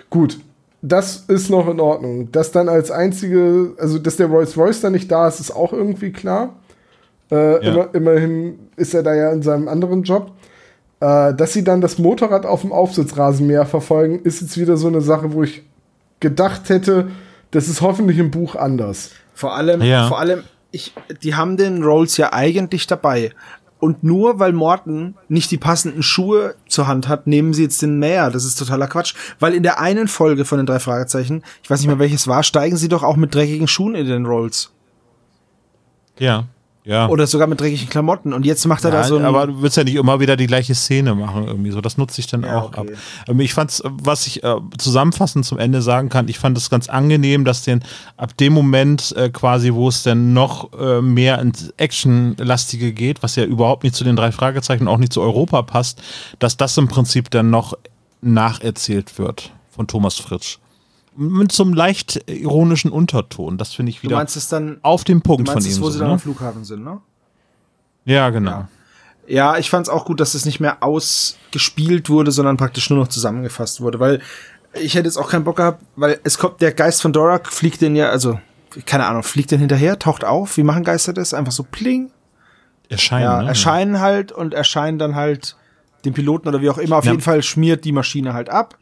[0.09, 0.39] Gut.
[0.81, 2.31] das ist noch in Ordnung.
[2.31, 5.73] Dass dann als einzige, also dass der Rolls Royce dann nicht da ist, ist auch
[5.73, 6.55] irgendwie klar.
[7.31, 7.71] Äh, Ja.
[7.71, 10.31] immer, immerhin ist er da ja in seinem anderen Job.
[10.99, 15.01] Äh, dass sie dann das Motorrad auf dem Aufsitzrasenmäher verfolgen, ist jetzt wieder so eine
[15.01, 15.63] Sache, wo ich
[16.19, 17.09] gedacht hätte,
[17.51, 19.11] das ist hoffentlich im Buch anders.
[19.33, 20.07] Vor allem, Ja.
[20.07, 20.93] vor allem, ich,
[21.23, 23.31] die haben den Rolls ja eigentlich dabei.
[23.79, 27.99] Und nur weil Morton nicht die passenden Schuhe zur Hand hat, nehmen sie jetzt den
[27.99, 28.31] Mäher.
[28.31, 29.13] Das ist totaler Quatsch.
[29.39, 32.41] Weil in der einen Folge von den drei Fragezeichen, ich weiß nicht mehr welches war,
[32.43, 34.71] steigen sie doch auch mit dreckigen Schuhen in den Rolls.
[36.17, 36.45] Ja.
[36.85, 37.09] Ja.
[37.09, 38.31] Oder sogar mit dreckigen Klamotten.
[38.31, 39.25] Und jetzt macht er Ja, da so ein.
[39.25, 41.81] aber du willst ja nicht immer wieder die gleiche Szene machen irgendwie so.
[41.81, 42.81] Das nutze ich dann Ja, auch okay.
[42.81, 42.87] ab.
[43.27, 46.87] Ähm, Ich fand's, was ich äh, zusammenfassend zum Ende sagen kann, ich fand es ganz
[46.87, 47.83] angenehm, dass den
[48.17, 53.35] ab dem Moment äh, quasi, wo es dann noch äh, mehr ins Actionlastige geht, was
[53.35, 56.01] ja überhaupt nicht zu den drei Fragezeichen, auch nicht zu Europa passt,
[56.39, 57.73] dass das im Prinzip dann noch
[58.21, 60.57] nacherzählt wird von Thomas Fritsch.
[61.17, 63.57] Mit so einem leicht ironischen Unterton.
[63.57, 65.73] Das finde ich du wieder meinst es dann, auf den du Punkt von meinst ihm.
[65.73, 66.13] es, wo so, sie dann ne?
[66.15, 66.99] am Flughafen sind, ne?
[68.05, 68.51] Ja, genau.
[68.51, 68.67] Ja.
[69.27, 72.99] Ja, ich fand es auch gut, dass es nicht mehr ausgespielt wurde, sondern praktisch nur
[72.99, 74.21] noch zusammengefasst wurde, weil
[74.73, 77.81] ich hätte jetzt auch keinen Bock gehabt, weil es kommt, der Geist von Dorak fliegt
[77.81, 78.39] den ja, also,
[78.85, 81.33] keine Ahnung, fliegt den hinterher, taucht auf, wie machen Geister das?
[81.33, 82.11] Einfach so pling,
[82.89, 83.23] Erscheinen.
[83.23, 83.47] ja, ne?
[83.47, 85.55] erscheinen halt und erscheinen dann halt
[86.03, 86.97] dem Piloten oder wie auch immer.
[86.97, 87.11] Auf Ja.
[87.11, 88.77] jeden Fall schmiert die Maschine halt ab,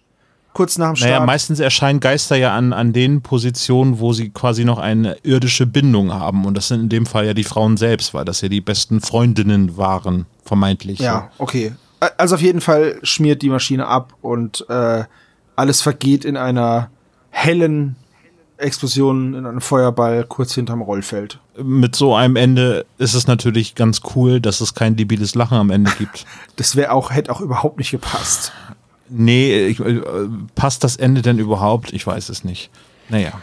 [0.53, 1.11] kurz nach dem Start.
[1.11, 5.65] Naja, meistens erscheinen Geister ja an, an den Positionen, wo sie quasi noch eine irdische
[5.65, 6.45] Bindung haben.
[6.45, 9.01] Und das sind in dem Fall ja die Frauen selbst, weil das ja die besten
[9.01, 10.99] Freundinnen waren, vermeintlich.
[10.99, 11.73] Ja, okay.
[12.17, 15.03] Also auf jeden Fall schmiert die Maschine ab und äh,
[15.55, 16.89] alles vergeht in einer
[17.30, 17.95] hellen
[18.57, 21.39] Explosion, in einem Feuerball kurz hinterm Rollfeld.
[21.61, 25.69] Mit so einem Ende ist es natürlich ganz cool, dass es kein debiles Lachen am
[25.69, 26.25] Ende gibt.
[26.55, 28.53] Das wäre auch, hätte auch überhaupt nicht gepasst.
[29.14, 30.02] Nee, ich, äh,
[30.56, 31.94] passt das Ende denn überhaupt?
[31.94, 32.69] Ich weiß es nicht.
[33.10, 33.41] Naja.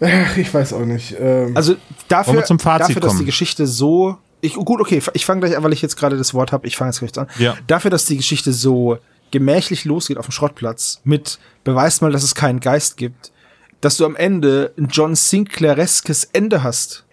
[0.00, 1.14] Ach, ich weiß auch nicht.
[1.18, 1.76] Ähm, Also
[2.08, 4.18] dafür, dafür dass die Geschichte so.
[4.40, 6.66] Ich, gut, okay, ich fange gleich an, weil ich jetzt gerade das Wort habe.
[6.66, 7.28] Ich fange jetzt gleich an.
[7.38, 7.56] Ja.
[7.68, 8.98] Dafür, dass die Geschichte so
[9.30, 13.32] gemächlich losgeht auf dem Schrottplatz mit beweist mal, dass es keinen Geist gibt,
[13.80, 17.04] dass du am Ende ein John Sinclaireskes Ende hast,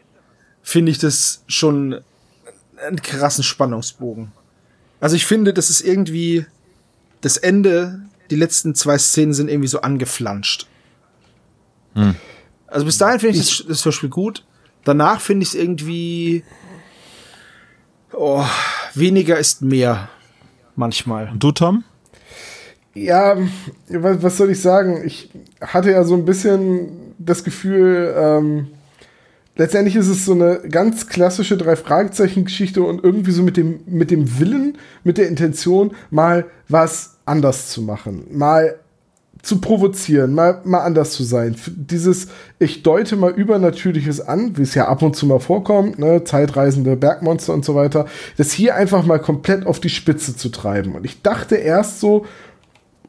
[0.62, 2.02] finde ich das schon
[2.86, 4.32] einen krassen Spannungsbogen.
[5.00, 6.46] Also ich finde, das ist irgendwie
[7.22, 10.68] das Ende, die letzten zwei Szenen sind irgendwie so angeflanscht.
[12.68, 14.46] Also bis dahin finde ich das, das Hörspiel gut.
[14.84, 16.44] Danach finde ich es irgendwie
[18.14, 18.46] oh,
[18.94, 20.10] weniger ist mehr
[20.76, 21.30] manchmal.
[21.30, 21.84] Und du, Tom?
[22.94, 23.38] Ja,
[23.90, 25.04] was, was soll ich sagen?
[25.06, 25.30] Ich
[25.62, 28.68] hatte ja so ein bisschen das Gefühl, ähm,
[29.60, 34.40] letztendlich ist es so eine ganz klassische Drei-Fragezeichen-Geschichte und irgendwie so mit dem, mit dem
[34.40, 38.80] Willen, mit der Intention, mal was anders zu machen, mal
[39.42, 41.56] zu provozieren, mal, mal anders zu sein.
[41.68, 42.28] Dieses,
[42.58, 46.96] ich deute mal Übernatürliches an, wie es ja ab und zu mal vorkommt, ne, zeitreisende
[46.96, 48.06] Bergmonster und so weiter,
[48.38, 50.96] das hier einfach mal komplett auf die Spitze zu treiben.
[50.96, 52.26] Und ich dachte erst so,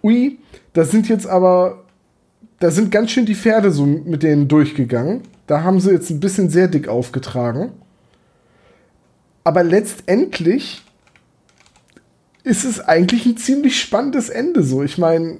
[0.03, 0.39] ui,
[0.73, 1.85] da sind jetzt aber,
[2.59, 5.23] da sind ganz schön die Pferde so mit denen durchgegangen.
[5.51, 7.73] Da haben sie jetzt ein bisschen sehr dick aufgetragen.
[9.43, 10.85] Aber letztendlich
[12.45, 14.85] ist es eigentlich ein ziemlich spannendes Ende so.
[14.85, 15.39] Ich meine,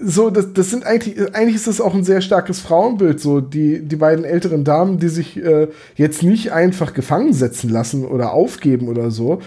[0.00, 3.80] so, das, das sind eigentlich, eigentlich ist das auch ein sehr starkes Frauenbild, so die,
[3.80, 8.88] die beiden älteren Damen, die sich äh, jetzt nicht einfach gefangen setzen lassen oder aufgeben
[8.88, 9.42] oder so.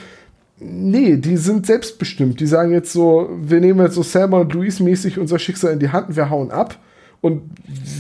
[0.60, 2.40] Nee, die sind selbstbestimmt.
[2.40, 5.80] Die sagen jetzt so, wir nehmen jetzt so Selma und Louise mäßig unser Schicksal in
[5.80, 6.78] die Hand und wir hauen ab.
[7.26, 7.42] Und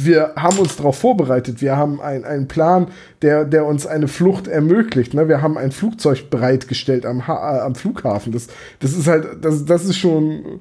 [0.04, 1.60] wir haben uns darauf vorbereitet.
[1.62, 2.88] Wir haben ein- einen Plan,
[3.24, 5.14] der, der uns eine Flucht ermöglicht.
[5.16, 5.28] Ne?
[5.28, 8.32] Wir haben ein Flugzeug bereitgestellt am, ha äh, am Flughafen.
[8.32, 8.48] Das,
[8.80, 10.60] das ist halt, das, das ist schon.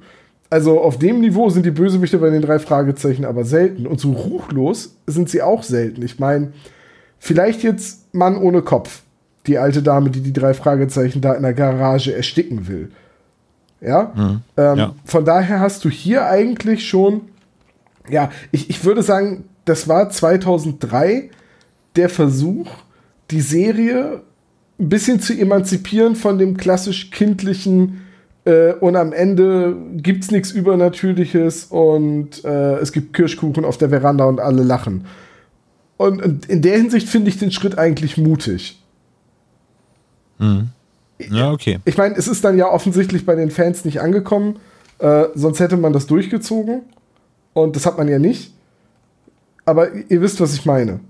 [0.49, 3.87] Also auf dem Niveau sind die Bösewichte bei den drei Fragezeichen aber selten.
[3.87, 6.03] Und so ruchlos sind sie auch selten.
[6.03, 6.53] Ich meine,
[7.19, 9.03] vielleicht jetzt Mann ohne Kopf.
[9.47, 12.91] Die alte Dame, die die drei Fragezeichen da in der Garage ersticken will.
[13.83, 14.13] Ja?
[14.57, 14.95] Ähm, Ja.
[15.05, 17.23] Von daher hast du hier eigentlich schon,
[18.09, 21.31] ja, ich, ich würde sagen, das war 2003
[21.97, 22.69] der Versuch,
[23.31, 24.23] die Serie
[24.79, 28.03] ein bisschen zu emanzipieren von dem klassisch kindlichen
[28.45, 34.25] äh, und am Ende gibt's nichts Übernatürliches und äh, es gibt Kirschkuchen auf der Veranda
[34.25, 35.07] und alle lachen.
[35.97, 38.83] Und, und in der Hinsicht finde ich den Schritt eigentlich mutig.
[41.31, 41.79] Ja, okay.
[41.85, 44.57] Ich meine, es ist dann ja offensichtlich bei den Fans nicht angekommen,
[44.99, 46.83] äh, sonst hätte man das durchgezogen.
[47.55, 48.51] Und das hat man ja nicht.
[49.65, 51.01] Aber ihr wisst, was ich meine.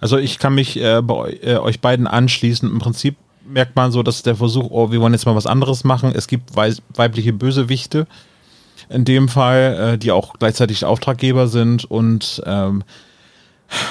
[0.00, 2.70] Also ich kann mich äh, bei äh, euch beiden anschließen.
[2.70, 5.84] Im Prinzip merkt man so, dass der Versuch, oh, wir wollen jetzt mal was anderes
[5.84, 6.12] machen.
[6.14, 8.06] Es gibt weibliche Bösewichte.
[8.88, 12.82] in dem Fall, äh, die auch gleichzeitig Auftraggeber sind und ähm,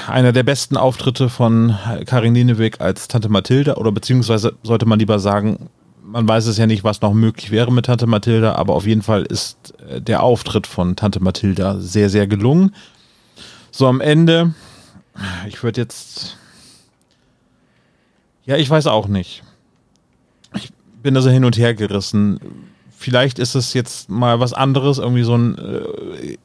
[0.08, 5.20] einer der besten Auftritte von Karin Linewig als Tante Mathilda oder beziehungsweise sollte man lieber
[5.20, 5.70] sagen,
[6.12, 9.02] man weiß es ja nicht, was noch möglich wäre mit Tante Mathilda, aber auf jeden
[9.02, 12.76] Fall ist äh, der Auftritt von Tante Mathilda sehr, sehr gelungen.
[13.72, 14.54] So am Ende,
[15.48, 16.38] ich würde jetzt,
[18.46, 19.44] ja, ich weiß auch nicht.
[20.56, 20.72] Ich
[21.04, 22.40] bin da so hin und her gerissen.
[22.98, 26.38] Vielleicht ist es jetzt mal was anderes, irgendwie so ein, äh,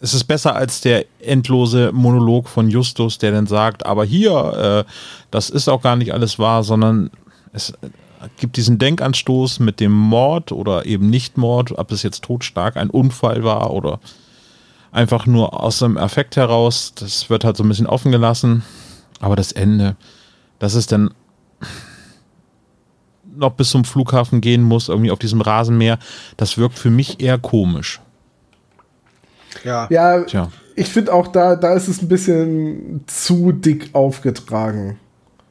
[0.00, 4.90] es ist besser als der endlose Monolog von Justus, der dann sagt, aber hier, äh,
[5.30, 7.10] das ist auch gar nicht alles wahr, sondern
[7.52, 7.72] es
[8.38, 13.44] gibt diesen Denkanstoß mit dem Mord oder eben Nicht-Mord, ob es jetzt totstark ein Unfall
[13.44, 14.00] war oder
[14.92, 16.92] einfach nur aus dem Affekt heraus.
[16.94, 18.62] Das wird halt so ein bisschen offen gelassen.
[19.20, 19.96] Aber das Ende,
[20.58, 21.10] dass es dann
[23.34, 25.98] noch bis zum Flughafen gehen muss, irgendwie auf diesem Rasenmeer,
[26.36, 28.00] das wirkt für mich eher komisch.
[29.64, 29.86] Ja.
[29.90, 30.50] Ja, Tja.
[30.74, 34.98] ich finde auch da, da ist es ein bisschen zu dick aufgetragen.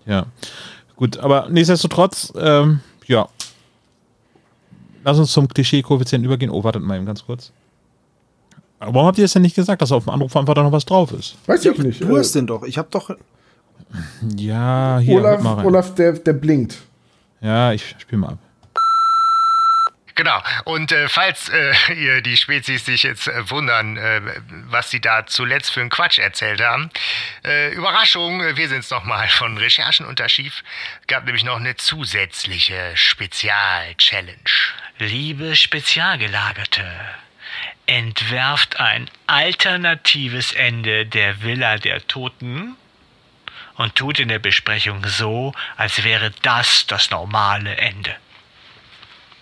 [0.05, 0.27] Ja.
[0.95, 3.27] Gut, aber nichtsdestotrotz, ähm, ja.
[5.03, 6.49] Lass uns zum Klischee-Koeffizient übergehen.
[6.49, 7.51] Oh, wartet mal eben ganz kurz.
[8.79, 10.71] Aber warum habt ihr es denn nicht gesagt, dass auf dem Anruf einfach da noch
[10.71, 11.35] was drauf ist?
[11.45, 12.01] Weiß ich nicht.
[12.01, 12.63] Du äh, hast den doch.
[12.63, 13.11] Ich habe doch.
[14.35, 15.65] Ja, hier, Olaf, rein.
[15.65, 16.77] Olaf der, der blinkt.
[17.41, 18.39] Ja, ich spiel mal ab.
[20.15, 20.41] Genau.
[20.63, 24.21] Und äh, falls äh, ihr die Spezies sich jetzt äh, wundern, äh,
[24.69, 26.89] was sie da zuletzt für einen Quatsch erzählt haben,
[27.43, 30.63] äh, Überraschung, äh, wir sind's nochmal von Recherchen unter Schief.
[31.07, 34.37] Gab nämlich noch eine zusätzliche Spezial-Challenge.
[34.99, 36.85] Liebe Spezialgelagerte,
[37.85, 42.77] entwerft ein alternatives Ende der Villa der Toten
[43.75, 48.15] und tut in der Besprechung so, als wäre das das normale Ende.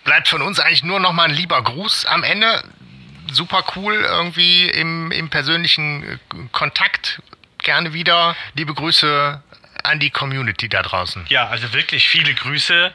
[0.04, 2.62] Bleibt von uns eigentlich nur nochmal ein lieber Gruß am Ende.
[3.32, 6.18] Super cool, irgendwie im, im persönlichen äh,
[6.52, 7.22] Kontakt.
[7.58, 8.36] Gerne wieder.
[8.54, 9.42] Liebe Grüße
[9.82, 11.24] an die Community da draußen.
[11.28, 12.92] Ja, also wirklich viele Grüße.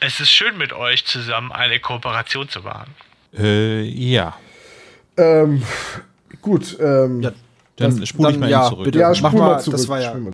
[0.00, 2.94] Es ist schön mit euch zusammen eine Kooperation zu wahren.
[3.36, 4.36] Äh, ja.
[5.16, 5.62] Ähm,
[6.42, 7.30] gut, ähm, Ja,
[7.76, 8.84] Dann Das- spule ich dann mal ja, zurück.
[8.86, 8.98] bitte.
[8.98, 9.78] ja, spul mal, mal zurück.
[9.78, 10.32] das war ja- spul mal.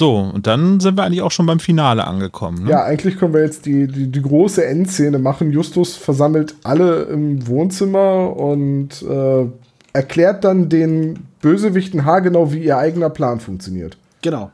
[0.00, 2.64] So, und dann sind wir eigentlich auch schon beim Finale angekommen.
[2.64, 2.70] Ne?
[2.70, 5.50] Ja, eigentlich können wir jetzt die, die, die große Endszene machen.
[5.52, 9.44] Justus versammelt alle im Wohnzimmer und äh,
[9.92, 13.98] erklärt dann den Bösewichten haargenau, wie ihr eigener Plan funktioniert.
[14.22, 14.50] Genau.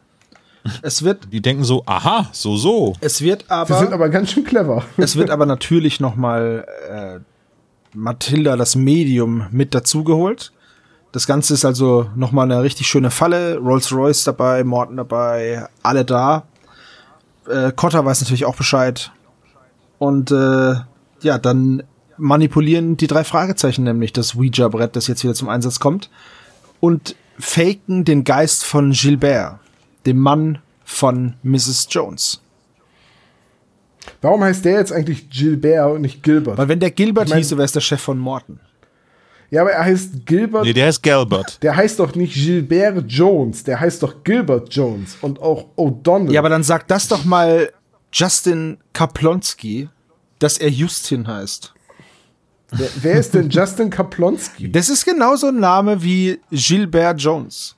[0.83, 2.95] Es wird, Die denken so, aha, so, so.
[3.01, 3.79] es wird Die aber.
[3.79, 4.83] sind aber ganz schön clever.
[4.97, 7.21] Es wird aber natürlich noch mal äh,
[7.95, 10.51] Mathilda, das Medium, mit dazugeholt.
[11.17, 13.57] Das Ganze ist also noch mal eine richtig schöne Falle.
[13.57, 16.43] Rolls-Royce dabei, Morton dabei, alle da.
[17.49, 19.13] Äh, Cotter weiß natürlich auch Bescheid.
[19.99, 20.75] Und äh,
[21.23, 21.85] ja, dann
[22.19, 26.11] manipulieren die drei Fragezeichen nämlich das Ouija-Brett, das jetzt wieder zum Einsatz kommt.
[26.81, 29.59] Und faken den Geist von Gilbert,
[30.05, 31.87] dem Mann von Mrs.
[31.89, 32.43] Jones.
[34.21, 36.59] Warum heißt der jetzt eigentlich Gilbert und nicht Gilbert?
[36.59, 38.61] Weil wenn der Gilbert Ich mein- hieße, wäre es der Chef von Morton.
[39.51, 40.65] Ja, aber er heißt Gilbert.
[40.65, 41.63] Nee, der ist Galbert.
[41.63, 46.33] der heißt doch nicht Gilbert Jones, der heißt doch Gilbert Jones und auch O'Donnell.
[46.33, 47.71] Ja, aber dann sag das doch mal
[48.13, 49.89] Justin Kaplonski,
[50.39, 51.73] dass er Justin heißt.
[52.71, 54.71] wer, wer ist denn Justin Kaplonski?
[54.71, 57.77] Das ist genauso ein Name wie Gilbert Jones.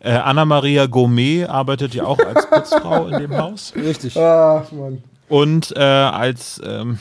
[0.00, 3.72] Äh, Anna-Maria Gourmet arbeitet ja auch als Putzfrau in dem Haus.
[3.74, 4.16] Richtig.
[4.16, 5.02] Ach, Mann.
[5.28, 6.98] Und äh, als ähm,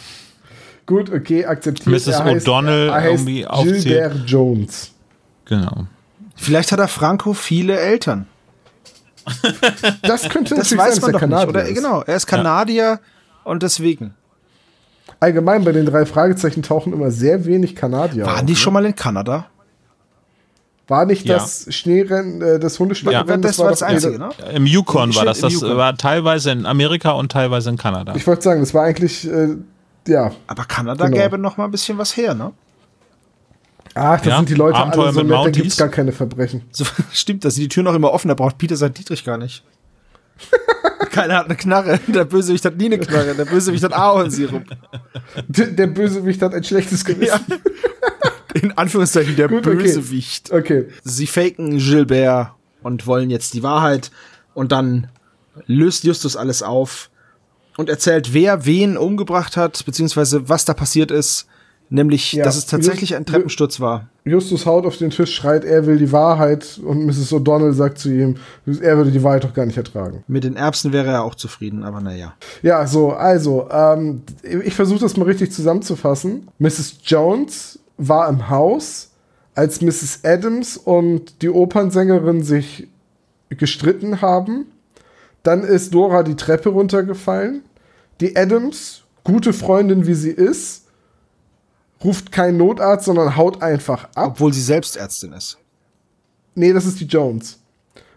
[0.88, 1.88] Gut, okay, akzeptiert.
[1.88, 2.08] Mrs.
[2.08, 3.84] Er heißt, O'Donnell er heißt irgendwie aufzählt.
[3.84, 4.92] Gilbert Jones.
[5.46, 5.86] genau.
[6.36, 8.26] Vielleicht hat er Franco viele Eltern.
[10.02, 11.38] Das könnte Das weiß sein, man dass doch er nicht.
[11.38, 11.76] Kanadier Oder ist.
[11.76, 13.00] genau, er ist Kanadier
[13.44, 14.14] und deswegen.
[15.20, 18.46] Allgemein bei den drei Fragezeichen tauchen immer sehr wenig Kanadier Waren auf.
[18.46, 18.58] die ne?
[18.58, 19.48] schon mal in Kanada?
[20.88, 21.40] War nicht Ja.
[21.40, 23.28] das Schneerennen, äh, das Hundeschneerennen?
[23.28, 24.30] Ja, das war das doch- Einzige, ne?
[24.54, 25.42] Im Yukon war das.
[25.42, 28.14] Das war teilweise in Amerika und teilweise in Kanada.
[28.16, 29.56] Ich wollte sagen, das war eigentlich, äh,
[30.08, 30.32] ja.
[30.48, 31.18] Aber Kanada Genau.
[31.24, 32.54] gäbe noch mal ein bisschen was her, ne?
[33.94, 36.62] Ach, das Ja, sind die Leute Abenteuer alle so nett, da gibt's gar keine Verbrechen.
[36.72, 39.38] So, stimmt, da sind die Türen noch immer offen, da braucht Peter sein Dietrich gar
[39.38, 39.64] nicht.
[41.12, 44.64] Keiner hat eine Knarre, der Bösewicht hat nie eine Knarre, der Bösewicht hat Ahornsirup.
[45.48, 47.46] Der, der Bösewicht hat ein schlechtes Gewissen.
[48.54, 49.78] In Anführungszeichen der Gut, okay.
[49.78, 50.52] Bösewicht.
[50.52, 50.90] Okay.
[51.04, 52.52] Sie faken Gilbert
[52.84, 54.12] und wollen jetzt die Wahrheit
[54.54, 55.08] und dann
[55.66, 57.10] löst Justus alles auf
[57.78, 61.46] und erzählt, wer wen umgebracht hat, beziehungsweise was da passiert ist.
[61.90, 64.10] Nämlich, Ja, dass es tatsächlich Just- ein Treppensturz war.
[64.26, 67.32] Justus haut auf den Tisch, schreit, er will die Wahrheit und Mrs.
[67.32, 68.36] O'Donnell sagt zu ihm,
[68.82, 70.22] er würde die Wahrheit doch gar nicht ertragen.
[70.28, 72.34] Mit den Erbsen wäre er auch zufrieden, aber naja.
[72.62, 76.50] Ja, so, also, ähm, ich versuche das mal richtig zusammenzufassen.
[76.60, 76.96] Mrs.
[77.06, 79.12] Jones war im Haus,
[79.56, 80.20] als Mrs.
[80.26, 82.90] Adams und die Opernsängerin sich
[83.50, 84.66] gestritten haben.
[85.44, 87.62] Dann ist Dora die Treppe runtergefallen.
[88.22, 90.86] Die Adams, gute Freundin wie sie ist,
[92.04, 94.34] ruft keinen Notarzt, sondern haut einfach ab.
[94.34, 95.58] Obwohl sie selbst Ärztin ist.
[96.56, 97.60] Nee, das ist die Jones.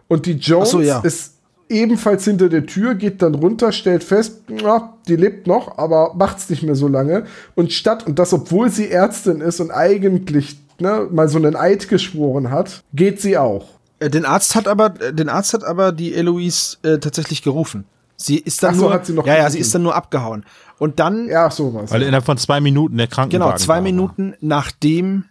[0.09, 1.01] Und die Jones so, ja.
[1.01, 1.35] ist
[1.69, 6.51] ebenfalls hinter der Tür, geht dann runter, stellt fest, na, die lebt noch, aber macht's
[6.51, 7.27] nicht mehr so lange.
[7.55, 11.89] Und statt, und das, obwohl sie Ärztin ist und eigentlich ne, mal so einen Eid
[11.89, 13.67] geschworen hat, geht sie auch.
[14.01, 17.85] Äh, Den Arzt hat aber, äh, den Arzt hat aber die Eloise äh, tatsächlich gerufen.
[18.23, 19.95] Sie ist dann Ach so, nur, hat sie noch ja, ja, sie ist dann nur
[19.95, 20.45] abgehauen.
[20.79, 21.91] Und dann, Ja, sowas.
[21.91, 23.81] Weil innerhalb von zwei Minuten der Krankenwagen genau, zwei war.
[23.81, 25.25] Minuten nachdem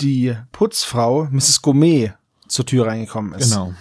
[0.00, 1.62] die Putzfrau, Mrs.
[1.62, 2.12] Gourmet,
[2.46, 3.50] zur Tür reingekommen ist.
[3.50, 3.72] Genau.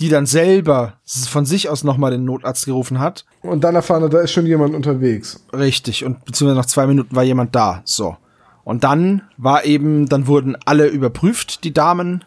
[0.00, 3.24] Die dann selber von sich aus nochmal den Notarzt gerufen hat.
[3.42, 5.44] Und dann erfahren wir, da ist schon jemand unterwegs.
[5.52, 6.04] Richtig.
[6.04, 7.82] Und beziehungsweise nach zwei Minuten war jemand da.
[7.84, 8.16] So.
[8.64, 12.24] Und dann war eben, dann wurden alle überprüft, die Damen.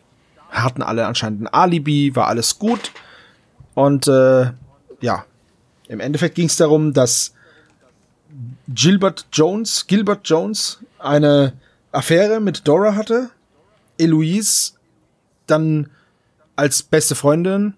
[0.52, 2.91] Hatten alle anscheinend ein Alibi, war alles gut.
[3.73, 4.52] Und äh,
[5.02, 5.26] ja,
[5.90, 7.34] im Endeffekt ging es darum, dass
[8.70, 11.53] Gilbert Jones, Gilbert Jones eine
[11.91, 13.30] Affäre mit Dora hatte.
[13.98, 14.74] Eloise
[15.48, 15.90] dann
[16.56, 17.74] als beste Freundin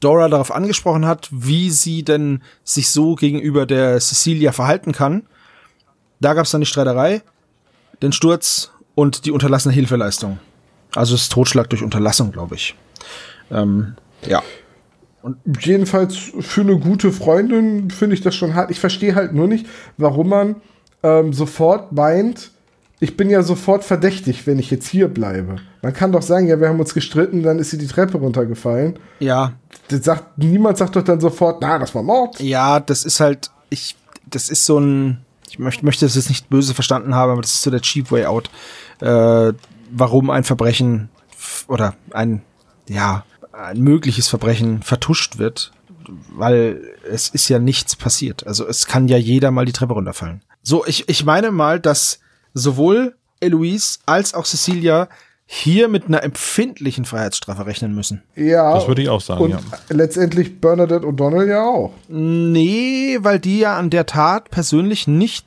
[0.00, 5.26] Dora darauf angesprochen hat, wie sie denn sich so gegenüber der Cecilia verhalten kann.
[6.20, 7.22] Da gab es dann die Streiterei,
[8.02, 10.38] den Sturz und die unterlassene Hilfeleistung.
[10.94, 12.74] Also das Totschlag durch Unterlassung, glaube ich.
[13.50, 13.94] Ähm,
[14.26, 14.42] ja.
[15.60, 18.70] Jedenfalls für eine gute Freundin finde ich das schon hart.
[18.70, 20.56] Ich verstehe halt nur nicht, warum man
[21.02, 22.50] ähm, sofort meint,
[23.00, 25.56] ich bin ja sofort verdächtig, wenn ich jetzt hier bleibe.
[25.82, 28.98] Man kann doch sagen, ja, wir haben uns gestritten, dann ist sie die Treppe runtergefallen.
[29.20, 29.52] Ja,
[29.88, 32.40] Das sagt, niemand sagt doch dann sofort, na, das war Mord.
[32.40, 33.94] ja, das ist halt, ich,
[34.28, 35.18] das ist so ein,
[35.48, 38.10] ich möchte, möchte das jetzt nicht böse verstanden haben, aber das ist so der cheap
[38.10, 38.50] way out,
[39.00, 39.52] äh,
[39.92, 41.08] warum ein Verbrechen
[41.68, 42.42] oder ein,
[42.88, 43.24] ja,
[43.58, 45.72] ein mögliches Verbrechen vertuscht wird,
[46.30, 48.46] weil es ist ja nichts passiert.
[48.46, 50.42] Also es kann ja jeder mal die Treppe runterfallen.
[50.62, 52.20] So, ich, ich meine mal, dass
[52.54, 55.08] sowohl Eloise als auch Cecilia
[55.50, 58.22] hier mit einer empfindlichen Freiheitsstrafe rechnen müssen.
[58.36, 58.74] Ja.
[58.74, 59.58] Das würde ich auch sagen, Und ja.
[59.88, 61.92] letztendlich Bernadette O'Donnell ja auch.
[62.08, 65.46] Nee, weil die ja an der Tat persönlich nicht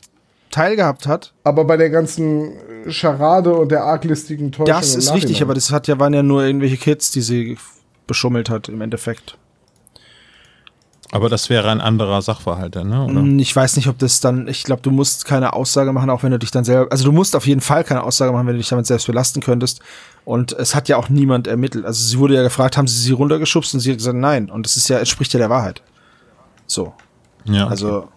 [0.50, 1.34] teilgehabt hat.
[1.44, 2.54] Aber bei der ganzen
[2.88, 6.44] Scharade und der arglistigen Täuschung Das ist richtig, aber das hat ja, waren ja nur
[6.44, 7.58] irgendwelche Kids, die sie
[8.12, 9.38] beschummelt hat im Endeffekt.
[11.14, 13.04] Aber das wäre ein anderer Sachverhalt, dann, ne?
[13.04, 13.20] Oder?
[13.20, 16.24] Hm, Ich weiß nicht, ob das dann, ich glaube, du musst keine Aussage machen, auch
[16.24, 18.54] wenn du dich dann selber, also du musst auf jeden Fall keine Aussage machen, wenn
[18.54, 19.82] du dich damit selbst belasten könntest.
[20.24, 21.86] Und es hat ja auch niemand ermittelt.
[21.86, 24.50] Also sie wurde ja gefragt, haben sie sie runtergeschubst und sie hat gesagt, nein.
[24.50, 25.82] Und das ist ja, entspricht ja der Wahrheit.
[26.66, 26.94] So.
[27.44, 27.68] Ja.
[27.68, 28.08] Also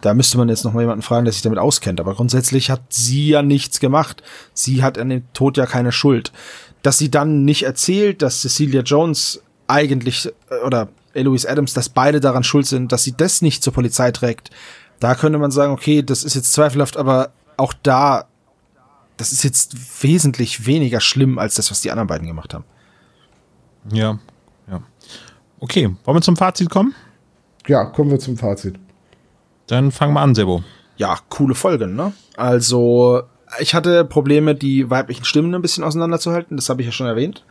[0.00, 2.00] da müsste man jetzt noch mal jemanden fragen, der sich damit auskennt.
[2.00, 4.22] Aber grundsätzlich hat sie ja nichts gemacht.
[4.52, 6.32] Sie hat an dem Tod ja keine Schuld.
[6.82, 12.20] Dass sie dann nicht erzählt, dass Cecilia Jones eigentlich äh, oder Eloise Adams, dass beide
[12.20, 14.50] daran schuld sind, dass sie das nicht zur Polizei trägt,
[15.00, 18.26] da könnte man sagen, okay, das ist jetzt zweifelhaft, aber auch da,
[19.16, 22.64] das ist jetzt wesentlich weniger schlimm als das, was die anderen beiden gemacht haben.
[23.90, 24.18] Ja,
[24.70, 24.82] ja.
[25.60, 26.94] Okay, wollen wir zum Fazit kommen?
[27.66, 28.76] Ja, kommen wir zum Fazit.
[29.66, 30.62] Dann fangen wir an, Sebo.
[30.96, 32.12] ja, coole Folgen, ne?
[32.36, 33.22] Also,
[33.58, 37.44] ich hatte Probleme, die weiblichen Stimmen ein bisschen auseinanderzuhalten, das habe ich ja schon erwähnt.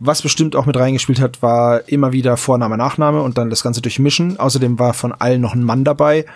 [0.00, 3.80] Was bestimmt auch mit reingespielt hat, war immer wieder Vorname, Nachname und dann das Ganze
[3.80, 4.40] durchmischen.
[4.40, 6.26] Außerdem war von allen noch ein Mann dabei.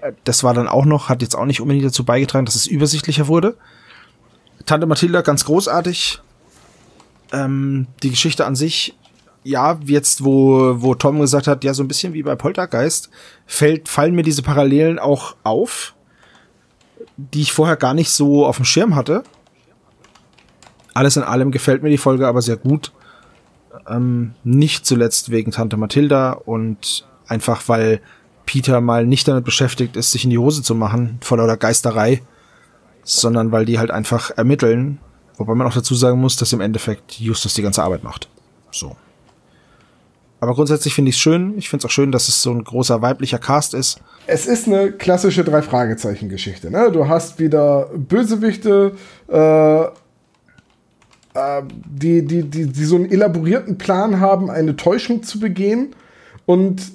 [0.00, 2.66] Äh, Das war dann auch noch, hat jetzt auch nicht unbedingt dazu beigetragen, dass es
[2.66, 3.56] übersichtlicher wurde.
[4.66, 6.20] Tante Mathilda ganz großartig.
[7.32, 8.96] Ähm, die Geschichte an sich,
[9.44, 13.08] ja, jetzt wo, wo Tom gesagt hat, ja, so ein bisschen wie bei Poltergeist,
[13.46, 15.94] fällt, fallen mir diese Parallelen auch auf,
[17.32, 19.22] die ich vorher gar nicht so auf dem Schirm hatte.
[20.94, 22.92] Alles in allem gefällt mir die Folge aber sehr gut.
[23.88, 28.00] Ähm, nicht zuletzt wegen Tante Mathilda und einfach weil
[28.46, 32.22] Peter mal nicht damit beschäftigt ist, sich in die Hose zu machen, vor lauter Geisterei,
[33.04, 34.98] sondern weil die halt einfach ermitteln.
[35.36, 38.28] Wobei man auch dazu sagen muss, dass im Endeffekt Justus die ganze Arbeit macht.
[38.72, 38.96] So.
[40.40, 41.56] Aber grundsätzlich finde ich es schön.
[41.58, 44.00] Ich finde es auch schön, dass es so ein großer weiblicher Cast ist.
[44.26, 46.70] Es ist eine klassische Drei-Fragezeichen-Geschichte.
[46.70, 46.90] Ne?
[46.90, 48.92] Du hast wieder Bösewichte,
[49.28, 55.94] äh, äh, die, die, die, die so einen elaborierten Plan haben, eine Täuschung zu begehen.
[56.46, 56.90] Und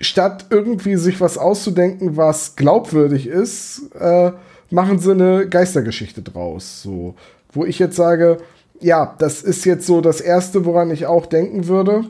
[0.00, 4.32] statt irgendwie sich was auszudenken, was glaubwürdig ist, äh,
[4.70, 6.82] machen sie eine Geistergeschichte draus.
[6.82, 7.14] So,
[7.52, 8.38] wo ich jetzt sage,
[8.80, 12.06] ja, das ist jetzt so das Erste, woran ich auch denken würde.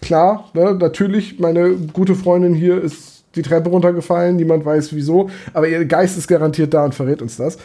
[0.00, 5.68] Klar, ne, natürlich, meine gute Freundin hier ist die Treppe runtergefallen, niemand weiß wieso, aber
[5.68, 7.58] ihr Geist ist garantiert da und verrät uns das.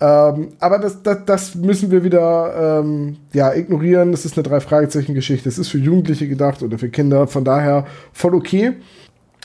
[0.00, 4.12] Ähm, aber das, das, das müssen wir wieder ähm, ja, ignorieren.
[4.12, 5.48] Es ist eine Drei-Fragezeichen-Geschichte.
[5.48, 7.26] Es ist für Jugendliche gedacht oder für Kinder.
[7.26, 8.74] Von daher voll okay.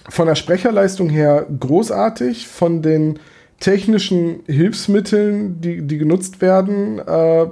[0.09, 2.47] Von der Sprecherleistung her großartig.
[2.47, 3.19] Von den
[3.59, 7.47] technischen Hilfsmitteln, die, die genutzt werden, äh,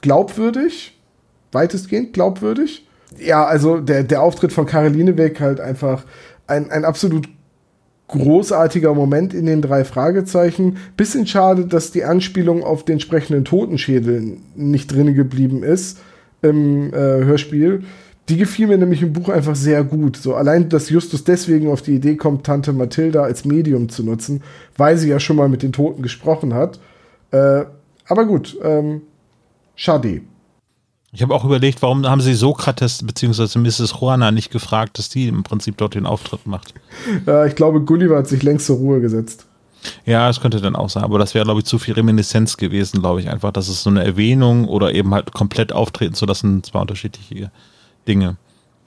[0.00, 0.98] glaubwürdig.
[1.52, 2.87] Weitestgehend glaubwürdig.
[3.16, 6.04] Ja, also der, der Auftritt von Caroline Weg halt einfach
[6.46, 7.28] ein, ein absolut
[8.08, 10.78] großartiger Moment in den drei Fragezeichen.
[10.96, 15.98] Bisschen schade, dass die Anspielung auf den sprechenden Totenschädel nicht drin geblieben ist
[16.42, 17.84] im äh, Hörspiel.
[18.28, 20.16] Die gefiel mir nämlich im Buch einfach sehr gut.
[20.16, 24.42] So allein, dass Justus deswegen auf die Idee kommt, Tante Mathilda als Medium zu nutzen,
[24.76, 26.78] weil sie ja schon mal mit den Toten gesprochen hat.
[27.30, 27.64] Äh,
[28.06, 29.02] aber gut, ähm,
[29.76, 30.22] schade.
[31.10, 33.58] Ich habe auch überlegt, warum haben sie Sokrates bzw.
[33.58, 33.94] Mrs.
[33.98, 36.74] Juana nicht gefragt, dass die im Prinzip dort den Auftritt macht.
[37.26, 39.46] Ja, ich glaube, Gulliver hat sich längst zur Ruhe gesetzt.
[40.04, 43.00] Ja, das könnte dann auch sein, aber das wäre, glaube ich, zu viel Reminiszenz gewesen,
[43.00, 46.62] glaube ich, einfach, dass es so eine Erwähnung oder eben halt komplett auftreten zu lassen,
[46.62, 47.50] zwei unterschiedliche
[48.06, 48.36] Dinge.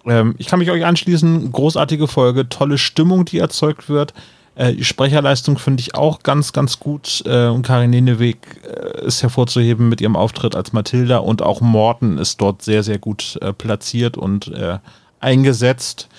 [0.05, 4.13] Ähm, ich kann mich euch anschließen, großartige Folge, tolle Stimmung, die erzeugt wird.
[4.55, 7.23] Äh, die Sprecherleistung finde ich auch ganz, ganz gut.
[7.25, 12.17] Äh, und Karin Leneweg äh, ist hervorzuheben mit ihrem Auftritt als Mathilda und auch Morten
[12.17, 14.79] ist dort sehr, sehr gut äh, platziert und äh,
[15.19, 16.09] eingesetzt.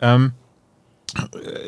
[0.00, 0.32] Ähm,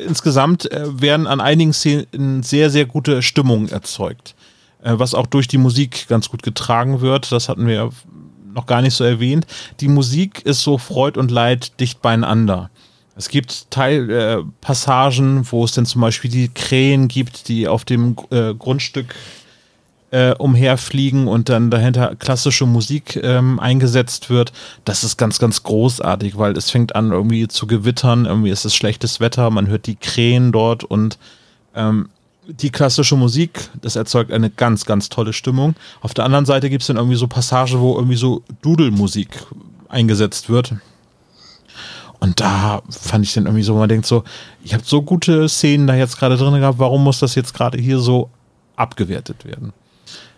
[0.05, 4.35] insgesamt äh, werden an einigen Szenen sehr, sehr gute Stimmungen erzeugt.
[4.81, 7.31] was auch durch die Musik ganz gut getragen wird.
[7.31, 7.89] Das hatten wir
[8.53, 9.45] noch gar nicht so erwähnt.
[9.79, 12.69] Die Musik ist so Freud und Leid dicht beieinander.
[13.15, 18.15] Es gibt Teilpassagen, äh, wo es dann zum Beispiel die Krähen gibt, die auf dem
[18.29, 19.15] äh, Grundstück
[20.11, 24.51] äh, umherfliegen und dann dahinter klassische Musik ähm, eingesetzt wird.
[24.83, 28.75] Das ist ganz, ganz großartig, weil es fängt an irgendwie zu gewittern, irgendwie ist es
[28.75, 31.17] schlechtes Wetter, man hört die Krähen dort und
[31.75, 32.09] ähm,
[32.47, 35.75] die klassische Musik, das erzeugt eine ganz, ganz tolle Stimmung.
[36.01, 39.29] Auf der anderen Seite gibt es dann irgendwie so Passagen, wo irgendwie so Dudelmusik
[39.89, 40.75] eingesetzt wird.
[42.25, 44.23] Und da fand ich dann irgendwie so, man denkt so,
[44.63, 47.77] ich habe so gute Szenen da jetzt gerade drin gehabt, warum muss das jetzt gerade
[47.77, 48.31] hier so
[48.75, 49.73] abgewertet werden?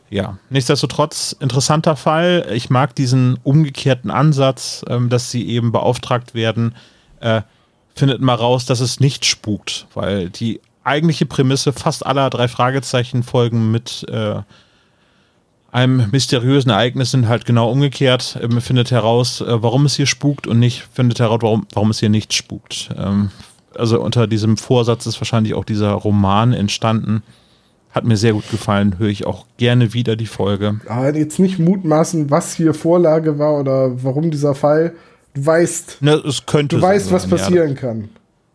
[0.10, 2.46] Ja, nichtsdestotrotz, interessanter Fall.
[2.52, 6.76] Ich mag diesen umgekehrten Ansatz, ähm, dass sie eben beauftragt werden,
[7.22, 7.44] äh,
[7.96, 13.24] findet mal raus, dass es nicht spukt, weil die eigentliche Prämisse fast aller drei Fragezeichen
[13.24, 14.42] Folgen mit äh,
[15.78, 18.40] einem mysteriösen Ereignis sind halt genau umgekehrt.
[18.42, 22.00] Man findet heraus, äh, warum es hier spukt und nicht findet heraus, warum, warum es
[22.00, 22.90] hier nicht spukt.
[22.98, 23.30] Ähm,
[23.76, 27.22] also unter diesem Vorsatz ist wahrscheinlich auch dieser Roman entstanden.
[27.92, 30.82] Hat mir sehr gut gefallen, höre ich auch gerne wieder die Folge.
[30.88, 34.94] Aber jetzt nicht mutmaßen, was hier Vorlage war oder warum dieser Fall.
[35.36, 37.76] Du weißt, Na, es könnte du weißt, was passieren ja.
[37.76, 38.10] kann.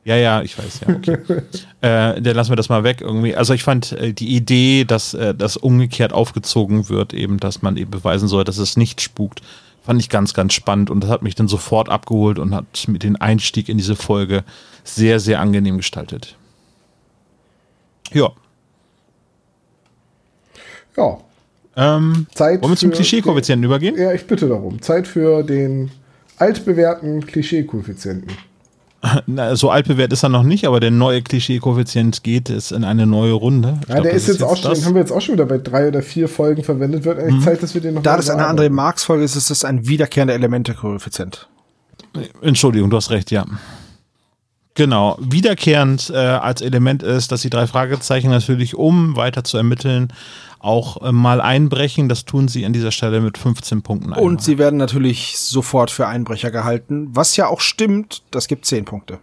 [0.04, 0.94] Ja, ja, ich weiß, ja.
[0.96, 1.18] Okay.
[1.80, 3.36] äh, dann lassen wir das mal weg irgendwie.
[3.36, 7.76] Also ich fand äh, die Idee, dass äh, das umgekehrt aufgezogen wird, eben, dass man
[7.76, 9.42] eben beweisen soll, dass es nicht spukt,
[9.84, 13.04] fand ich ganz, ganz spannend und das hat mich dann sofort abgeholt und hat mit
[13.04, 14.44] den Einstieg in diese Folge
[14.82, 16.36] sehr, sehr angenehm gestaltet.
[18.12, 18.30] Ja.
[20.96, 21.18] Ja.
[21.74, 23.96] Ähm, Zeit wollen wir zum Klischee-Koeffizienten übergehen?
[23.96, 24.82] Ja, ich bitte darum.
[24.82, 25.90] Zeit für den
[26.36, 28.32] altbewährten Klischee-Koeffizienten.
[29.26, 33.06] Na, so altbewährt ist er noch nicht, aber der neue Klischee-Koeffizient geht es in eine
[33.06, 33.78] neue Runde.
[33.82, 35.34] Ich ja, glaub, der ist jetzt, jetzt auch schon, den haben wir jetzt auch schon
[35.34, 37.04] wieder bei drei oder vier Folgen verwendet.
[37.04, 37.42] Wird eigentlich mhm.
[37.42, 40.34] Zeit, dass wir den noch Da das eine andere Marx-Folge ist, ist das ein wiederkehrender
[40.34, 41.48] Elemente-Koeffizient.
[42.42, 43.44] Entschuldigung, du hast recht, ja.
[44.74, 50.12] Genau, wiederkehrend äh, als Element ist, dass die drei Fragezeichen natürlich, um weiter zu ermitteln,
[50.62, 52.08] auch äh, mal einbrechen.
[52.08, 54.12] Das tun sie an dieser Stelle mit 15 Punkten.
[54.12, 54.24] Einmal.
[54.24, 58.22] Und sie werden natürlich sofort für Einbrecher gehalten, was ja auch stimmt.
[58.30, 59.18] Das gibt 10 Punkte.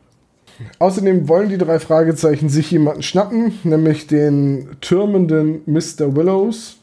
[0.80, 6.16] Außerdem wollen die drei Fragezeichen sich jemanden schnappen, nämlich den türmenden Mr.
[6.16, 6.78] Willows.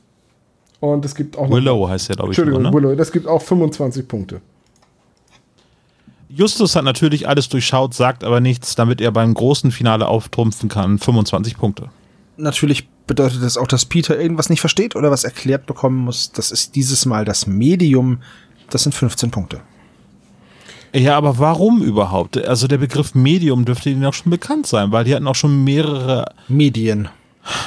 [0.81, 1.51] Und es gibt auch.
[1.51, 2.39] Willow heißt ja, glaube ich.
[2.39, 2.73] Entschuldigung, ne?
[2.73, 2.95] Willow.
[2.95, 4.41] Das gibt auch 25 Punkte.
[6.29, 10.99] Justus hat natürlich alles durchschaut, sagt aber nichts, damit er beim großen Finale auftrumpfen kann.
[10.99, 11.89] 25 Punkte.
[12.37, 16.33] Natürlich bedeutet das auch, dass Peter irgendwas nicht versteht oder was erklärt bekommen muss.
[16.33, 18.21] Das ist dieses Mal das Medium.
[18.71, 19.61] Das sind 15 Punkte.
[20.93, 22.43] Ja, aber warum überhaupt?
[22.47, 25.65] Also der Begriff Medium dürfte Ihnen auch schon bekannt sein, weil die hatten auch schon
[25.65, 27.09] mehrere Medien.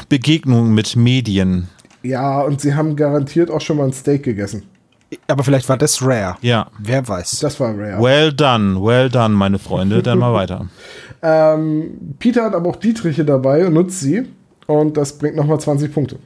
[0.10, 1.70] Begegnungen mit Medien.
[2.02, 4.64] Ja, und sie haben garantiert auch schon mal ein Steak gegessen.
[5.28, 6.38] Aber vielleicht war das rare.
[6.42, 6.68] Ja.
[6.80, 7.40] Wer weiß.
[7.40, 8.02] Das war rare.
[8.02, 10.04] Well done, well done, meine Freunde.
[10.04, 10.68] Dann mal weiter.
[11.22, 14.26] Ähm, Peter hat aber auch Dietriche dabei und nutzt sie.
[14.70, 16.20] Und das bringt nochmal 20 Punkte.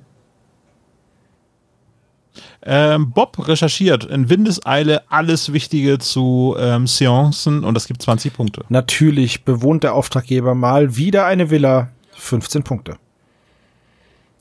[2.61, 8.65] Ähm, Bob recherchiert in Windeseile alles Wichtige zu ähm, Seancen und das gibt 20 Punkte.
[8.68, 11.90] Natürlich bewohnt der Auftraggeber mal wieder eine Villa.
[12.15, 12.98] 15 Punkte.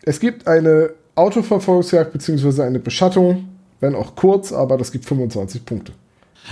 [0.02, 2.62] Es gibt eine Autoverfolgungsjagd bzw.
[2.62, 5.92] eine Beschattung, wenn auch kurz, aber das gibt 25 Punkte.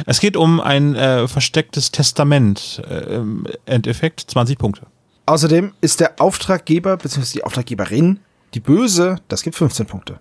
[0.07, 2.81] Es geht um ein äh, verstecktes Testament.
[2.89, 4.87] Äh, Im Endeffekt 20 Punkte.
[5.31, 7.35] Außerdem ist der Auftraggeber bzw.
[7.35, 8.19] die Auftraggeberin
[8.55, 9.15] die Böse.
[9.29, 10.19] Das gibt 15 Punkte.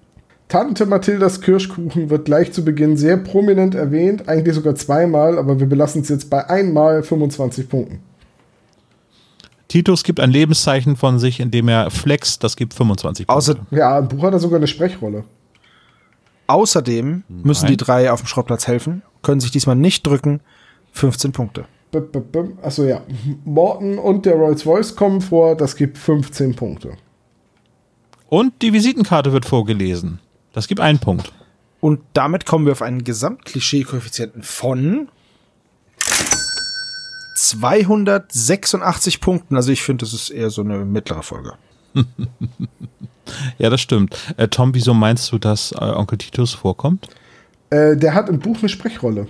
[0.49, 5.65] Tante Mathildas Kirschkuchen wird gleich zu Beginn sehr prominent erwähnt, eigentlich sogar zweimal, aber wir
[5.65, 8.01] belassen es jetzt bei einmal 25 Punkten.
[9.67, 12.43] Titus gibt ein Lebenszeichen von sich, indem er flext.
[12.43, 13.35] Das gibt 25 Punkte.
[13.35, 15.23] Außer, Ja, im Buch hat er sogar eine Sprechrolle.
[16.45, 17.71] außerdem müssen Nein.
[17.73, 20.41] die drei auf dem Schrottplatz helfen, können sich diesmal nicht drücken.
[20.91, 21.65] 15 Punkte.
[22.61, 23.01] Achso, ja.
[23.45, 26.93] Morton und der Rolls-Royce kommen vor, das gibt 15 Punkte.
[28.27, 30.19] Und die Visitenkarte wird vorgelesen.
[30.53, 31.31] Das gibt einen Punkt.
[31.79, 35.09] Und damit kommen wir auf einen Gesamtklischee-Koeffizienten von
[37.35, 39.55] 286 Punkten.
[39.55, 41.53] Also ich finde, das ist eher so eine mittlere Folge.
[43.57, 44.17] Ja, das stimmt.
[44.37, 47.07] Äh, Tom, wieso meinst du, dass äh, Onkel Titus vorkommt?
[47.69, 49.27] Äh, der hat im Buch eine Sprechrolle.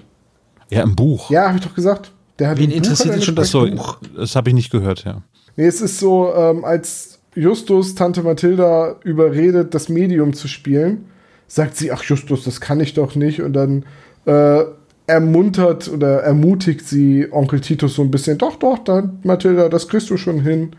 [0.69, 1.29] Ja, im Buch.
[1.29, 2.11] Ja, habe ich doch gesagt.
[2.39, 3.67] Der hat Wen interessiert er denn schon das So,
[4.15, 5.21] das habe ich nicht gehört, ja.
[5.57, 11.05] Nee, es ist so, ähm, als Justus Tante Mathilda überredet, das Medium zu spielen,
[11.47, 13.41] sagt sie, ach Justus, das kann ich doch nicht.
[13.41, 13.85] Und dann
[14.25, 14.63] äh,
[15.07, 20.09] ermuntert oder ermutigt sie Onkel Titus so ein bisschen, doch, doch, dann, Mathilda, das kriegst
[20.09, 20.75] du schon hin.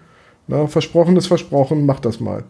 [0.47, 2.45] Na, versprochen ist versprochen, mach das mal.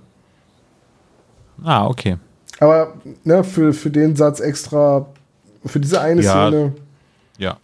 [1.64, 2.16] Ah, okay.
[2.60, 5.06] Aber ne, für, für den Satz extra,
[5.64, 6.48] für diese eine Ja.
[6.48, 6.72] Szene.
[7.38, 7.56] Ja,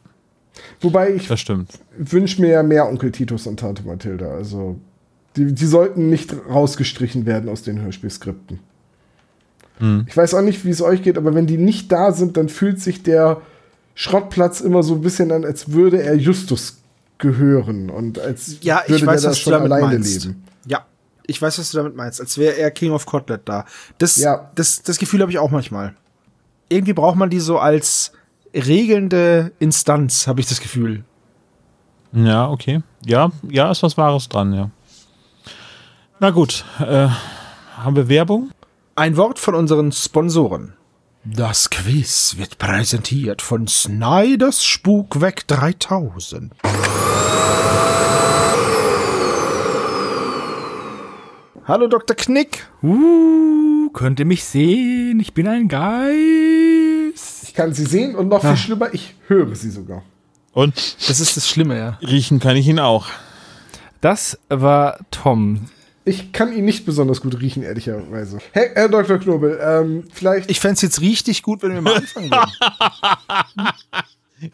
[0.81, 1.45] Wobei ich das
[1.99, 4.27] wünsche mir ja mehr Onkel Titus und Tante Mathilda.
[4.29, 4.77] Also,
[5.37, 8.61] die, die sollten nicht rausgestrichen werden aus den Hörspielskripten.
[10.07, 12.49] Ich weiß auch nicht, wie es euch geht, aber wenn die nicht da sind, dann
[12.49, 13.43] fühlt sich der
[13.95, 16.79] Schrottplatz immer so ein bisschen an, als würde er Justus
[17.19, 20.25] gehören und als Ja, ich würde weiß, der da was du schon alleine meinst.
[20.25, 20.43] leben.
[20.67, 20.87] Ja,
[21.27, 22.23] ich weiß, was du damit meinst.
[22.23, 23.67] Als wäre er King of Kotlet da.
[23.99, 24.51] Das, Ja.
[24.55, 25.95] das, das Gefühl habe ich auch manchmal.
[26.71, 28.13] Irgendwie braucht man die so als
[28.57, 31.05] regelnde Instanz, habe ich das Gefühl.
[32.13, 32.83] Ja, okay.
[33.05, 34.71] Ja, ja, ist was Wahres dran, ja.
[36.19, 37.09] Na gut, äh,
[37.77, 38.51] haben wir Werbung?
[38.95, 40.73] Ein Wort von unseren Sponsoren.
[41.25, 46.55] Das Quiz wird präsentiert von Snyders Spukweg 3000.
[51.67, 52.17] Hallo Dr.
[52.17, 52.69] Knick.
[52.81, 55.19] Uh, könnt ihr mich sehen?
[55.19, 56.76] Ich bin ein Geist.
[57.57, 60.03] Ich kann sie sehen und noch viel schlimmer, ich höre sie sogar.
[60.53, 60.77] Und
[61.09, 61.99] Das ist das Schlimme, ja.
[62.07, 63.07] riechen kann ich ihn auch.
[64.03, 65.71] Das war Tom.
[66.05, 68.41] Ich kann ihn nicht besonders gut riechen, ehrlicherweise.
[68.53, 69.17] Hey, Herr Dr.
[69.17, 70.51] Knobel, ähm, vielleicht.
[70.51, 72.53] Ich fände jetzt richtig gut, wenn wir mal anfangen würden.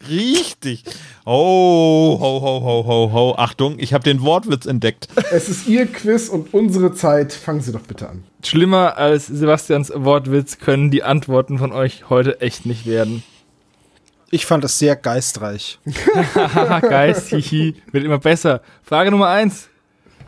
[0.09, 0.83] Richtig.
[1.25, 3.35] Oh, ho, ho, ho, ho, ho.
[3.37, 5.07] Achtung, ich habe den Wortwitz entdeckt.
[5.31, 7.33] es ist Ihr Quiz und unsere Zeit.
[7.33, 8.23] Fangen Sie doch bitte an.
[8.43, 13.23] Schlimmer als Sebastians Wortwitz können die Antworten von euch heute echt nicht werden.
[14.31, 15.79] Ich fand das sehr geistreich.
[16.81, 17.75] Geist, hihi.
[17.91, 18.61] Wird immer besser.
[18.81, 19.69] Frage Nummer eins.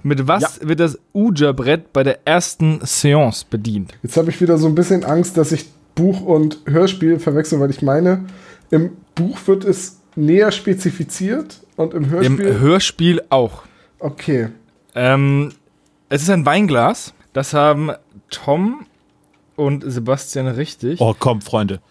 [0.04, 3.94] Mit was wird das Uja-Brett bei der ersten Seance bedient?
[4.04, 5.66] Jetzt habe ich wieder so ein bisschen Angst, dass ich
[5.96, 8.26] Buch und Hörspiel verwechsel, weil ich meine,
[8.72, 12.60] im Buch wird es näher spezifiziert und im Im Hörspiel.
[12.60, 13.64] Hörspiel auch.
[14.00, 14.50] okay.
[14.98, 15.52] Ähm,
[16.10, 17.14] es ist ein Weinglas.
[17.34, 17.92] Das haben
[18.30, 18.86] Tom
[19.58, 21.02] und Sebastian richtig.
[21.02, 21.82] Oh, komm, Freunde.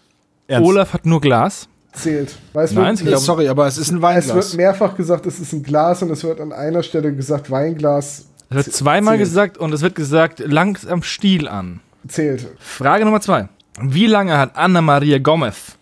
[0.47, 0.67] Ernst.
[0.67, 1.67] Olaf hat nur Glas.
[1.93, 2.35] Zählt.
[2.53, 4.33] Weil es Nein, wird, glaub- Sorry, aber es ist ein es Weinglas.
[4.35, 8.25] wird mehrfach gesagt, es ist ein Glas und es wird an einer Stelle gesagt, Weinglas
[8.49, 9.29] Es wird zweimal zählt.
[9.29, 11.79] gesagt und es wird gesagt, langs am Stiel an.
[12.07, 12.47] zählt.
[12.59, 13.49] Frage Nummer zwei.
[13.79, 15.77] Wie lange hat Anna Maria Gomez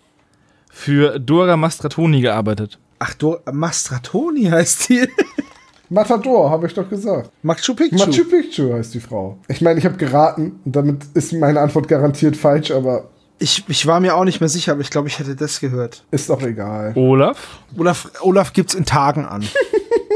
[0.73, 2.79] für Dora Mastratoni gearbeitet?
[2.99, 5.07] Ach, du, Mastratoni heißt die.
[5.89, 7.29] Matador, habe ich doch gesagt.
[7.43, 7.95] Machu Picchu.
[7.97, 9.37] Machu Picchu heißt die Frau.
[9.47, 13.85] Ich meine, ich habe geraten und damit ist meine Antwort garantiert falsch, aber Ich, ich
[13.85, 16.03] war mir auch nicht mehr sicher, aber ich glaube, ich hätte das gehört.
[16.09, 16.93] ist doch egal.
[16.95, 19.43] Olaf Olaf, Olaf gibt's in Tagen an.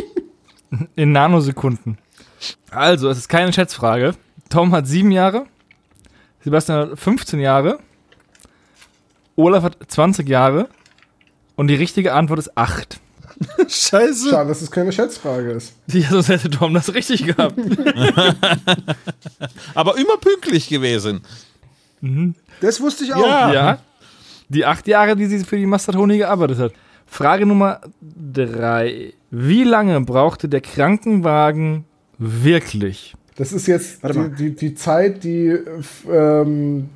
[0.95, 1.97] in Nanosekunden.
[2.71, 4.13] Also, es ist keine Schätzfrage.
[4.49, 5.45] Tom hat sieben Jahre,
[6.43, 7.79] Sebastian hat 15 Jahre,
[9.37, 10.67] Olaf hat 20 Jahre
[11.55, 12.99] und die richtige Antwort ist 8.
[13.67, 14.29] Scheiße.
[14.31, 15.73] Schade, dass es keine Schätzfrage ist.
[15.87, 17.53] Ja, sonst hätte Tom das richtig gehabt.
[19.75, 21.21] Aber immer pünktlich gewesen.
[22.61, 23.25] Das wusste ich auch.
[23.25, 23.53] Ja.
[23.53, 23.79] Ja.
[24.49, 26.73] Die acht Jahre, die sie für die Mastratoni gearbeitet hat.
[27.05, 29.13] Frage Nummer drei.
[29.29, 31.85] Wie lange brauchte der Krankenwagen
[32.17, 33.15] wirklich?
[33.35, 35.61] Das ist jetzt die, die, die Zeit, die äh,
[36.11, 36.89] ähm,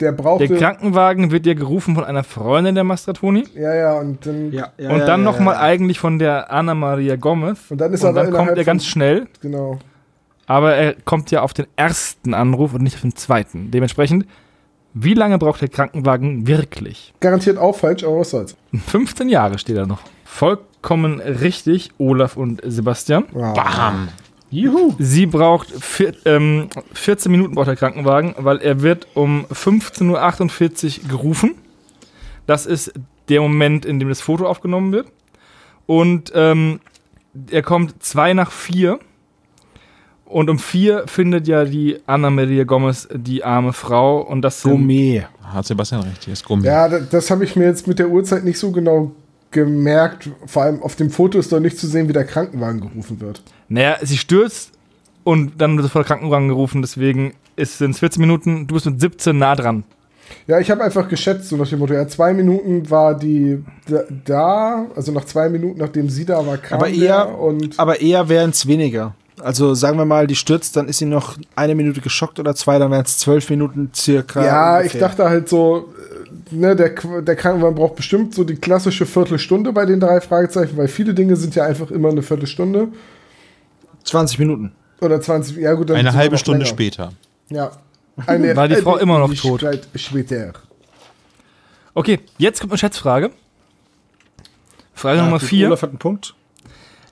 [0.00, 0.48] der brauchte.
[0.48, 3.44] Der Krankenwagen wird ja gerufen von einer Freundin der Mastratoni.
[3.54, 5.60] ja, ja, und dann, Ja, ja, und dann ja, nochmal ja.
[5.60, 7.58] eigentlich von der Anna Maria Gomez.
[7.70, 9.78] Und dann ist und aber dann kommt er ganz schnell, genau.
[10.46, 13.70] aber er kommt ja auf den ersten Anruf und nicht auf den zweiten.
[13.70, 14.26] Dementsprechend,
[14.94, 17.14] wie lange braucht der Krankenwagen wirklich?
[17.20, 18.56] Garantiert auch falsch, aber was soll's.
[18.86, 20.00] 15 Jahre steht da noch.
[20.24, 23.24] Vollkommen richtig, Olaf und Sebastian.
[23.32, 24.08] Bam.
[24.50, 24.94] Juhu.
[24.98, 31.08] Sie braucht vier, ähm, 14 Minuten braucht der Krankenwagen, weil er wird um 15.48 Uhr
[31.08, 31.54] gerufen.
[32.46, 32.92] Das ist
[33.28, 35.08] der Moment, in dem das Foto aufgenommen wird.
[35.86, 36.80] Und ähm,
[37.50, 38.98] er kommt zwei nach vier.
[40.24, 44.20] Und um vier findet ja die Anna Maria Gomez die arme Frau.
[44.20, 45.26] Und das sind Gourmet.
[45.42, 46.66] Hat Sebastian recht, hier ist Gummi.
[46.66, 49.12] Ja, das, das habe ich mir jetzt mit der Uhrzeit nicht so genau
[49.50, 50.28] gemerkt.
[50.46, 53.42] Vor allem auf dem Foto ist doch nicht zu sehen, wie der Krankenwagen gerufen wird.
[53.68, 54.72] Naja, sie stürzt
[55.24, 56.82] und dann wird sofort der Krankenwagen gerufen.
[56.82, 58.66] Deswegen sind es 14 Minuten.
[58.66, 59.84] Du bist mit 17 nah dran.
[60.46, 63.64] Ja, ich habe einfach geschätzt, so nach dem Motto, ja, zwei Minuten war die
[64.26, 68.28] da- also nach zwei Minuten, nachdem sie da war, kam Aber eher, und aber eher
[68.28, 69.14] wären es weniger.
[69.40, 72.78] Also sagen wir mal, die stürzt, dann ist sie noch eine Minute geschockt oder zwei,
[72.78, 74.44] dann wären es zwölf Minuten circa.
[74.44, 75.00] ja, ich ungefähr.
[75.00, 75.94] dachte halt so,
[76.50, 76.90] ne, der,
[77.22, 81.36] der Krankenwagen braucht bestimmt so die klassische Viertelstunde bei den drei Fragezeichen, weil viele Dinge
[81.36, 82.88] sind ja einfach immer eine Viertelstunde
[84.04, 84.72] 20 Minuten.
[85.00, 85.90] oder 20, ja gut.
[85.90, 86.70] dann Eine halbe Stunde länger.
[86.70, 87.12] später.
[87.50, 87.72] Ja.
[88.26, 89.64] Eine, War die Frau immer noch tot?
[89.94, 90.52] Später.
[91.94, 93.30] Okay, jetzt kommt eine Schätzfrage.
[94.94, 95.66] Frage Nummer gut, 4.
[95.68, 96.34] Olaf hat einen Punkt.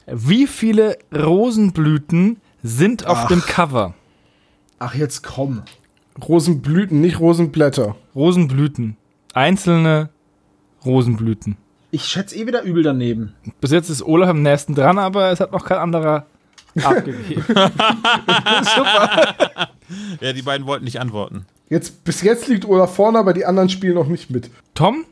[0.07, 3.29] Wie viele Rosenblüten sind auf Ach.
[3.29, 3.95] dem Cover?
[4.79, 5.63] Ach, jetzt komm.
[6.27, 7.97] Rosenblüten, nicht Rosenblätter.
[8.15, 8.97] Rosenblüten.
[9.37, 10.09] Einzelne
[10.87, 11.59] Rosenblüten.
[11.91, 13.35] Ich schätze eh wieder übel daneben.
[13.61, 16.25] Bis jetzt ist Olaf am nächsten dran, aber es hat noch kein anderer
[16.83, 17.45] abgegeben.
[20.21, 21.47] Ja, die beiden wollten nicht antworten.
[21.69, 24.51] Jetzt, bis jetzt liegt Olaf vorne, aber die anderen spielen noch nicht mit.
[24.75, 25.05] Tom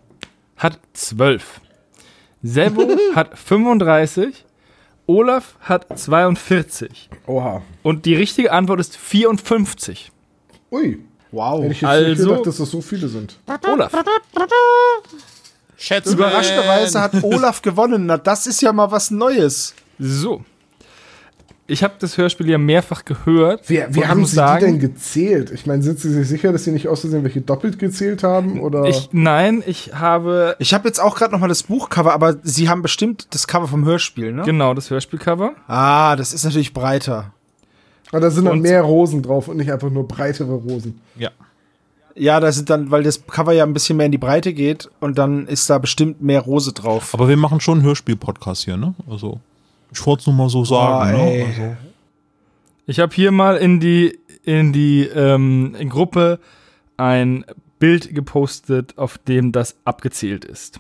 [0.57, 1.61] hat 12.
[2.43, 4.45] Sebo hat 35.
[5.07, 7.09] Olaf hat 42.
[7.27, 7.63] Oha.
[7.85, 10.11] Und die richtige Antwort ist 54.
[10.73, 11.05] Ui.
[11.35, 11.63] Wow.
[11.63, 13.37] Hätte ich jetzt nicht Also- gedacht, dass das so viele sind.
[13.71, 13.93] Olaf.
[15.77, 16.13] Schätze.
[16.13, 18.07] Überraschenderweise hat Olaf gewonnen.
[18.07, 19.75] Na, das ist ja mal was Neues.
[19.99, 20.45] So.
[21.67, 23.71] Ich habe das Hörspiel ja mehrfach gehört.
[23.71, 25.51] Wie, wie haben sie sagen, die denn gezählt?
[25.51, 28.61] Ich meine, sind sie sich sicher, dass sie nicht aus Versehen welche doppelt gezählt haben?
[28.61, 28.85] Oder?
[28.85, 32.69] Ich, nein, ich habe Ich habe jetzt auch gerade noch mal das Buchcover, aber sie
[32.69, 34.43] haben bestimmt das Cover vom Hörspiel, ne?
[34.45, 35.53] genau das Hörspielcover.
[35.67, 37.33] Ah, das ist natürlich breiter.
[38.15, 41.01] Aber da sind dann Und- mehr Rosen drauf und nicht einfach nur breitere Rosen.
[41.19, 41.31] Ja.
[42.15, 44.89] Ja, da sind dann, weil das Cover ja ein bisschen mehr in die Breite geht
[45.01, 47.13] und dann ist da bestimmt mehr Rose drauf.
[47.13, 48.95] Aber wir machen schon einen Hörspiel-Podcast hier, ne?
[49.11, 49.41] Also,
[49.93, 51.39] ich wollte es nur mal so sagen, ey.
[51.39, 51.45] ne?
[51.47, 51.77] Also,
[52.87, 56.39] Ich habe hier mal in die in die ähm, in Gruppe
[56.99, 57.45] ein
[57.81, 60.79] Bild gepostet, auf dem das abgezählt ist.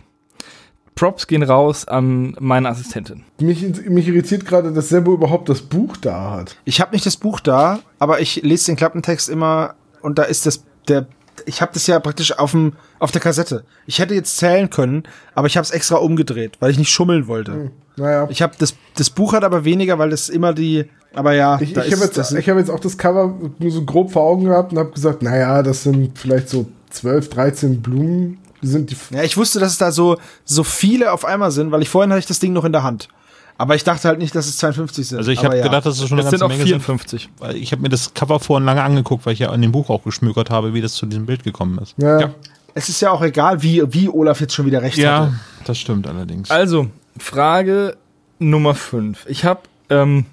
[0.94, 3.24] Props gehen raus an meine Assistentin.
[3.40, 6.56] Mich, mich irritiert gerade, dass Sebo überhaupt das Buch da hat.
[6.64, 10.46] Ich habe nicht das Buch da, aber ich lese den Klappentext immer und da ist
[10.46, 11.06] das der
[11.46, 13.64] ich habe das ja praktisch auf dem auf der Kassette.
[13.86, 15.02] Ich hätte jetzt zählen können,
[15.34, 17.72] aber ich habe es extra umgedreht, weil ich nicht schummeln wollte.
[17.96, 18.28] Naja.
[18.30, 20.84] Ich habe das das Buch hat aber weniger, weil das immer die
[21.14, 24.10] aber ja, Ich, ich habe jetzt, ich hab jetzt auch das Cover nur so grob
[24.10, 28.38] vor Augen gehabt und habe gesagt, naja, das sind vielleicht so 12, 13 Blumen.
[28.66, 28.96] Sind die.
[29.14, 32.10] Ja, ich wusste, dass es da so, so viele auf einmal sind, weil ich vorhin
[32.10, 33.08] hatte ich das Ding noch in der Hand.
[33.56, 35.18] Aber ich dachte halt nicht, dass es 52 sind.
[35.18, 35.62] also ich habe ja.
[35.62, 37.22] gedacht, dass es schon eine Das sind ganze auch Menge 54.
[37.22, 37.32] sind.
[37.40, 39.90] Weil ich habe mir das Cover vorhin lange angeguckt, weil ich ja an dem Buch
[39.90, 41.94] auch geschmökert habe, wie das zu diesem Bild gekommen ist.
[41.98, 42.34] Ja, Ja.
[42.76, 45.34] Es ist ja auch egal, wie, wie Olaf jetzt schon wieder recht Ja, hatte.
[45.64, 46.50] das stimmt allerdings.
[46.50, 47.96] Also, Frage
[48.40, 49.26] Nummer 5.
[49.28, 49.60] Ich habe
[49.90, 50.26] ähm,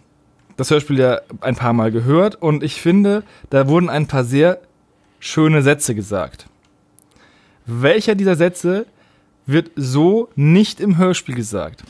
[0.57, 3.21] das Hörspiel ja ein paar Mal gehört und ich finde,
[3.51, 4.57] da wurden ein paar sehr
[5.19, 6.47] schöne Sätze gesagt.
[7.73, 8.85] Welcher dieser Sätze
[9.45, 11.83] wird so nicht im Hörspiel gesagt?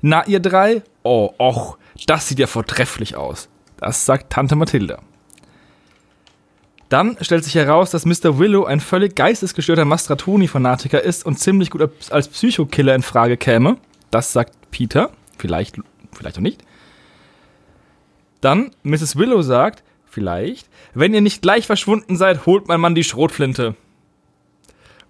[0.00, 0.82] Na, ihr drei?
[1.02, 3.50] Oh, och, das sieht ja vortrefflich aus.
[3.76, 5.00] Das sagt Tante Mathilda.
[6.88, 8.38] Dann stellt sich heraus, dass Mr.
[8.38, 13.76] Willow ein völlig geistesgestörter Mastratoni-Fanatiker ist und ziemlich gut als Psychokiller in Frage käme.
[14.10, 15.10] Das sagt Peter.
[15.36, 15.76] Vielleicht,
[16.12, 16.62] vielleicht auch nicht.
[18.40, 19.16] Dann Mrs.
[19.16, 19.82] Willow sagt,
[20.12, 23.74] vielleicht, wenn ihr nicht gleich verschwunden seid, holt mein Mann die Schrotflinte.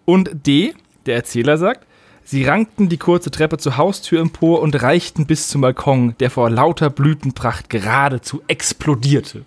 [0.05, 0.74] Und D,
[1.07, 1.87] der Erzähler sagt,
[2.24, 6.51] sie rankten die kurze Treppe zur Haustür empor und reichten bis zum Balkon, der vor
[6.51, 9.45] lauter Blütenpracht geradezu explodierte.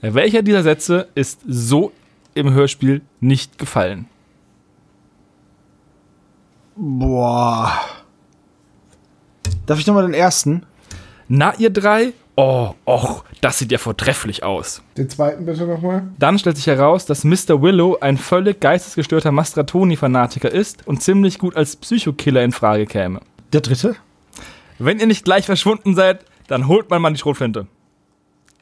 [0.00, 1.92] Welcher dieser Sätze ist so
[2.34, 4.06] im Hörspiel nicht gefallen?
[6.76, 7.80] Boah.
[9.66, 10.66] Darf ich nochmal den ersten?
[11.28, 12.12] Na, ihr drei?
[12.36, 14.80] Oh, och, das sieht ja vortrefflich aus.
[14.96, 16.08] Den zweiten bitte nochmal.
[16.18, 17.60] Dann stellt sich heraus, dass Mr.
[17.60, 23.20] Willow ein völlig geistesgestörter Mastratoni-Fanatiker ist und ziemlich gut als Psychokiller in Frage käme.
[23.52, 23.96] Der dritte?
[24.78, 27.66] Wenn ihr nicht gleich verschwunden seid, dann holt mein Mann die Schrotflinte.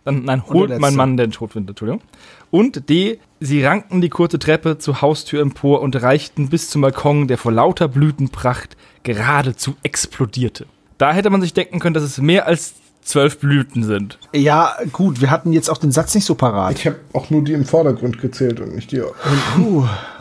[0.04, 2.02] Dann, nein, holt mein Mann den Schrotflinte, Entschuldigung.
[2.50, 7.28] Und D, sie rankten die kurze Treppe zur Haustür empor und reichten bis zum Balkon,
[7.28, 10.66] der vor lauter Blütenpracht geradezu explodierte.
[10.98, 14.18] Da hätte man sich denken können, dass es mehr als zwölf Blüten sind.
[14.32, 16.78] Ja, gut, wir hatten jetzt auch den Satz nicht so parat.
[16.78, 19.02] Ich habe auch nur die im Vordergrund gezählt und nicht die.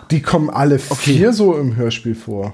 [0.09, 2.53] Die kommen alle vier so im Hörspiel vor.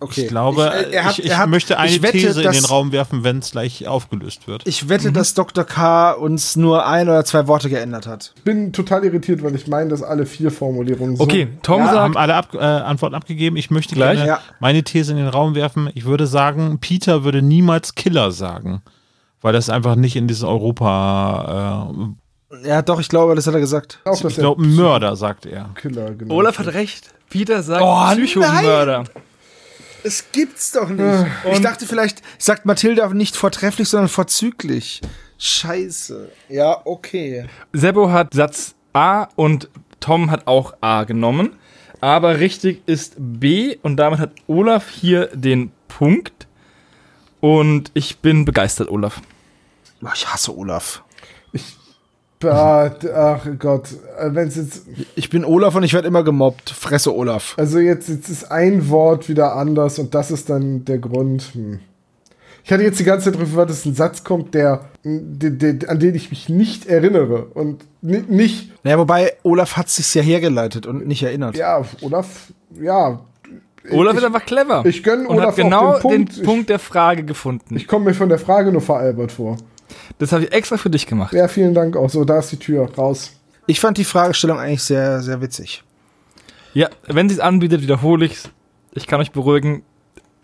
[0.00, 0.22] Okay.
[0.22, 2.42] Ich glaube, Ich, ich, äh, er hat- ich er hat- möchte eine ich wette, These
[2.42, 4.66] in den Raum werfen, wenn es gleich aufgelöst wird.
[4.66, 5.64] Ich wette, dass Dr.
[5.64, 6.12] K.
[6.12, 8.34] uns nur ein oder zwei Worte geändert hat.
[8.44, 11.22] Bin total irritiert, weil ich meine, dass alle vier Formulierungen so.
[11.24, 13.56] Okay, Tom Ja, sagt, haben alle ab, äh, Antworten abgegeben.
[13.56, 14.16] Ich möchte Gleich?
[14.16, 14.40] gerne Ja.
[14.60, 15.90] meine These in den Raum werfen.
[15.94, 18.82] Ich würde sagen, Peter würde niemals Killer sagen,
[19.40, 21.88] weil das einfach nicht in diesem Europa.
[21.90, 23.98] Äh, Ja, doch, ich glaube, das hat er gesagt.
[24.04, 25.70] Auch, ich glaube, er Mörder sagt er.
[25.74, 26.34] Killer genau.
[26.34, 27.10] Olaf hat recht.
[27.28, 29.04] Peter sagt Oh, Psychomörder.
[30.04, 31.26] Es gibt's doch nicht.
[31.52, 35.00] ich dachte vielleicht, sagt Mathilda nicht vortrefflich, sondern vorzüglich.
[35.38, 36.30] Scheiße.
[36.48, 37.46] Ja, okay.
[37.72, 39.68] Sebo hat Satz A und
[40.00, 41.56] Tom hat auch A genommen.
[42.00, 46.46] Aber richtig ist B und damit hat Olaf hier den Punkt.
[47.40, 49.20] Und ich bin begeistert, Olaf.
[50.14, 51.02] Ich hasse Olaf.
[51.54, 51.60] Ah, d-
[52.52, 53.88] ach Gott,
[54.20, 54.82] wenn es jetzt,
[55.14, 56.70] Ich bin Olaf und ich werde immer gemobbt.
[56.70, 57.54] Fresse Olaf.
[57.56, 61.50] also jetzt, jetzt ist ein Wort wieder anders und das ist dann der Grund.
[61.54, 61.80] Hm.
[62.66, 65.98] Ich hatte jetzt die ganze Zeit darauf dass ein Satz kommt, der, der, der, an
[66.00, 70.86] den ich mich nicht erinnere und ni- nicht, Naja, wobei Olaf hat sich's ja hergeleitet
[70.86, 71.56] und nicht erinnert.
[71.58, 73.20] ja, Olaf, ja.
[73.90, 74.82] Olaf ich, ist einfach clever.
[74.86, 76.36] ich gönn und Olaf hat genau auch den Punkt.
[76.38, 77.76] den Punkt der Frage gefunden.
[77.76, 79.58] Ich komme mir von der Frage nur veralbert vor.
[80.18, 81.32] Das habe ich extra für dich gemacht.
[81.32, 82.10] Ja, vielen Dank auch.
[82.10, 82.88] So, da ist die Tür.
[82.96, 83.32] Raus.
[83.66, 85.82] Ich fand die Fragestellung eigentlich sehr, sehr witzig.
[86.74, 88.38] Ja, wenn sie es anbietet, wiederhole ich
[88.92, 89.82] Ich kann euch beruhigen,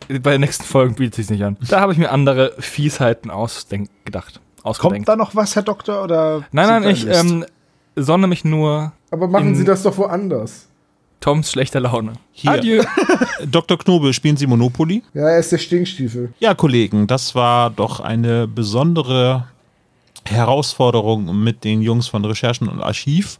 [0.08, 1.56] bei den nächsten Folgen bietet es sich nicht an.
[1.68, 4.40] Da habe ich mir andere Fiesheiten ausdenk gedacht.
[4.62, 6.02] Kommt da noch was, Herr Doktor?
[6.04, 7.44] Oder Nein, nein, ich ähm,
[7.96, 10.69] sonne mich nur Aber machen Sie das doch woanders.
[11.20, 12.14] Toms schlechter Laune.
[12.32, 12.52] Hier.
[12.52, 12.82] Adieu.
[13.46, 13.78] Dr.
[13.78, 15.02] Knobel, spielen Sie Monopoly?
[15.12, 16.32] Ja, er ist der Stinkstiefel.
[16.38, 19.46] Ja, Kollegen, das war doch eine besondere
[20.24, 23.38] Herausforderung mit den Jungs von Recherchen und Archiv,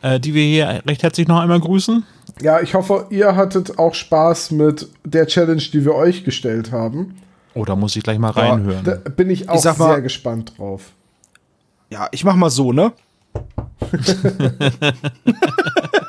[0.00, 2.04] äh, die wir hier recht herzlich noch einmal grüßen.
[2.40, 7.18] Ja, ich hoffe, ihr hattet auch Spaß mit der Challenge, die wir euch gestellt haben.
[7.54, 8.84] Oh, da muss ich gleich mal reinhören.
[8.84, 10.92] Da bin ich auch mal- sehr gespannt drauf.
[11.90, 12.92] Ja, ich mach mal so, ne?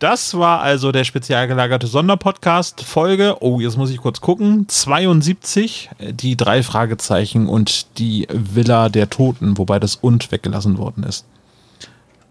[0.00, 3.36] Das war also der spezial gelagerte Sonderpodcast Folge.
[3.40, 4.64] Oh, jetzt muss ich kurz gucken.
[4.66, 11.04] 72, äh, die drei Fragezeichen und die Villa der Toten, wobei das und weggelassen worden
[11.04, 11.26] ist.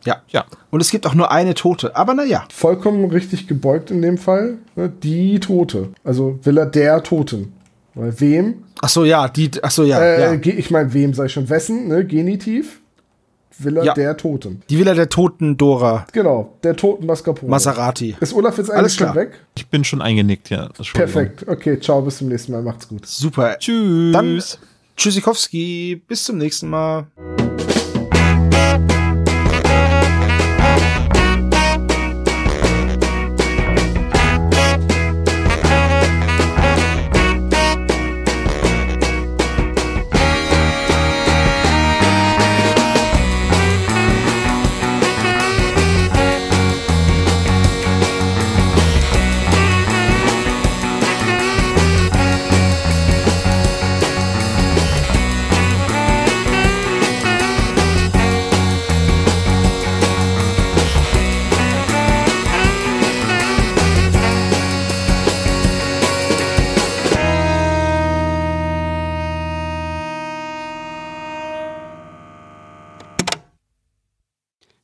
[0.04, 0.18] Ja.
[0.30, 0.46] Ja.
[0.72, 1.96] Und es gibt auch nur eine Tote.
[1.96, 2.46] Aber naja.
[2.52, 4.58] Vollkommen richtig gebeugt in dem Fall.
[4.76, 4.90] Ne?
[4.90, 5.90] Die Tote.
[6.04, 7.54] Also Villa der Toten.
[7.94, 8.64] Weil wem?
[8.82, 10.42] Ach so, ja, die, ach so, ja, Äh, ja.
[10.42, 11.88] Ich meine, wem sei schon wessen?
[11.88, 12.06] Ne?
[12.06, 12.80] Genitiv.
[13.64, 13.94] Villa Ja.
[13.94, 14.62] der Toten.
[14.70, 17.50] Die Villa der Toten Dora Genau, der Toten Mascarpone.
[17.50, 18.16] Maserati.
[18.20, 19.16] Ist Olaf jetzt Alles eigentlich schon klar.
[19.16, 19.40] weg?
[19.56, 20.70] Ich bin schon eingenickt, ja.
[20.94, 21.46] Perfekt.
[21.48, 22.62] Okay, ciao, bis zum nächsten Mal.
[22.62, 23.06] Macht's gut.
[23.06, 23.58] Super.
[23.60, 24.14] Tschüss.
[24.14, 24.42] Dann
[24.96, 26.02] Tschüssikowski.
[26.08, 27.08] Bis zum nächsten Mal.